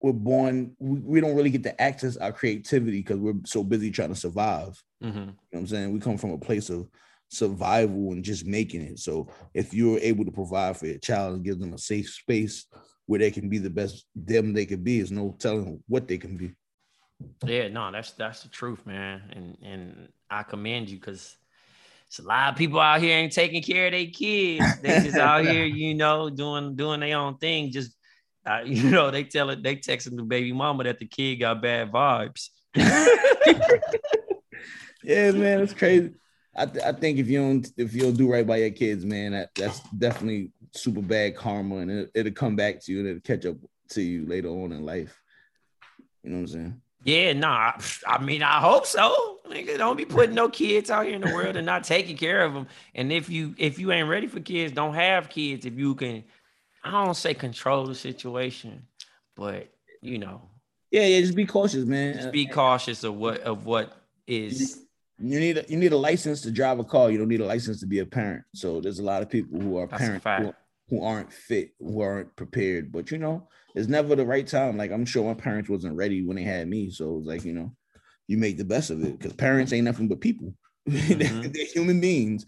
we're 0.00 0.12
born 0.12 0.74
we, 0.78 0.98
we 1.00 1.20
don't 1.20 1.36
really 1.36 1.50
get 1.50 1.62
to 1.62 1.80
access 1.80 2.16
our 2.16 2.32
creativity 2.32 2.98
because 2.98 3.18
we're 3.18 3.34
so 3.44 3.62
busy 3.62 3.90
trying 3.90 4.08
to 4.08 4.14
survive 4.14 4.82
mm-hmm. 5.02 5.18
you 5.18 5.26
know 5.26 5.34
what 5.50 5.58
i'm 5.60 5.66
saying 5.66 5.92
we 5.92 6.00
come 6.00 6.18
from 6.18 6.32
a 6.32 6.38
place 6.38 6.70
of 6.70 6.88
survival 7.28 8.12
and 8.12 8.24
just 8.24 8.44
making 8.44 8.82
it 8.82 8.98
so 8.98 9.26
if 9.54 9.72
you're 9.72 9.98
able 10.00 10.24
to 10.24 10.30
provide 10.30 10.76
for 10.76 10.86
your 10.86 10.98
child 10.98 11.34
and 11.34 11.44
give 11.44 11.58
them 11.58 11.72
a 11.72 11.78
safe 11.78 12.10
space 12.10 12.66
where 13.06 13.18
they 13.18 13.30
can 13.30 13.48
be 13.48 13.58
the 13.58 13.70
best 13.70 14.06
them 14.14 14.52
they 14.52 14.66
can 14.66 14.82
be. 14.82 14.98
Is 14.98 15.10
no 15.10 15.36
telling 15.38 15.82
what 15.88 16.08
they 16.08 16.18
can 16.18 16.36
be. 16.36 16.52
Yeah, 17.44 17.68
no, 17.68 17.90
that's 17.90 18.12
that's 18.12 18.42
the 18.42 18.48
truth, 18.48 18.86
man. 18.86 19.22
And 19.32 19.58
and 19.62 20.08
I 20.30 20.42
commend 20.42 20.90
you 20.90 20.98
because 20.98 21.36
it's 22.06 22.18
a 22.18 22.22
lot 22.22 22.50
of 22.50 22.56
people 22.56 22.78
out 22.78 23.00
here 23.00 23.16
ain't 23.16 23.32
taking 23.32 23.62
care 23.62 23.86
of 23.86 23.92
their 23.92 24.06
kids. 24.06 24.80
They 24.80 25.00
just 25.00 25.16
out 25.16 25.44
here, 25.44 25.64
you 25.64 25.94
know, 25.94 26.30
doing 26.30 26.76
doing 26.76 27.00
their 27.00 27.16
own 27.16 27.38
thing. 27.38 27.70
Just 27.70 27.96
uh, 28.46 28.60
you 28.64 28.90
know, 28.90 29.10
they 29.10 29.24
tell 29.24 29.50
it, 29.50 29.62
they 29.62 29.76
texting 29.76 30.16
the 30.16 30.22
baby 30.22 30.52
mama 30.52 30.84
that 30.84 30.98
the 30.98 31.06
kid 31.06 31.36
got 31.36 31.62
bad 31.62 31.90
vibes. 31.90 32.48
yeah, 32.74 33.06
man, 35.30 35.60
it's 35.60 35.74
crazy. 35.74 36.14
I, 36.54 36.66
th- 36.66 36.84
I 36.84 36.92
think 36.92 37.18
if 37.18 37.28
you 37.28 37.40
don't 37.40 37.66
if 37.76 37.94
you 37.94 38.02
don't 38.02 38.16
do 38.16 38.30
right 38.30 38.46
by 38.46 38.58
your 38.58 38.70
kids, 38.70 39.06
man, 39.06 39.32
that, 39.32 39.50
that's 39.54 39.80
definitely 39.90 40.52
super 40.72 41.00
bad 41.00 41.36
karma, 41.36 41.76
and 41.76 41.90
it, 41.90 42.10
it'll 42.14 42.32
come 42.32 42.56
back 42.56 42.82
to 42.82 42.92
you 42.92 43.00
and 43.00 43.08
it'll 43.08 43.20
catch 43.20 43.46
up 43.46 43.56
to 43.90 44.02
you 44.02 44.26
later 44.26 44.48
on 44.48 44.72
in 44.72 44.84
life. 44.84 45.18
You 46.22 46.30
know 46.30 46.36
what 46.36 46.42
I'm 46.42 46.48
saying? 46.48 46.81
Yeah, 47.04 47.32
nah. 47.32 47.72
I 48.06 48.22
mean, 48.22 48.42
I 48.42 48.60
hope 48.60 48.86
so. 48.86 49.38
Nigga, 49.48 49.76
don't 49.76 49.96
be 49.96 50.04
putting 50.04 50.34
no 50.34 50.48
kids 50.48 50.90
out 50.90 51.06
here 51.06 51.16
in 51.16 51.20
the 51.20 51.34
world 51.34 51.56
and 51.56 51.66
not 51.66 51.84
taking 51.84 52.16
care 52.16 52.44
of 52.44 52.54
them. 52.54 52.66
And 52.94 53.12
if 53.12 53.28
you 53.28 53.54
if 53.58 53.78
you 53.78 53.92
ain't 53.92 54.08
ready 54.08 54.26
for 54.26 54.40
kids, 54.40 54.72
don't 54.72 54.94
have 54.94 55.28
kids. 55.28 55.66
If 55.66 55.74
you 55.74 55.94
can, 55.94 56.24
I 56.84 56.90
don't 56.90 57.16
say 57.16 57.34
control 57.34 57.86
the 57.86 57.94
situation, 57.94 58.86
but 59.36 59.68
you 60.00 60.18
know. 60.18 60.42
Yeah, 60.90 61.06
yeah. 61.06 61.20
Just 61.20 61.34
be 61.34 61.46
cautious, 61.46 61.84
man. 61.84 62.14
Just 62.14 62.32
be 62.32 62.46
cautious 62.46 63.04
of 63.04 63.14
what 63.16 63.40
of 63.40 63.66
what 63.66 63.96
is 64.26 64.82
you 65.22 65.38
need 65.38 65.58
a, 65.58 65.64
you 65.68 65.76
need 65.76 65.92
a 65.92 65.96
license 65.96 66.40
to 66.42 66.50
drive 66.50 66.78
a 66.78 66.84
car. 66.84 67.10
You 67.10 67.18
don't 67.18 67.28
need 67.28 67.40
a 67.40 67.46
license 67.46 67.80
to 67.80 67.86
be 67.86 68.00
a 68.00 68.06
parent. 68.06 68.44
So 68.54 68.80
there's 68.80 68.98
a 68.98 69.04
lot 69.04 69.22
of 69.22 69.30
people 69.30 69.60
who 69.60 69.76
are 69.78 69.86
parents 69.86 70.24
who, 70.24 70.54
who, 70.88 71.04
aren't 71.04 71.32
fit, 71.32 71.74
who 71.78 72.00
aren't 72.00 72.34
prepared. 72.34 72.90
But 72.90 73.10
you 73.10 73.18
know, 73.18 73.48
it's 73.74 73.88
never 73.88 74.14
the 74.14 74.26
right 74.26 74.46
time. 74.46 74.76
Like 74.76 74.90
I'm 74.90 75.04
sure 75.04 75.24
my 75.24 75.40
parents 75.40 75.68
wasn't 75.68 75.96
ready 75.96 76.24
when 76.24 76.36
they 76.36 76.42
had 76.42 76.68
me. 76.68 76.90
So 76.90 77.18
it's 77.18 77.26
like 77.26 77.44
you 77.44 77.52
know, 77.52 77.72
you 78.28 78.38
make 78.38 78.58
the 78.58 78.64
best 78.64 78.90
of 78.90 79.02
it 79.02 79.18
because 79.18 79.32
parents 79.32 79.72
ain't 79.72 79.84
nothing 79.84 80.08
but 80.08 80.20
people. 80.20 80.54
Mm-hmm. 80.88 81.42
They're 81.52 81.66
human 81.66 82.00
beings. 82.00 82.44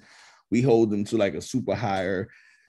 We 0.50 0.60
hold 0.60 0.90
them 0.90 1.04
to 1.04 1.16
like 1.16 1.34
a 1.34 1.40
super 1.40 1.72
higher 1.72 2.28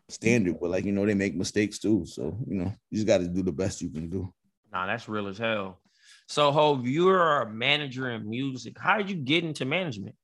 standard, 0.10 0.60
but 0.62 0.70
like 0.70 0.86
you 0.86 0.92
know, 0.92 1.08
they 1.08 1.16
make 1.16 1.36
mistakes 1.36 1.80
too. 1.80 2.06
So 2.06 2.38
you 2.48 2.58
know, 2.58 2.72
you 2.92 2.98
just 2.98 3.08
got 3.08 3.18
to 3.18 3.28
do 3.28 3.42
the 3.42 3.52
best 3.52 3.82
you 3.82 3.90
can 3.90 4.08
do. 4.08 4.32
Nah, 4.72 4.86
that's 4.86 5.10
real 5.10 5.28
as 5.28 5.40
hell. 5.40 5.80
So, 6.28 6.52
Hove, 6.52 6.88
you're 6.88 7.42
a 7.42 7.50
manager 7.50 8.10
in 8.12 8.30
music. 8.30 8.78
How 8.80 8.98
did 8.98 9.10
you 9.10 9.16
get 9.16 9.44
into 9.44 9.66
management? 9.66 10.16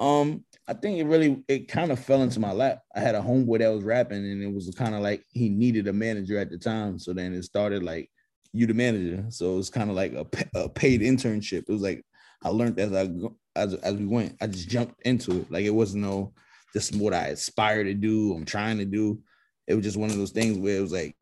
Um, 0.00 0.44
I 0.68 0.74
think 0.74 0.98
it 0.98 1.04
really 1.04 1.44
it 1.48 1.68
kind 1.68 1.92
of 1.92 1.98
fell 1.98 2.22
into 2.22 2.40
my 2.40 2.52
lap. 2.52 2.80
I 2.94 3.00
had 3.00 3.14
a 3.14 3.20
homeboy 3.20 3.60
that 3.60 3.68
was 3.68 3.84
rapping, 3.84 4.18
and 4.18 4.42
it 4.42 4.52
was 4.52 4.72
kind 4.76 4.94
of 4.94 5.02
like 5.02 5.24
he 5.30 5.48
needed 5.48 5.86
a 5.88 5.92
manager 5.92 6.38
at 6.38 6.50
the 6.50 6.58
time. 6.58 6.98
So 6.98 7.12
then 7.12 7.32
it 7.32 7.44
started 7.44 7.82
like 7.82 8.10
you 8.52 8.66
the 8.66 8.74
manager. 8.74 9.24
So 9.28 9.54
it 9.54 9.56
was 9.56 9.70
kind 9.70 9.90
of 9.90 9.96
like 9.96 10.12
a, 10.12 10.26
a 10.54 10.68
paid 10.68 11.00
internship. 11.02 11.64
It 11.68 11.72
was 11.72 11.82
like 11.82 12.04
I 12.42 12.48
learned 12.48 12.78
as 12.80 12.92
I 12.92 13.10
as 13.54 13.74
as 13.74 13.94
we 13.94 14.06
went. 14.06 14.36
I 14.40 14.46
just 14.48 14.68
jumped 14.68 15.00
into 15.02 15.40
it. 15.40 15.50
Like 15.50 15.64
it 15.64 15.70
wasn't 15.70 16.02
no 16.02 16.32
this 16.76 16.90
is 16.90 16.96
what 16.98 17.14
I 17.14 17.28
aspire 17.28 17.84
to 17.84 17.94
do. 17.94 18.34
I'm 18.34 18.44
trying 18.44 18.78
to 18.78 18.84
do. 18.84 19.20
It 19.66 19.74
was 19.74 19.84
just 19.84 19.96
one 19.96 20.10
of 20.10 20.16
those 20.16 20.32
things 20.32 20.58
where 20.58 20.76
it 20.76 20.80
was 20.80 20.92
like 20.92 21.16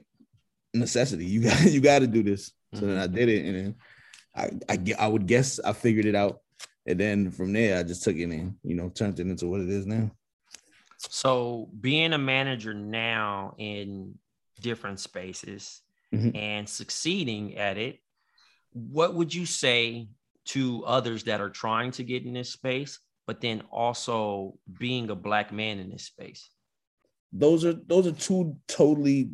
necessity. 0.75 1.27
You 1.27 1.43
got 1.43 1.63
you 1.65 1.81
got 1.81 2.01
to 2.01 2.07
do 2.07 2.23
this. 2.23 2.53
So 2.75 2.81
mm-hmm. 2.81 2.89
then 2.89 2.99
I 2.99 3.07
did 3.07 3.29
it, 3.29 3.45
and 3.45 3.55
then 3.55 3.75
I, 4.35 4.73
I, 4.73 5.05
I 5.05 5.07
would 5.07 5.27
guess 5.27 5.61
I 5.61 5.73
figured 5.73 6.07
it 6.07 6.17
out. 6.17 6.41
And 6.87 7.01
then 7.01 7.31
from 7.31 7.53
there, 7.53 7.79
I 7.79 7.83
just 7.83 8.03
took 8.03 8.17
it 8.17 8.25
and, 8.25 8.57
you 8.63 8.75
know, 8.75 8.91
turned 8.91 9.19
it 9.19 9.27
into 9.27 9.47
what 9.47 9.61
it 9.61 9.71
is 9.71 9.87
now. 9.87 10.11
So 10.99 11.69
being 11.81 12.13
a 12.13 12.19
manager 12.19 12.75
now 12.75 13.55
in 13.59 14.19
different 14.61 15.01
spaces 15.01 15.81
mm-hmm. 16.13 16.37
and 16.37 16.69
succeeding 16.69 17.57
at 17.57 17.79
it, 17.79 17.99
what 18.73 19.15
would 19.15 19.35
you 19.35 19.47
say 19.47 20.09
to 20.47 20.85
others 20.85 21.25
that 21.25 21.41
are 21.41 21.51
trying 21.51 21.91
to 21.93 22.05
get 22.05 22.25
in 22.25 22.35
this 22.35 22.51
space, 22.51 22.99
but 23.27 23.41
then 23.41 23.63
also 23.71 24.59
being 24.79 25.11
a 25.11 25.15
black 25.15 25.53
man 25.53 25.79
in 25.79 25.91
this 25.91 26.05
space? 26.05 26.51
Those 27.33 27.65
are 27.65 27.73
those 27.73 28.07
are 28.07 28.13
two 28.13 28.57
totally 28.69 29.31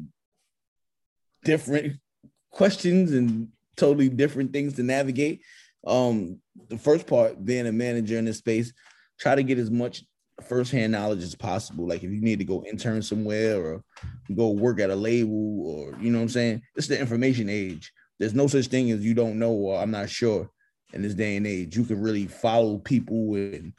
different 1.44 1.98
questions 2.51 3.12
and 3.12 3.48
totally 3.76 4.09
different 4.09 4.53
things 4.53 4.74
to 4.74 4.82
navigate. 4.82 5.42
Um, 5.87 6.41
the 6.68 6.78
first 6.78 7.07
part, 7.07 7.45
being 7.45 7.66
a 7.66 7.72
manager 7.72 8.18
in 8.18 8.24
this 8.24 8.39
space, 8.39 8.72
try 9.18 9.35
to 9.35 9.43
get 9.43 9.59
as 9.59 9.70
much 9.70 10.05
firsthand 10.43 10.93
knowledge 10.93 11.22
as 11.22 11.35
possible. 11.35 11.87
Like 11.87 12.03
if 12.03 12.11
you 12.11 12.20
need 12.20 12.39
to 12.39 12.45
go 12.45 12.64
intern 12.64 13.03
somewhere 13.03 13.62
or 13.62 13.83
go 14.35 14.51
work 14.51 14.81
at 14.81 14.91
a 14.91 14.97
label 14.97 15.66
or 15.66 15.99
you 16.01 16.11
know 16.11 16.18
what 16.18 16.24
I'm 16.24 16.28
saying, 16.31 16.62
it's 16.76 16.87
the 16.87 16.99
information 16.99 17.49
age. 17.49 17.93
There's 18.18 18.35
no 18.35 18.47
such 18.47 18.66
thing 18.66 18.91
as 18.91 19.05
you 19.05 19.14
don't 19.14 19.39
know 19.39 19.53
or 19.53 19.81
I'm 19.81 19.91
not 19.91 20.11
sure 20.11 20.51
in 20.93 21.03
this 21.03 21.14
day 21.14 21.37
and 21.37 21.47
age. 21.47 21.76
You 21.76 21.85
can 21.85 22.01
really 22.01 22.26
follow 22.26 22.78
people 22.78 23.35
and 23.35 23.72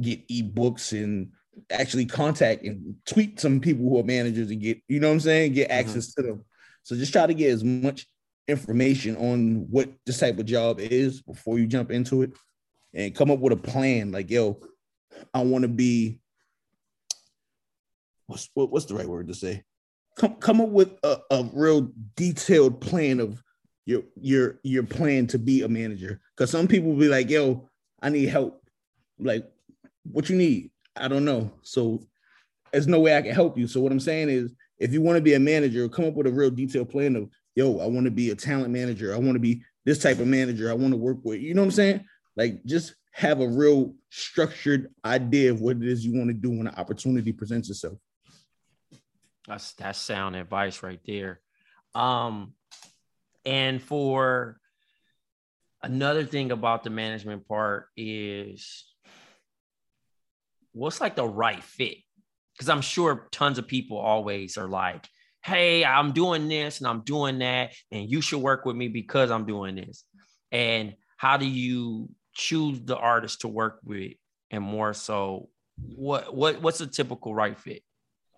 get 0.00 0.26
ebooks 0.28 0.92
and 0.92 1.32
actually 1.70 2.06
contact 2.06 2.64
and 2.64 2.96
tweet 3.06 3.40
some 3.40 3.60
people 3.60 3.88
who 3.88 3.98
are 3.98 4.04
managers 4.04 4.50
and 4.50 4.60
get, 4.60 4.82
you 4.88 5.00
know 5.00 5.08
what 5.08 5.14
I'm 5.14 5.20
saying, 5.20 5.54
get 5.54 5.70
mm-hmm. 5.70 5.78
access 5.78 6.10
mm-hmm. 6.10 6.22
to 6.22 6.28
them. 6.28 6.44
So 6.82 6.96
just 6.96 7.12
try 7.12 7.26
to 7.26 7.34
get 7.34 7.50
as 7.50 7.64
much 7.64 8.06
information 8.48 9.16
on 9.16 9.66
what 9.70 9.90
this 10.04 10.20
type 10.20 10.38
of 10.38 10.46
job 10.46 10.78
is 10.78 11.22
before 11.22 11.58
you 11.58 11.66
jump 11.66 11.90
into 11.90 12.22
it 12.22 12.30
and 12.94 13.14
come 13.14 13.30
up 13.30 13.40
with 13.40 13.52
a 13.52 13.56
plan 13.56 14.12
like 14.12 14.30
yo 14.30 14.58
i 15.34 15.42
want 15.42 15.62
to 15.62 15.68
be 15.68 16.20
what's 18.26 18.48
what, 18.54 18.70
what's 18.70 18.86
the 18.86 18.94
right 18.94 19.08
word 19.08 19.28
to 19.28 19.34
say? 19.34 19.64
Come 20.16 20.34
come 20.36 20.60
up 20.60 20.68
with 20.68 20.98
a, 21.02 21.18
a 21.30 21.48
real 21.52 21.90
detailed 22.14 22.80
plan 22.80 23.20
of 23.20 23.42
your 23.84 24.02
your 24.20 24.58
your 24.62 24.82
plan 24.82 25.26
to 25.28 25.38
be 25.38 25.62
a 25.62 25.68
manager. 25.68 26.20
Because 26.34 26.50
some 26.50 26.66
people 26.66 26.90
will 26.90 27.00
be 27.00 27.08
like 27.08 27.30
yo 27.30 27.68
i 28.02 28.08
need 28.08 28.28
help. 28.28 28.62
Like 29.18 29.46
what 30.04 30.28
you 30.28 30.36
need? 30.36 30.70
I 30.96 31.08
don't 31.08 31.24
know. 31.24 31.50
So 31.62 32.06
there's 32.72 32.86
no 32.86 33.00
way 33.00 33.16
i 33.16 33.22
can 33.22 33.34
help 33.34 33.58
you. 33.58 33.66
So 33.66 33.80
what 33.80 33.92
i'm 33.92 34.00
saying 34.00 34.28
is 34.28 34.52
if 34.78 34.92
you 34.92 35.00
want 35.00 35.16
to 35.16 35.22
be 35.22 35.34
a 35.34 35.40
manager 35.40 35.88
come 35.88 36.06
up 36.06 36.14
with 36.14 36.26
a 36.26 36.32
real 36.32 36.50
detailed 36.50 36.90
plan 36.90 37.16
of 37.16 37.30
yo, 37.56 37.80
I 37.80 37.86
want 37.86 38.04
to 38.04 38.10
be 38.10 38.30
a 38.30 38.36
talent 38.36 38.70
manager. 38.70 39.12
I 39.12 39.18
want 39.18 39.32
to 39.32 39.40
be 39.40 39.62
this 39.84 39.98
type 39.98 40.20
of 40.20 40.28
manager. 40.28 40.70
I 40.70 40.74
want 40.74 40.92
to 40.92 40.98
work 40.98 41.18
with, 41.24 41.40
you 41.40 41.54
know 41.54 41.62
what 41.62 41.66
I'm 41.66 41.72
saying? 41.72 42.04
Like 42.36 42.64
just 42.64 42.94
have 43.12 43.40
a 43.40 43.48
real 43.48 43.94
structured 44.10 44.92
idea 45.04 45.50
of 45.50 45.62
what 45.62 45.78
it 45.78 45.84
is 45.84 46.04
you 46.04 46.16
want 46.16 46.28
to 46.28 46.34
do 46.34 46.50
when 46.50 46.66
the 46.66 46.78
opportunity 46.78 47.32
presents 47.32 47.70
itself. 47.70 47.98
That's 49.48 49.72
that's 49.72 49.98
sound 49.98 50.36
advice 50.36 50.82
right 50.82 51.00
there. 51.06 51.40
Um, 51.94 52.52
and 53.46 53.80
for 53.80 54.58
another 55.82 56.24
thing 56.24 56.50
about 56.50 56.84
the 56.84 56.90
management 56.90 57.48
part 57.48 57.86
is 57.96 58.84
what's 60.72 61.00
like 61.00 61.16
the 61.16 61.26
right 61.26 61.62
fit? 61.62 61.98
Because 62.52 62.68
I'm 62.68 62.82
sure 62.82 63.28
tons 63.30 63.58
of 63.58 63.68
people 63.68 63.98
always 63.98 64.58
are 64.58 64.68
like, 64.68 65.08
hey, 65.46 65.84
I'm 65.84 66.10
doing 66.10 66.48
this 66.48 66.78
and 66.78 66.88
I'm 66.88 67.02
doing 67.02 67.38
that, 67.38 67.72
and 67.92 68.10
you 68.10 68.20
should 68.20 68.40
work 68.40 68.64
with 68.66 68.74
me 68.74 68.88
because 68.88 69.30
I'm 69.30 69.46
doing 69.46 69.76
this. 69.76 70.04
And 70.50 70.94
how 71.16 71.36
do 71.36 71.46
you 71.46 72.08
choose 72.34 72.80
the 72.80 72.96
artist 72.96 73.42
to 73.42 73.48
work 73.48 73.78
with? 73.84 74.12
And 74.50 74.62
more 74.62 74.92
so, 74.92 75.48
what 75.76 76.34
what 76.34 76.60
what's 76.62 76.80
a 76.80 76.86
typical 76.86 77.34
right 77.34 77.58
fit? 77.58 77.82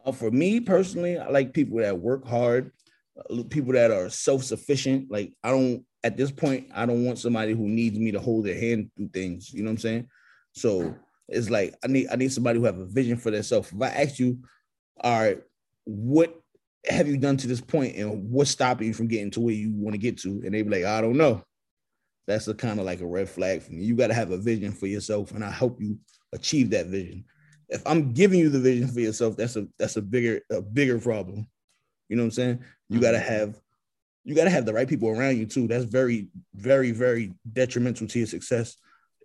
Uh, 0.05 0.13
for 0.13 0.31
me 0.31 0.61
personally, 0.61 1.19
I 1.19 1.29
like 1.29 1.55
people 1.55 1.79
that 1.79 1.99
work 1.99 2.27
hard, 2.27 2.73
uh, 3.19 3.43
people 3.49 3.73
that 3.73 3.91
are 3.91 4.09
self-sufficient. 4.09 5.11
Like 5.11 5.33
I 5.43 5.51
don't 5.51 5.85
at 6.05 6.17
this 6.17 6.31
point, 6.31 6.69
I 6.75 6.87
don't 6.87 7.05
want 7.05 7.19
somebody 7.19 7.53
who 7.53 7.69
needs 7.69 7.99
me 7.99 8.13
to 8.13 8.21
hold 8.21 8.47
their 8.47 8.59
hand 8.59 8.91
through 8.97 9.09
things. 9.09 9.53
You 9.53 9.63
know 9.63 9.69
what 9.69 9.73
I'm 9.73 9.79
saying? 9.79 10.09
So 10.53 10.95
it's 11.29 11.51
like 11.51 11.75
I 11.83 11.89
need 11.89 12.09
I 12.11 12.17
need 12.17 12.33
somebody 12.33 12.59
who 12.59 12.65
have 12.67 12.79
a 12.79 12.87
vision 12.87 13.17
for 13.17 13.31
themselves. 13.31 13.73
If 13.73 13.81
I 13.81 13.89
ask 13.89 14.19
you, 14.19 14.39
all 15.01 15.21
right, 15.21 15.43
what 15.85 16.35
have 16.87 17.09
you 17.09 17.17
done 17.17 17.37
to 17.39 17.47
this 17.47 17.61
point 17.61 17.97
and 17.97 18.31
what's 18.31 18.51
stopping 18.51 18.89
you 18.89 18.95
from 18.95 19.09
getting 19.09 19.31
to 19.33 19.41
where 19.41 19.55
you 19.55 19.73
want 19.73 19.95
to 19.95 19.99
get 19.99 20.19
to? 20.19 20.43
And 20.45 20.55
they 20.55 20.63
be 20.63 20.71
like, 20.71 20.85
I 20.85 21.01
don't 21.01 21.17
know. 21.17 21.43
That's 22.27 22.47
a 22.49 22.55
kind 22.55 22.79
of 22.79 22.87
like 22.87 23.01
a 23.01 23.07
red 23.07 23.29
flag 23.29 23.63
for 23.63 23.73
me. 23.73 23.85
You 23.85 23.97
got 23.97 24.09
to 24.09 24.15
have 24.15 24.31
a 24.31 24.37
vision 24.37 24.71
for 24.73 24.87
yourself, 24.87 25.33
and 25.33 25.43
I 25.43 25.51
help 25.51 25.81
you 25.81 25.99
achieve 26.33 26.71
that 26.71 26.87
vision. 26.87 27.25
If 27.71 27.83
I'm 27.87 28.13
giving 28.13 28.39
you 28.39 28.51
the 28.51 28.61
vision 28.61 28.89
for 28.89 29.01
yourself, 29.01 29.37
that's 29.37 29.57
a 29.57 29.67
that's 29.79 29.97
a 29.97 30.03
bigger 30.03 30.41
a 30.51 30.61
bigger 30.61 30.99
problem. 30.99 31.49
You 32.09 32.17
know 32.17 32.23
what 32.23 32.27
I'm 32.27 32.33
saying? 32.33 32.65
You 32.91 33.01
got 33.01 33.13
to 33.13 33.19
mm-hmm. 33.19 33.33
have 33.33 33.61
you 34.25 34.35
got 34.35 34.45
to 34.45 34.51
have 34.51 34.67
the 34.67 34.75
right 34.75 34.87
people 34.87 35.09
around 35.09 35.39
you 35.39 35.47
too. 35.47 35.69
That's 35.69 35.85
very 35.85 36.29
very 36.55 36.91
very 36.91 37.33
detrimental 37.51 38.07
to 38.07 38.19
your 38.19 38.29
success. 38.29 38.77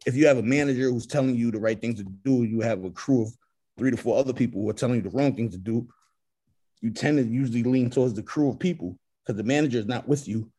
If 0.05 0.15
you 0.15 0.27
have 0.27 0.37
a 0.37 0.43
manager 0.43 0.89
who's 0.89 1.05
telling 1.05 1.35
you 1.35 1.51
the 1.51 1.59
right 1.59 1.79
things 1.79 1.99
to 1.99 2.05
do, 2.05 2.43
you 2.43 2.61
have 2.61 2.85
a 2.85 2.91
crew 2.91 3.23
of 3.23 3.33
three 3.77 3.91
to 3.91 3.97
four 3.97 4.17
other 4.17 4.33
people 4.33 4.61
who 4.61 4.69
are 4.69 4.73
telling 4.73 4.95
you 4.95 5.01
the 5.01 5.09
wrong 5.09 5.35
things 5.35 5.51
to 5.53 5.59
do 5.59 5.87
you 6.83 6.91
tend 6.91 7.17
to 7.17 7.23
usually 7.23 7.63
lean 7.63 7.89
towards 7.89 8.13
the 8.13 8.21
crew 8.21 8.49
of 8.49 8.59
people 8.59 8.99
because 9.25 9.37
the 9.37 9.43
manager 9.43 9.79
is 9.79 9.85
not 9.87 10.05
with 10.05 10.27
you 10.27 10.51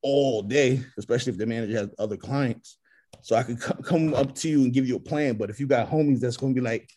all 0.00 0.40
day, 0.40 0.80
especially 0.96 1.32
if 1.32 1.38
the 1.38 1.44
manager 1.44 1.76
has 1.76 1.90
other 1.98 2.16
clients. 2.16 2.78
So 3.22 3.34
I 3.34 3.42
could 3.42 3.60
c- 3.60 3.74
come 3.82 4.14
up 4.14 4.32
to 4.36 4.48
you 4.48 4.62
and 4.62 4.72
give 4.72 4.86
you 4.86 4.94
a 4.94 5.00
plan. 5.00 5.34
But 5.34 5.50
if 5.50 5.58
you 5.58 5.66
got 5.66 5.90
homies 5.90 6.20
that's 6.20 6.36
going 6.36 6.54
to 6.54 6.60
be 6.60 6.64
like, 6.64 6.88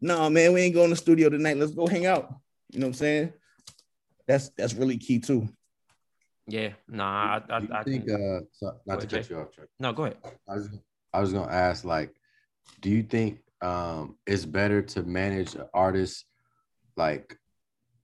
no, 0.00 0.16
nah, 0.18 0.28
man, 0.28 0.52
we 0.52 0.62
ain't 0.62 0.74
going 0.74 0.90
to 0.90 0.94
the 0.94 0.96
studio 0.96 1.28
tonight. 1.28 1.56
Let's 1.56 1.72
go 1.74 1.88
hang 1.88 2.06
out. 2.06 2.32
You 2.70 2.78
know 2.78 2.86
what 2.86 2.90
I'm 2.90 2.94
saying? 2.94 3.32
That's 4.28 4.50
that's 4.56 4.74
really 4.74 4.96
key 4.96 5.18
too. 5.18 5.48
Yeah, 6.46 6.74
nah, 6.88 7.40
I, 7.48 7.56
I, 7.56 7.68
I 7.72 7.82
think, 7.82 8.08
uh, 8.08 8.40
so, 8.52 8.78
not 8.86 9.00
to 9.00 9.06
cut 9.06 9.28
you 9.28 9.38
off, 9.38 9.50
Chuck. 9.52 9.66
No, 9.80 9.92
go 9.92 10.04
ahead. 10.04 10.18
I 10.48 10.54
was, 10.54 10.68
I 11.12 11.20
was 11.20 11.32
gonna 11.32 11.50
ask, 11.50 11.84
like, 11.84 12.14
do 12.80 12.90
you 12.90 13.02
think 13.02 13.40
um 13.60 14.16
it's 14.26 14.44
better 14.44 14.82
to 14.82 15.02
manage 15.02 15.54
an 15.54 15.64
artist 15.72 16.26
like 16.96 17.36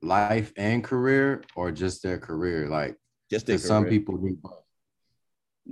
life 0.03 0.53
and 0.57 0.83
career 0.83 1.43
or 1.55 1.71
just 1.71 2.03
their 2.03 2.19
career? 2.19 2.69
Like 2.69 2.97
just 3.31 3.47
their 3.47 3.59
some 3.59 3.87
people 3.87 4.19
need 4.19 4.39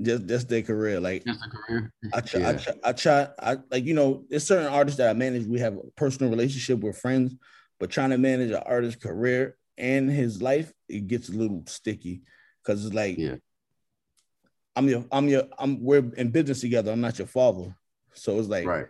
just 0.03 0.26
just 0.26 0.49
their 0.49 0.62
career. 0.62 1.01
Like 1.01 1.24
just 1.24 1.45
a 1.45 1.49
career. 1.51 1.93
I 2.12 2.20
try, 2.20 2.41
yeah. 2.41 2.49
I 2.49 2.53
try, 2.53 2.74
I 2.85 2.93
try, 2.93 3.29
I 3.39 3.57
like 3.70 3.85
you 3.85 3.95
know, 3.95 4.24
there's 4.29 4.47
certain 4.47 4.72
artists 4.72 4.99
that 4.99 5.11
I 5.11 5.12
manage. 5.12 5.47
We 5.47 5.61
have 5.61 5.74
a 5.74 5.83
personal 5.97 6.31
relationship 6.31 6.81
with 6.81 6.99
friends, 6.99 7.35
but 7.81 7.91
trying 7.91 8.11
to 8.11 8.18
manage 8.18 8.51
an 8.51 8.62
artist's 8.64 9.03
career 9.03 9.57
and 9.76 10.11
his 10.11 10.43
life, 10.43 10.72
it 10.89 11.07
gets 11.07 11.29
a 11.29 11.33
little 11.33 11.62
sticky 11.66 12.22
because 12.62 12.85
it's 12.85 12.95
like, 12.95 13.18
yeah, 13.18 13.37
I'm 14.76 14.89
your, 14.89 15.05
I'm 15.11 15.29
your, 15.29 15.45
I'm 15.59 15.83
we're 15.83 16.12
in 16.16 16.31
business 16.31 16.61
together. 16.61 16.93
I'm 16.93 17.01
not 17.01 17.18
your 17.18 17.29
father, 17.29 17.74
so 18.12 18.39
it's 18.39 18.49
like, 18.49 18.66
right. 18.66 18.87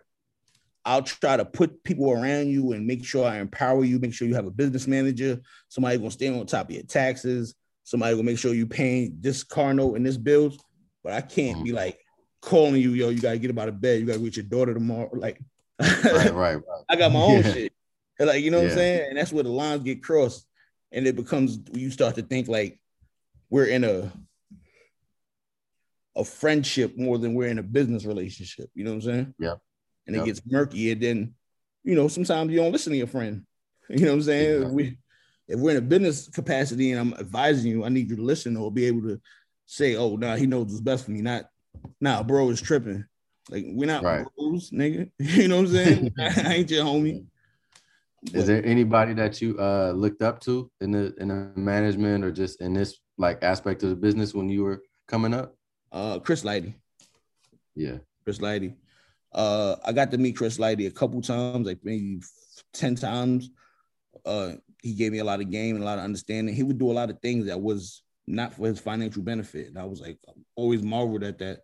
I'll 0.88 1.02
try 1.02 1.36
to 1.36 1.44
put 1.44 1.84
people 1.84 2.10
around 2.10 2.48
you 2.48 2.72
and 2.72 2.86
make 2.86 3.04
sure 3.04 3.26
I 3.26 3.40
empower 3.40 3.84
you, 3.84 3.98
make 3.98 4.14
sure 4.14 4.26
you 4.26 4.34
have 4.36 4.46
a 4.46 4.50
business 4.50 4.86
manager, 4.86 5.38
somebody 5.68 5.98
gonna 5.98 6.10
stay 6.10 6.28
on 6.28 6.46
top 6.46 6.70
of 6.70 6.74
your 6.74 6.82
taxes, 6.82 7.54
somebody 7.84 8.14
gonna 8.14 8.24
make 8.24 8.38
sure 8.38 8.54
you 8.54 8.66
paying 8.66 9.18
this 9.20 9.44
car 9.44 9.74
note 9.74 9.96
and 9.96 10.06
this 10.06 10.16
bills. 10.16 10.56
But 11.04 11.12
I 11.12 11.20
can't 11.20 11.56
mm-hmm. 11.56 11.64
be 11.64 11.72
like 11.72 11.98
calling 12.40 12.80
you, 12.80 12.92
yo, 12.92 13.10
you 13.10 13.20
gotta 13.20 13.36
get 13.36 13.56
out 13.58 13.68
of 13.68 13.82
bed, 13.82 14.00
you 14.00 14.06
gotta 14.06 14.18
reach 14.18 14.38
your 14.38 14.46
daughter 14.46 14.72
tomorrow. 14.72 15.10
Like 15.12 15.38
right, 15.78 16.04
right, 16.04 16.32
right. 16.32 16.58
I 16.88 16.96
got 16.96 17.12
my 17.12 17.20
own 17.20 17.42
yeah. 17.42 17.52
shit. 17.52 17.72
Like, 18.18 18.42
you 18.42 18.50
know 18.50 18.56
yeah. 18.56 18.64
what 18.64 18.72
I'm 18.72 18.78
saying? 18.78 19.08
And 19.10 19.18
that's 19.18 19.30
where 19.30 19.44
the 19.44 19.50
lines 19.50 19.82
get 19.82 20.02
crossed. 20.02 20.46
And 20.90 21.06
it 21.06 21.16
becomes 21.16 21.58
you 21.74 21.90
start 21.90 22.14
to 22.14 22.22
think 22.22 22.48
like 22.48 22.80
we're 23.50 23.66
in 23.66 23.84
a 23.84 24.10
a 26.16 26.24
friendship 26.24 26.96
more 26.96 27.18
than 27.18 27.34
we're 27.34 27.48
in 27.48 27.58
a 27.58 27.62
business 27.62 28.06
relationship. 28.06 28.70
You 28.74 28.84
know 28.84 28.92
what 28.92 29.04
I'm 29.04 29.12
saying? 29.12 29.34
Yeah 29.38 29.56
and 30.08 30.16
yep. 30.16 30.24
it 30.24 30.26
gets 30.26 30.42
murky. 30.44 30.90
And 30.90 31.00
then, 31.00 31.34
you 31.84 31.94
know, 31.94 32.08
sometimes 32.08 32.50
you 32.50 32.58
don't 32.58 32.72
listen 32.72 32.92
to 32.92 32.98
your 32.98 33.06
friend. 33.06 33.44
You 33.90 34.00
know 34.00 34.08
what 34.08 34.14
I'm 34.16 34.22
saying? 34.22 34.54
Exactly. 34.56 34.74
We 34.74 34.98
if 35.48 35.58
we're 35.58 35.70
in 35.70 35.76
a 35.78 35.80
business 35.80 36.28
capacity 36.28 36.92
and 36.92 37.00
I'm 37.00 37.18
advising 37.18 37.70
you, 37.70 37.84
I 37.84 37.88
need 37.88 38.10
you 38.10 38.16
to 38.16 38.22
listen 38.22 38.54
or 38.54 38.70
be 38.70 38.84
able 38.84 39.00
to 39.02 39.20
say, 39.64 39.96
oh, 39.96 40.16
nah, 40.16 40.36
he 40.36 40.46
knows 40.46 40.66
what's 40.66 40.80
best 40.80 41.06
for 41.06 41.10
me. 41.10 41.22
Not, 41.22 41.48
nah, 42.00 42.22
bro 42.22 42.50
is 42.50 42.60
tripping. 42.60 43.06
Like 43.50 43.64
we're 43.66 43.86
not 43.86 44.02
right. 44.02 44.26
bros, 44.36 44.70
nigga. 44.70 45.10
You 45.18 45.48
know 45.48 45.62
what 45.62 45.68
I'm 45.68 45.72
saying? 45.72 46.14
I 46.18 46.54
ain't 46.54 46.70
your 46.70 46.84
homie. 46.84 47.24
Is 48.34 48.46
there 48.46 48.64
anybody 48.64 49.14
that 49.14 49.40
you 49.40 49.58
uh 49.58 49.92
looked 49.94 50.22
up 50.22 50.40
to 50.40 50.70
in 50.80 50.90
the 50.90 51.14
in 51.18 51.28
the 51.28 51.52
management 51.54 52.24
or 52.24 52.32
just 52.32 52.60
in 52.60 52.74
this 52.74 52.98
like 53.16 53.42
aspect 53.42 53.82
of 53.84 53.90
the 53.90 53.96
business 53.96 54.34
when 54.34 54.48
you 54.48 54.64
were 54.64 54.82
coming 55.06 55.32
up? 55.32 55.54
Uh 55.92 56.18
Chris 56.18 56.42
Lighty. 56.42 56.74
Yeah. 57.74 57.98
Chris 58.24 58.38
Lighty. 58.38 58.74
Uh, 59.32 59.76
I 59.84 59.92
got 59.92 60.10
to 60.10 60.18
meet 60.18 60.36
Chris 60.36 60.58
Lighty 60.58 60.86
a 60.86 60.90
couple 60.90 61.20
times, 61.20 61.66
like 61.66 61.78
maybe 61.82 62.20
10 62.74 62.94
times. 62.96 63.50
Uh, 64.24 64.52
he 64.82 64.94
gave 64.94 65.12
me 65.12 65.18
a 65.18 65.24
lot 65.24 65.40
of 65.40 65.50
game 65.50 65.76
and 65.76 65.82
a 65.82 65.86
lot 65.86 65.98
of 65.98 66.04
understanding. 66.04 66.54
He 66.54 66.62
would 66.62 66.78
do 66.78 66.90
a 66.90 66.92
lot 66.92 67.10
of 67.10 67.20
things 67.20 67.46
that 67.46 67.60
was 67.60 68.02
not 68.26 68.54
for 68.54 68.66
his 68.66 68.78
financial 68.78 69.22
benefit. 69.22 69.68
And 69.68 69.78
I 69.78 69.84
was 69.84 70.00
like, 70.00 70.18
always 70.54 70.82
marveled 70.82 71.24
at 71.24 71.38
that. 71.38 71.60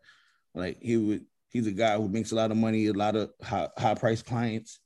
Like 0.54 0.78
he 0.80 0.96
would, 0.96 1.24
he's 1.48 1.66
a 1.66 1.72
guy 1.72 1.96
who 1.96 2.08
makes 2.08 2.32
a 2.32 2.36
lot 2.36 2.50
of 2.50 2.56
money, 2.56 2.86
a 2.86 2.92
lot 2.92 3.16
of 3.16 3.30
high, 3.42 3.68
high 3.76 3.94
price 3.94 4.22
clients, 4.22 4.80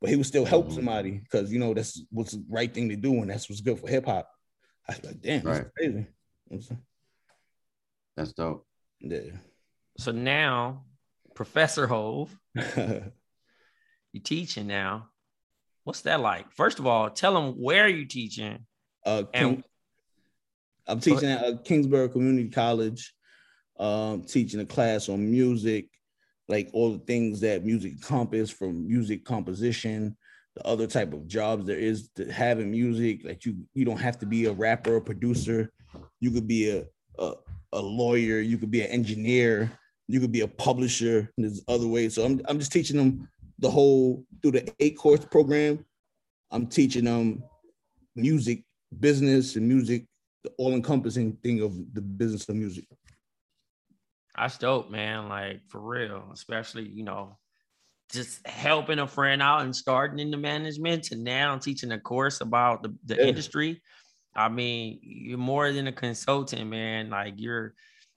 but 0.00 0.10
he 0.10 0.16
would 0.16 0.26
still 0.26 0.44
help 0.44 0.66
mm-hmm. 0.66 0.76
somebody 0.76 1.10
because 1.12 1.52
you 1.52 1.58
know 1.58 1.72
that's 1.72 2.02
what's 2.10 2.32
the 2.32 2.44
right 2.48 2.72
thing 2.72 2.88
to 2.90 2.96
do 2.96 3.14
and 3.14 3.30
that's 3.30 3.48
what's 3.48 3.60
good 3.60 3.78
for 3.78 3.88
hip 3.88 4.06
hop. 4.06 4.30
I 4.88 4.92
was 4.92 5.04
like, 5.04 5.22
damn, 5.22 5.42
right. 5.42 5.54
that's 5.54 5.70
crazy. 5.78 6.76
That's 8.16 8.32
dope. 8.32 8.66
Yeah. 9.00 9.30
So 9.98 10.12
now 10.12 10.84
Professor 11.34 11.86
Hove. 11.86 12.36
you're 12.54 13.12
teaching 14.22 14.66
now. 14.66 15.08
What's 15.84 16.02
that 16.02 16.20
like? 16.20 16.50
First 16.52 16.78
of 16.78 16.86
all, 16.86 17.10
tell 17.10 17.34
them 17.34 17.60
where 17.60 17.88
you're 17.88 18.06
teaching. 18.06 18.66
Uh, 19.04 19.24
King, 19.32 19.62
I'm 20.86 21.00
teaching 21.00 21.30
at 21.30 21.44
uh, 21.44 21.56
Kingsborough 21.64 22.08
Community 22.08 22.48
College, 22.48 23.14
um, 23.78 24.22
teaching 24.22 24.60
a 24.60 24.64
class 24.64 25.08
on 25.08 25.30
music, 25.30 25.88
like 26.48 26.70
all 26.72 26.92
the 26.92 26.98
things 27.00 27.40
that 27.40 27.64
music 27.64 27.92
encompass 27.92 28.50
from 28.50 28.86
music 28.86 29.24
composition, 29.24 30.16
the 30.56 30.66
other 30.66 30.86
type 30.86 31.12
of 31.12 31.26
jobs 31.26 31.66
there 31.66 31.78
is 31.78 32.10
to 32.16 32.30
having 32.30 32.70
music. 32.70 33.22
Like 33.24 33.44
you, 33.44 33.56
you 33.74 33.84
don't 33.84 34.00
have 34.00 34.18
to 34.20 34.26
be 34.26 34.46
a 34.46 34.52
rapper 34.52 34.96
or 34.96 35.00
producer. 35.00 35.70
You 36.20 36.30
could 36.30 36.46
be 36.46 36.70
a, 36.70 36.84
a, 37.18 37.34
a 37.72 37.80
lawyer. 37.80 38.40
You 38.40 38.58
could 38.58 38.70
be 38.70 38.82
an 38.82 38.90
engineer. 38.90 39.70
You 40.08 40.20
could 40.20 40.32
be 40.32 40.42
a 40.42 40.48
publisher. 40.48 41.30
And 41.36 41.44
there's 41.44 41.62
other 41.68 41.86
ways. 41.86 42.14
So 42.14 42.24
I'm, 42.24 42.40
I'm 42.46 42.58
just 42.58 42.72
teaching 42.72 42.96
them 42.96 43.28
the 43.58 43.70
whole 43.70 44.24
through 44.42 44.52
the 44.52 44.72
eight 44.80 44.98
course 44.98 45.24
program. 45.24 45.84
I'm 46.50 46.66
teaching 46.66 47.04
them 47.04 47.42
music, 48.14 48.64
business, 49.00 49.56
and 49.56 49.66
music, 49.66 50.06
the 50.42 50.50
all 50.58 50.74
encompassing 50.74 51.32
thing 51.42 51.62
of 51.62 51.74
the 51.94 52.00
business 52.00 52.48
of 52.48 52.56
music. 52.56 52.84
That's 54.36 54.58
dope, 54.58 54.90
man. 54.90 55.28
Like 55.28 55.60
for 55.68 55.80
real, 55.80 56.30
especially 56.32 56.88
you 56.88 57.04
know, 57.04 57.38
just 58.12 58.46
helping 58.46 58.98
a 58.98 59.06
friend 59.06 59.42
out 59.42 59.62
and 59.62 59.74
starting 59.74 60.18
in 60.18 60.30
the 60.30 60.36
management 60.36 61.04
to 61.04 61.16
now 61.16 61.56
teaching 61.58 61.92
a 61.92 62.00
course 62.00 62.40
about 62.40 62.82
the, 62.82 62.94
the 63.04 63.16
yeah. 63.16 63.24
industry. 63.24 63.82
I 64.36 64.48
mean, 64.48 64.98
you're 65.02 65.38
more 65.38 65.72
than 65.72 65.86
a 65.86 65.92
consultant, 65.92 66.68
man. 66.68 67.10
Like 67.10 67.34
you're 67.36 67.74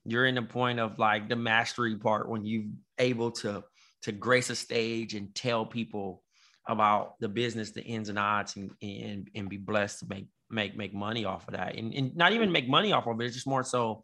you're 0.07 0.25
in 0.25 0.35
the 0.35 0.41
point 0.41 0.79
of 0.79 0.97
like 0.97 1.29
the 1.29 1.35
mastery 1.35 1.97
part 1.97 2.29
when 2.29 2.45
you're 2.45 2.63
able 2.97 3.31
to 3.31 3.63
to 4.03 4.11
grace 4.11 4.49
a 4.49 4.55
stage 4.55 5.13
and 5.13 5.33
tell 5.35 5.65
people 5.65 6.23
about 6.67 7.19
the 7.19 7.29
business, 7.29 7.71
the 7.71 7.83
ins 7.83 8.09
and 8.09 8.17
outs, 8.17 8.55
and 8.55 8.71
and, 8.81 9.29
and 9.35 9.49
be 9.49 9.57
blessed 9.57 9.99
to 9.99 10.05
make 10.07 10.27
make 10.49 10.75
make 10.75 10.93
money 10.93 11.25
off 11.25 11.47
of 11.47 11.55
that, 11.55 11.75
and, 11.75 11.93
and 11.93 12.15
not 12.15 12.31
even 12.31 12.51
make 12.51 12.69
money 12.69 12.93
off 12.93 13.07
of 13.07 13.19
it. 13.19 13.25
It's 13.25 13.35
just 13.35 13.47
more 13.47 13.63
so 13.63 14.03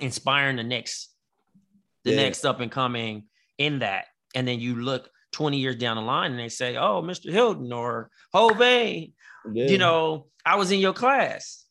inspiring 0.00 0.56
the 0.56 0.64
next 0.64 1.10
the 2.04 2.12
yeah. 2.12 2.16
next 2.16 2.44
up 2.44 2.60
and 2.60 2.70
coming 2.70 3.24
in 3.58 3.80
that. 3.80 4.06
And 4.34 4.48
then 4.48 4.60
you 4.60 4.76
look 4.76 5.10
20 5.32 5.58
years 5.58 5.76
down 5.76 5.96
the 5.96 6.02
line 6.02 6.30
and 6.30 6.40
they 6.40 6.48
say, 6.48 6.76
Oh, 6.76 7.02
Mr. 7.02 7.30
Hylton 7.30 7.72
or 7.72 8.10
Hovain, 8.34 9.12
yeah. 9.52 9.66
you 9.66 9.78
know, 9.78 10.26
I 10.44 10.56
was 10.56 10.72
in 10.72 10.80
your 10.80 10.92
class. 10.92 11.64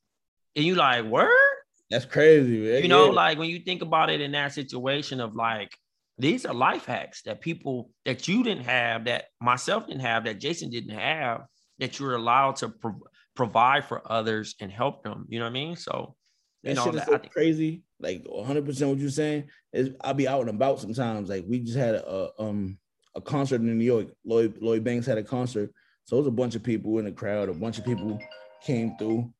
And 0.55 0.65
you 0.65 0.75
like, 0.75 1.05
word? 1.05 1.50
That's 1.91 2.05
crazy, 2.05 2.59
man. 2.59 2.83
You 2.83 2.87
know, 2.87 3.07
yeah. 3.07 3.11
like 3.11 3.37
when 3.37 3.49
you 3.49 3.59
think 3.59 3.81
about 3.81 4.09
it 4.09 4.21
in 4.21 4.31
that 4.31 4.53
situation 4.53 5.19
of 5.19 5.35
like, 5.35 5.77
these 6.17 6.45
are 6.45 6.53
life 6.53 6.85
hacks 6.85 7.23
that 7.23 7.41
people 7.41 7.89
that 8.05 8.27
you 8.27 8.43
didn't 8.43 8.63
have, 8.63 9.05
that 9.05 9.25
myself 9.41 9.87
didn't 9.87 10.01
have, 10.01 10.23
that 10.23 10.39
Jason 10.39 10.69
didn't 10.69 10.97
have, 10.97 11.41
that 11.79 11.99
you're 11.99 12.15
allowed 12.15 12.55
to 12.57 12.69
pro- 12.69 13.01
provide 13.35 13.85
for 13.85 14.09
others 14.09 14.55
and 14.61 14.71
help 14.71 15.03
them. 15.03 15.25
You 15.29 15.39
know 15.39 15.45
what 15.45 15.51
I 15.51 15.53
mean? 15.53 15.75
So 15.75 16.15
that 16.63 16.75
know, 16.75 16.85
shit 16.85 16.95
is 16.95 17.03
so 17.03 17.17
crazy. 17.17 17.83
Like 17.99 18.23
100 18.25 18.65
percent 18.65 18.89
what 18.89 18.99
you're 18.99 19.09
saying 19.09 19.49
is 19.73 19.89
I'll 20.01 20.13
be 20.13 20.27
out 20.27 20.41
and 20.41 20.49
about 20.49 20.79
sometimes. 20.79 21.29
Like 21.29 21.45
we 21.47 21.59
just 21.59 21.77
had 21.77 21.95
a 21.95 22.29
um 22.39 22.77
a 23.15 23.21
concert 23.21 23.61
in 23.61 23.77
New 23.77 23.83
York. 23.83 24.07
Lloyd 24.23 24.57
Lloyd 24.61 24.83
Banks 24.83 25.05
had 25.05 25.17
a 25.17 25.23
concert, 25.23 25.71
so 26.05 26.15
it 26.15 26.19
was 26.19 26.27
a 26.27 26.31
bunch 26.31 26.55
of 26.55 26.63
people 26.63 26.99
in 26.99 27.05
the 27.05 27.11
crowd. 27.11 27.49
A 27.49 27.53
bunch 27.53 27.77
of 27.77 27.85
people 27.85 28.19
came 28.63 28.95
through, 28.97 29.31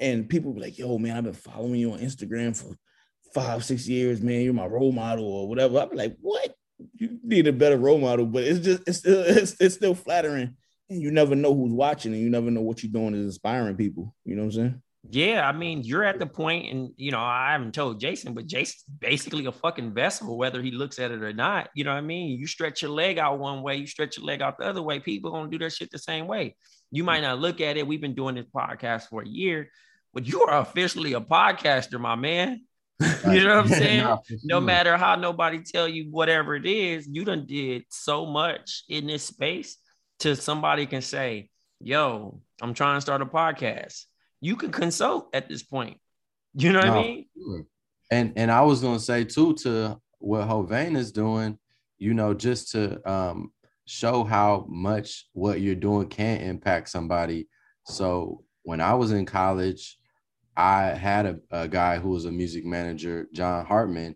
and 0.00 0.28
people 0.28 0.52
were 0.52 0.60
like, 0.60 0.78
"Yo, 0.78 0.98
man, 0.98 1.16
I've 1.16 1.24
been 1.24 1.32
following 1.32 1.76
you 1.76 1.92
on 1.92 2.00
Instagram 2.00 2.56
for 2.56 2.76
five, 3.34 3.64
six 3.64 3.88
years, 3.88 4.20
man. 4.20 4.42
You're 4.42 4.54
my 4.54 4.66
role 4.66 4.92
model 4.92 5.26
or 5.26 5.48
whatever." 5.48 5.78
I'm 5.78 5.96
like, 5.96 6.16
"What? 6.20 6.54
You 6.98 7.18
need 7.22 7.46
a 7.46 7.52
better 7.52 7.76
role 7.76 7.98
model?" 7.98 8.26
But 8.26 8.44
it's 8.44 8.60
just 8.60 8.82
it's 8.86 8.98
still 8.98 9.22
it's, 9.26 9.56
it's 9.60 9.74
still 9.74 9.94
flattering, 9.94 10.56
and 10.90 11.02
you 11.02 11.10
never 11.10 11.34
know 11.34 11.54
who's 11.54 11.72
watching, 11.72 12.12
and 12.12 12.22
you 12.22 12.30
never 12.30 12.50
know 12.50 12.62
what 12.62 12.82
you're 12.82 12.92
doing 12.92 13.14
is 13.14 13.26
inspiring 13.26 13.76
people. 13.76 14.14
You 14.24 14.36
know 14.36 14.42
what 14.42 14.46
I'm 14.46 14.52
saying? 14.52 14.82
Yeah, 15.10 15.46
I 15.46 15.52
mean, 15.52 15.82
you're 15.84 16.02
at 16.02 16.18
the 16.18 16.26
point, 16.26 16.72
and 16.72 16.90
you 16.96 17.10
know, 17.10 17.20
I 17.20 17.52
haven't 17.52 17.74
told 17.74 18.00
Jason, 18.00 18.32
but 18.32 18.46
Jason's 18.46 18.84
basically 19.00 19.44
a 19.44 19.52
fucking 19.52 19.92
vessel, 19.92 20.38
whether 20.38 20.62
he 20.62 20.70
looks 20.70 20.98
at 20.98 21.10
it 21.10 21.22
or 21.22 21.32
not. 21.32 21.68
You 21.74 21.84
know 21.84 21.92
what 21.92 21.98
I 21.98 22.02
mean? 22.02 22.38
You 22.38 22.46
stretch 22.46 22.80
your 22.80 22.90
leg 22.90 23.18
out 23.18 23.38
one 23.38 23.62
way, 23.62 23.76
you 23.76 23.86
stretch 23.86 24.16
your 24.16 24.24
leg 24.24 24.40
out 24.40 24.58
the 24.58 24.64
other 24.64 24.82
way. 24.82 25.00
People 25.00 25.30
gonna 25.30 25.50
do 25.50 25.58
their 25.58 25.70
shit 25.70 25.90
the 25.90 25.98
same 25.98 26.26
way. 26.26 26.56
You 26.90 27.04
might 27.04 27.20
not 27.20 27.38
look 27.38 27.60
at 27.60 27.76
it. 27.76 27.86
We've 27.86 28.00
been 28.00 28.14
doing 28.14 28.34
this 28.34 28.46
podcast 28.46 29.08
for 29.08 29.22
a 29.22 29.28
year, 29.28 29.68
but 30.14 30.26
you 30.26 30.42
are 30.42 30.60
officially 30.60 31.12
a 31.12 31.20
podcaster, 31.20 32.00
my 32.00 32.14
man. 32.14 32.62
you 33.00 33.44
know 33.44 33.56
what 33.56 33.66
I'm 33.66 33.68
saying? 33.68 34.04
no, 34.04 34.22
no 34.44 34.60
matter 34.60 34.96
how 34.96 35.16
nobody 35.16 35.60
tell 35.60 35.86
you 35.86 36.10
whatever 36.10 36.54
it 36.54 36.64
is, 36.64 37.06
you 37.06 37.24
done 37.24 37.44
did 37.46 37.84
so 37.90 38.24
much 38.24 38.84
in 38.88 39.06
this 39.06 39.24
space 39.24 39.76
to 40.20 40.34
somebody 40.34 40.86
can 40.86 41.02
say, 41.02 41.50
"Yo, 41.80 42.40
I'm 42.62 42.72
trying 42.72 42.96
to 42.96 43.00
start 43.02 43.20
a 43.20 43.26
podcast." 43.26 44.04
You 44.44 44.56
can 44.56 44.70
consult 44.70 45.30
at 45.32 45.48
this 45.48 45.62
point. 45.62 45.96
You 46.52 46.72
know 46.72 46.80
what 46.80 46.88
no, 46.88 46.98
I 46.98 47.02
mean? 47.02 47.26
And 48.10 48.32
and 48.36 48.50
I 48.50 48.60
was 48.60 48.82
gonna 48.82 49.00
say 49.00 49.24
too 49.24 49.54
to 49.62 49.98
what 50.18 50.46
Hovain 50.46 50.98
is 50.98 51.12
doing, 51.12 51.58
you 51.96 52.12
know, 52.12 52.34
just 52.34 52.70
to 52.72 53.00
um, 53.10 53.52
show 53.86 54.22
how 54.22 54.66
much 54.68 55.28
what 55.32 55.62
you're 55.62 55.74
doing 55.74 56.08
can 56.08 56.42
impact 56.42 56.90
somebody. 56.90 57.48
So 57.86 58.44
when 58.64 58.82
I 58.82 58.92
was 58.92 59.12
in 59.12 59.24
college, 59.24 59.96
I 60.54 60.88
had 60.88 61.24
a, 61.24 61.38
a 61.50 61.66
guy 61.66 61.98
who 61.98 62.10
was 62.10 62.26
a 62.26 62.30
music 62.30 62.66
manager, 62.66 63.26
John 63.32 63.64
Hartmann. 63.64 64.14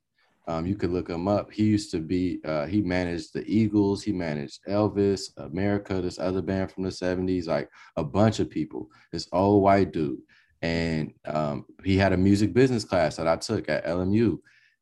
Um, 0.49 0.67
you 0.67 0.75
could 0.75 0.91
look 0.91 1.09
him 1.09 1.29
up. 1.29 1.53
He 1.53 1.65
used 1.65 1.93
to 1.93 2.01
be, 2.01 2.41
uh, 2.45 2.67
he 2.67 2.81
managed 2.81 3.35
the 3.35 3.45
Eagles, 3.47 4.03
he 4.03 4.13
managed 4.13 4.65
Elvis, 4.67 5.31
America, 5.37 6.01
this 6.01 6.19
other 6.19 6.43
band 6.43 6.73
from 6.73 6.83
the 6.83 6.91
70s, 6.91 7.47
like 7.47 7.69
a 7.97 8.03
bunch 8.03 8.41
of 8.41 8.51
people. 8.51 8.91
This 9.13 9.29
old 9.33 9.63
white 9.63 9.93
dude 9.93 10.19
and 10.63 11.13
um, 11.27 11.67
he 11.85 11.97
had 11.97 12.13
a 12.13 12.17
music 12.17 12.53
business 12.53 12.85
class 12.85 13.17
that 13.17 13.29
I 13.29 13.37
took 13.37 13.69
at 13.69 13.87
LMU, 13.87 14.39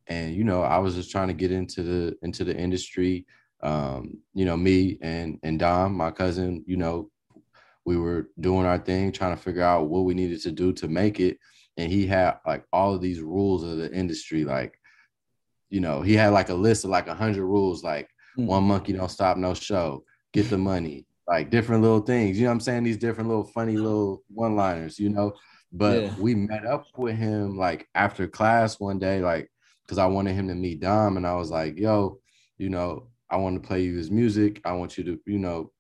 and 0.07 0.35
you 0.35 0.45
know 0.45 0.63
I 0.63 0.79
was 0.79 0.95
just 0.95 1.11
trying 1.11 1.29
to 1.29 1.35
get 1.35 1.53
into 1.53 1.83
the 1.83 2.17
into 2.23 2.45
the 2.45 2.57
industry. 2.57 3.27
Um, 3.63 4.19
you 4.35 4.45
know, 4.45 4.57
me 4.57 4.99
and 5.03 5.39
and 5.43 5.59
Dom, 5.59 5.95
my 5.95 6.11
cousin, 6.11 6.65
you 6.67 6.77
know, 6.77 7.11
we 7.85 7.97
were 7.97 8.31
doing 8.41 8.67
our 8.67 8.79
thing, 8.79 9.13
trying 9.13 9.37
to 9.37 9.43
figure 9.43 9.63
out 9.63 9.89
what 9.89 10.05
we 10.05 10.15
needed 10.15 10.41
to 10.43 10.53
do 10.53 10.73
to 10.75 10.89
make 10.89 11.21
it. 11.21 11.39
And 11.77 11.93
he 11.93 12.07
had 12.07 12.37
like 12.47 12.65
all 12.73 12.95
of 12.95 13.03
these 13.03 13.21
rules 13.21 13.63
of 13.63 13.77
the 13.77 13.93
industry, 13.93 14.45
like, 14.45 14.79
you 15.71 15.81
know, 15.81 16.03
he 16.03 16.15
had 16.15 16.33
like 16.33 16.49
a 16.49 16.55
list 16.55 16.85
of 16.85 16.91
like 16.91 17.09
a 17.09 17.15
hundred 17.15 17.45
rules, 17.45 17.83
like 17.83 18.09
mm-hmm. 18.39 18.47
one 18.47 18.65
monkey 18.65 18.93
don't 18.93 19.11
stop 19.11 19.37
no 19.37 19.55
show, 19.55 20.05
get 20.33 20.49
the 20.49 20.59
money, 20.59 21.07
like 21.27 21.51
different 21.51 21.83
little 21.83 22.01
things. 22.01 22.39
You 22.39 22.47
know 22.47 22.53
I'm 22.53 22.61
saying? 22.61 22.85
These 22.85 22.99
different 22.99 23.29
little 23.29 23.45
funny 23.45 23.77
little 23.77 24.23
one-liners, 24.29 24.99
you 24.99 25.11
know. 25.11 25.33
But 25.73 26.03
yeah. 26.03 26.15
we 26.19 26.35
met 26.35 26.65
up 26.65 26.87
with 26.97 27.17
him 27.17 27.57
like 27.57 27.89
after 27.95 28.29
class 28.29 28.79
one 28.79 28.99
day, 28.99 29.21
like 29.21 29.51
because 29.83 29.99
I 29.99 30.07
wanted 30.07 30.35
him 30.35 30.49
to 30.49 30.55
meet 30.55 30.81
Dom, 30.81 31.17
and 31.17 31.27
I 31.27 31.35
was 31.35 31.51
like, 31.51 31.79
"Yo, 31.79 32.21
you 32.59 32.71
know, 32.71 33.09
I 33.31 33.37
want 33.37 33.61
to 33.61 33.67
play 33.67 33.83
you 33.83 33.97
his 33.97 34.11
music. 34.11 34.61
I 34.65 34.73
want 34.73 34.97
you 34.97 35.05
to, 35.05 35.21
you 35.27 35.39
know, 35.39 35.73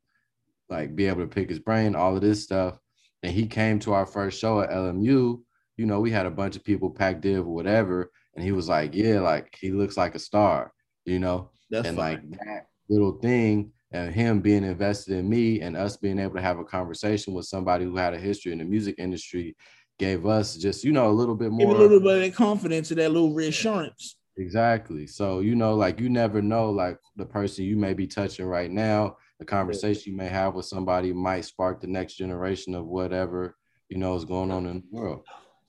like 0.68 0.97
be 0.97 1.07
able 1.07 1.22
to 1.22 1.28
pick 1.28 1.49
his 1.49 1.61
brain, 1.61 1.95
all 1.95 2.16
of 2.16 2.22
this 2.22 2.43
stuff." 2.43 2.78
And 3.22 3.32
he 3.32 3.47
came 3.47 3.78
to 3.80 3.93
our 3.93 4.07
first 4.07 4.41
show 4.41 4.61
at 4.61 4.70
LMU. 4.70 5.41
You 5.76 5.87
know, 5.87 6.01
we 6.01 6.11
had 6.11 6.26
a 6.26 6.30
bunch 6.30 6.57
of 6.57 6.64
people 6.64 6.91
packed 6.91 7.24
in 7.24 7.39
or 7.39 7.43
whatever, 7.45 8.11
and 8.37 8.45
he 8.45 8.53
was 8.53 8.68
like, 8.68 8.95
"Yeah, 8.95 9.20
like 9.20 9.57
he 9.59 9.72
looks 9.72 9.97
like 9.97 10.14
a 10.14 10.18
star," 10.18 10.72
you 11.05 11.18
know, 11.18 11.51
That's 11.70 11.89
and 11.89 11.97
fine. 11.97 12.12
like 12.12 12.30
that 12.41 12.66
little 12.89 13.18
thing 13.18 13.72
and 13.93 14.14
him 14.14 14.41
being 14.41 14.64
invested 14.64 15.16
in 15.16 15.28
me 15.28 15.61
and 15.61 15.76
us 15.76 15.97
being 15.97 16.18
able 16.18 16.34
to 16.34 16.43
have 16.43 16.59
a 16.59 16.64
conversation 16.64 17.32
with 17.34 17.47
somebody 17.47 17.84
who 17.84 17.97
had 17.97 18.14
a 18.14 18.18
history 18.18 18.53
in 18.53 18.59
the 18.59 18.64
music 18.64 18.97
industry 18.99 19.57
gave 19.99 20.26
us 20.26 20.57
just 20.57 20.84
you 20.84 20.93
know 20.93 21.09
a 21.09 21.12
little 21.12 21.34
bit 21.34 21.51
more 21.51 21.68
Give 21.68 21.78
a 21.78 21.82
little 21.82 22.01
bit 22.01 22.28
of 22.28 22.34
confidence 22.34 22.91
and 22.91 23.01
that 23.01 23.11
little 23.11 23.32
reassurance. 23.32 24.16
Exactly. 24.37 25.07
So 25.07 25.41
you 25.41 25.55
know 25.55 25.74
like 25.74 25.99
you 25.99 26.09
never 26.11 26.43
know 26.43 26.70
like 26.70 26.99
the 27.16 27.24
person 27.24 27.64
you 27.64 27.76
may 27.76 27.95
be 27.95 28.07
touching 28.07 28.47
right 28.47 28.70
now 28.70 29.16
the 29.39 29.45
conversation 29.45 30.12
you 30.12 30.18
may 30.18 30.28
have 30.28 30.55
with 30.55 30.66
somebody 30.66 31.12
might 31.12 31.45
spark 31.45 31.80
the 31.80 31.87
next 31.87 32.14
generation 32.14 32.74
of 32.74 32.87
whatever 32.87 33.57
you 33.89 33.99
know 33.99 34.14
is 34.14 34.24
going 34.24 34.51
on 34.51 34.66
in 34.66 34.80
the 34.80 34.87
world 34.91 35.24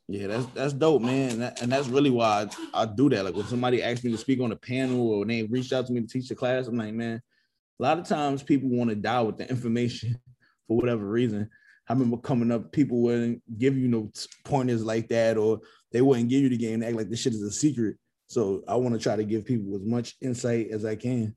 yeah 0.07 0.27
that's 0.27 0.45
that's 0.47 0.73
dope 0.73 1.01
man 1.01 1.53
and 1.61 1.71
that's 1.71 1.87
really 1.87 2.09
why 2.09 2.47
I, 2.73 2.83
I 2.83 2.85
do 2.85 3.09
that 3.09 3.25
like 3.25 3.35
when 3.35 3.45
somebody 3.45 3.83
asks 3.83 4.03
me 4.03 4.11
to 4.11 4.17
speak 4.17 4.39
on 4.39 4.51
a 4.51 4.55
panel 4.55 5.11
or 5.11 5.25
they 5.25 5.43
reached 5.43 5.73
out 5.73 5.85
to 5.87 5.93
me 5.93 6.01
to 6.01 6.07
teach 6.07 6.31
a 6.31 6.35
class 6.35 6.67
i'm 6.67 6.77
like 6.77 6.93
man 6.93 7.21
a 7.79 7.83
lot 7.83 7.99
of 7.99 8.07
times 8.07 8.41
people 8.41 8.69
want 8.69 8.89
to 8.89 8.95
die 8.95 9.21
with 9.21 9.37
the 9.37 9.49
information 9.49 10.17
for 10.67 10.77
whatever 10.77 11.05
reason 11.05 11.49
I 11.89 11.93
remember 11.93 12.17
coming 12.17 12.51
up, 12.51 12.71
people 12.71 13.01
wouldn't 13.01 13.41
give 13.57 13.77
you 13.77 13.87
no 13.87 14.11
pointers 14.43 14.83
like 14.83 15.07
that, 15.09 15.37
or 15.37 15.61
they 15.91 16.01
wouldn't 16.01 16.29
give 16.29 16.43
you 16.43 16.49
the 16.49 16.57
game, 16.57 16.83
act 16.83 16.95
like 16.95 17.09
this 17.09 17.21
shit 17.21 17.33
is 17.33 17.41
a 17.41 17.51
secret. 17.51 17.95
So 18.27 18.61
I 18.67 18.75
want 18.75 18.93
to 18.93 18.99
try 18.99 19.15
to 19.15 19.23
give 19.23 19.45
people 19.45 19.73
as 19.75 19.85
much 19.85 20.15
insight 20.21 20.67
as 20.71 20.83
I 20.83 20.95
can. 20.95 21.35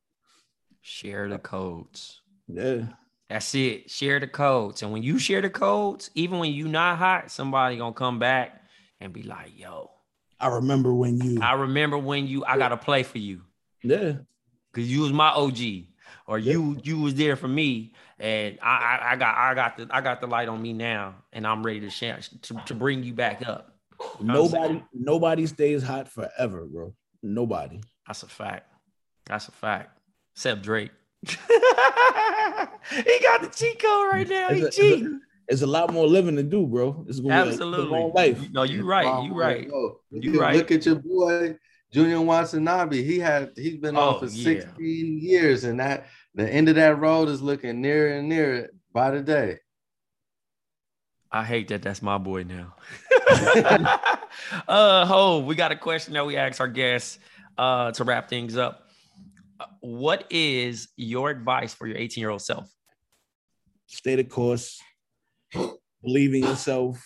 Share 0.81 1.29
the 1.29 1.39
codes. 1.39 2.23
Yeah. 2.49 2.87
That's 3.29 3.55
it. 3.55 3.91
Share 3.91 4.19
the 4.19 4.27
codes. 4.27 4.83
And 4.83 4.93
when 4.93 5.05
you 5.05 5.21
share 5.21 5.41
the 5.41 5.51
codes, 5.51 6.11
even 6.17 6.41
when 6.41 6.53
you're 6.53 6.67
not 6.67 6.99
hot, 6.99 7.31
somebody 7.31 7.77
gonna 7.77 7.93
come 7.93 8.19
back 8.19 8.60
and 9.01 9.13
be 9.13 9.23
like, 9.23 9.59
yo. 9.59 9.91
I 10.39 10.49
remember 10.49 10.95
when 10.95 11.21
you 11.21 11.41
I 11.43 11.55
remember 11.55 11.99
when 11.99 12.27
you 12.27 12.45
I 12.45 12.57
gotta 12.57 12.77
play 12.77 13.03
for 13.03 13.19
you. 13.19 13.43
Yeah. 13.83 14.15
Cause 14.73 14.85
you 14.85 15.01
was 15.01 15.13
my 15.13 15.31
OG. 15.31 15.59
or 16.27 16.39
you 16.39 16.79
you 16.83 17.01
was 17.01 17.15
there 17.15 17.37
for 17.37 17.49
me, 17.49 17.93
and 18.19 18.59
I, 18.63 18.69
I 18.69 19.13
I 19.13 19.17
got 19.17 19.37
I 19.37 19.55
got 19.55 19.77
the 19.77 19.89
I 19.91 20.01
got 20.01 20.21
the 20.21 20.27
light 20.27 20.49
on 20.49 20.63
me 20.63 20.73
now, 20.73 21.17
and 21.33 21.47
I'm 21.47 21.65
ready 21.65 21.81
to 21.81 21.91
share 21.91 22.21
to, 22.43 22.55
to 22.67 22.75
bring 22.75 23.03
you 23.03 23.13
back 23.13 23.47
up. 23.47 23.77
You 24.19 24.27
know 24.27 24.43
what 24.43 24.45
I'm 24.45 24.51
saying? 24.51 24.63
Nobody, 24.63 24.85
nobody 24.95 25.47
stays 25.47 25.83
hot 25.83 26.09
forever, 26.09 26.67
bro. 26.67 26.95
Nobody. 27.23 27.81
That's 28.07 28.23
a 28.23 28.29
fact. 28.29 28.73
That's 29.27 29.49
a 29.49 29.53
fact. 29.53 29.99
Except 30.35 30.63
Drake. 30.63 30.91
he 31.27 31.37
got 31.37 33.43
the 33.43 33.51
cheat 33.55 33.79
code 33.79 34.09
right 34.11 34.27
now. 34.29 34.49
He 34.49 34.63
It's 34.63 34.79
a, 34.79 34.81
cheating. 34.81 35.21
A, 35.51 35.53
it's 35.53 35.63
a 35.63 35.67
lot 35.67 35.93
more 35.93 36.07
living 36.07 36.37
to 36.37 36.43
do, 36.43 36.67
bro. 36.67 37.05
It's 37.09 37.21
gonna 37.21 37.29
be 37.45 37.51
a- 37.51 37.53
it's 37.53 37.61
a 37.61 37.65
Absolutely. 37.65 37.99
long 38.01 38.13
life. 38.15 38.51
No, 38.53 38.63
you 38.63 38.85
right. 38.85 39.25
You 39.25 39.35
right. 39.35 39.67
Yo, 39.67 40.01
You 40.11 40.33
you 40.33 40.41
right. 40.41 40.57
Look 40.57 40.71
at 40.71 40.87
your 40.87 40.97
boy 40.97 41.57
Junior 41.93 42.21
Watanabe. 42.21 43.03
He 43.03 43.19
had 43.19 43.51
he's 43.57 43.77
been 43.79 43.97
Oh, 43.97 44.15
on 44.15 44.21
for 44.21 44.27
yeah. 44.27 44.61
16 44.61 45.19
years, 45.21 45.65
and 45.65 45.81
that 45.81 46.07
the 46.35 46.49
end 46.49 46.69
of 46.69 46.77
that 46.77 46.99
road 46.99 47.29
is 47.29 47.43
looking 47.43 47.81
nearer 47.81 48.17
and 48.19 48.29
nearer 48.29 48.69
by 48.93 49.11
the 49.11 49.21
day. 49.23 49.59
I 51.33 51.45
hate 51.45 51.69
that 51.69 51.83
that's 51.83 52.03
my 52.03 52.19
boy 52.19 52.43
now. 52.45 52.75
uh 54.69 55.07
ho, 55.07 55.41
we 55.41 55.55
got 55.55 55.73
a 55.73 55.77
question 55.77 56.15
that 56.15 56.27
we 56.27 56.37
ask 56.37 56.61
our 56.61 56.69
guests 56.69 57.19
uh 57.59 57.93
to 57.93 58.05
wrap 58.05 58.29
things 58.29 58.57
up. 58.57 58.87
Uh, 59.59 59.67
What 59.81 60.25
is 60.31 60.89
your 60.97 61.31
advice 61.31 61.75
for 61.75 61.87
your 61.87 61.99
18-year-old 61.99 62.43
self? 62.43 62.69
Stay 63.87 64.17
the 64.17 64.25
course. 64.25 64.81
Believe 66.03 66.35
in 66.35 66.43
yourself. 66.43 67.05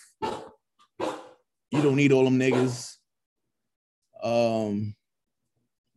You 1.71 1.81
don't 1.81 1.95
need 1.95 2.11
all 2.11 2.23
them 2.23 2.39
niggas. 2.39 2.95
Um, 4.23 4.95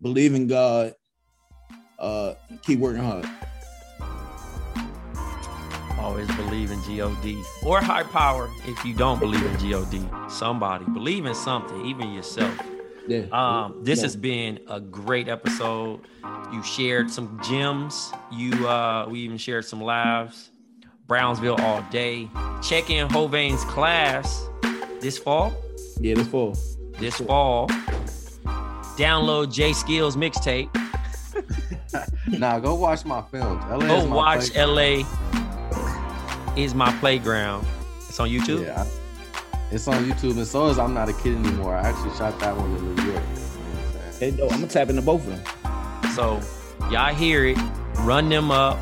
believe 0.02 0.34
in 0.34 0.46
God. 0.48 0.94
Uh, 1.98 2.34
keep 2.62 2.78
working 2.78 3.02
hard. 3.02 3.26
Always 5.98 6.28
believe 6.36 6.70
in 6.70 6.80
God 6.82 7.44
or 7.64 7.80
high 7.80 8.02
power 8.04 8.48
if 8.66 8.84
you 8.84 8.94
don't 8.94 9.18
believe 9.18 9.44
in 9.44 9.56
God. 9.58 10.08
Somebody 10.30 10.84
believe 10.86 11.26
in 11.26 11.34
something, 11.34 11.84
even 11.86 12.12
yourself. 12.12 12.56
Yeah. 13.06 13.24
Um, 13.32 13.80
this 13.84 13.98
Yeah. 13.98 14.04
has 14.04 14.16
been 14.16 14.60
a 14.68 14.80
great 14.80 15.28
episode. 15.28 16.00
You 16.52 16.62
shared 16.62 17.10
some 17.10 17.40
gems. 17.42 18.12
You 18.32 18.68
uh 18.68 19.06
we 19.10 19.20
even 19.20 19.38
shared 19.38 19.64
some 19.64 19.80
laughs. 19.82 20.50
Brownsville 21.08 21.56
all 21.60 21.82
day. 21.90 22.28
Check 22.62 22.90
in 22.90 23.08
Hovain's 23.08 23.64
class 23.64 24.46
this 25.00 25.16
fall. 25.18 25.52
Yeah, 26.00 26.14
this 26.14 26.28
fall. 26.28 26.56
This 26.98 27.16
fall. 27.16 27.68
Download 28.96 29.52
J 29.52 29.72
Skills 29.72 30.16
mixtape. 30.16 30.68
Nah, 32.28 32.58
go 32.58 32.74
watch 32.74 33.06
my 33.06 33.22
films. 33.22 33.64
LA 33.70 33.78
Go 33.78 33.96
is 33.96 34.06
my 34.06 34.14
watch 34.16 34.50
playground. 34.50 35.06
LA 35.06 36.54
is 36.56 36.74
my 36.74 36.92
playground. 36.98 37.66
It's 38.06 38.20
on 38.20 38.28
YouTube. 38.28 38.66
Yeah, 38.66 38.82
I- 38.82 39.64
it's 39.74 39.88
on 39.88 40.04
YouTube, 40.04 40.36
and 40.36 40.46
so 40.46 40.66
is 40.68 40.78
I'm 40.78 40.92
not 40.92 41.08
a 41.08 41.14
kid 41.14 41.36
anymore. 41.38 41.74
I 41.74 41.88
actually 41.88 42.14
shot 42.16 42.38
that 42.40 42.54
one 42.56 42.76
in 42.76 42.94
New 42.94 43.02
York. 43.04 43.22
You 43.24 43.74
know 43.74 44.00
I'm? 44.04 44.18
Hey, 44.20 44.30
no, 44.32 44.44
I'm 44.44 44.60
gonna 44.60 44.66
tap 44.66 44.90
into 44.90 45.00
both 45.02 45.26
of 45.26 45.42
them. 45.42 46.10
So 46.14 46.40
y'all 46.90 47.14
hear 47.14 47.46
it, 47.46 47.56
run 48.00 48.28
them 48.28 48.50
up, 48.50 48.78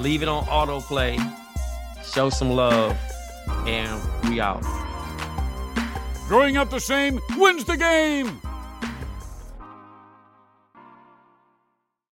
leave 0.00 0.22
it 0.22 0.28
on 0.28 0.44
autoplay, 0.44 1.16
show 2.12 2.30
some 2.30 2.50
love, 2.50 2.96
and 3.66 4.00
we 4.28 4.40
out. 4.40 4.62
Growing 6.28 6.56
up 6.56 6.70
the 6.70 6.80
same 6.80 7.20
wins 7.36 7.64
the 7.64 7.76
game. 7.76 8.40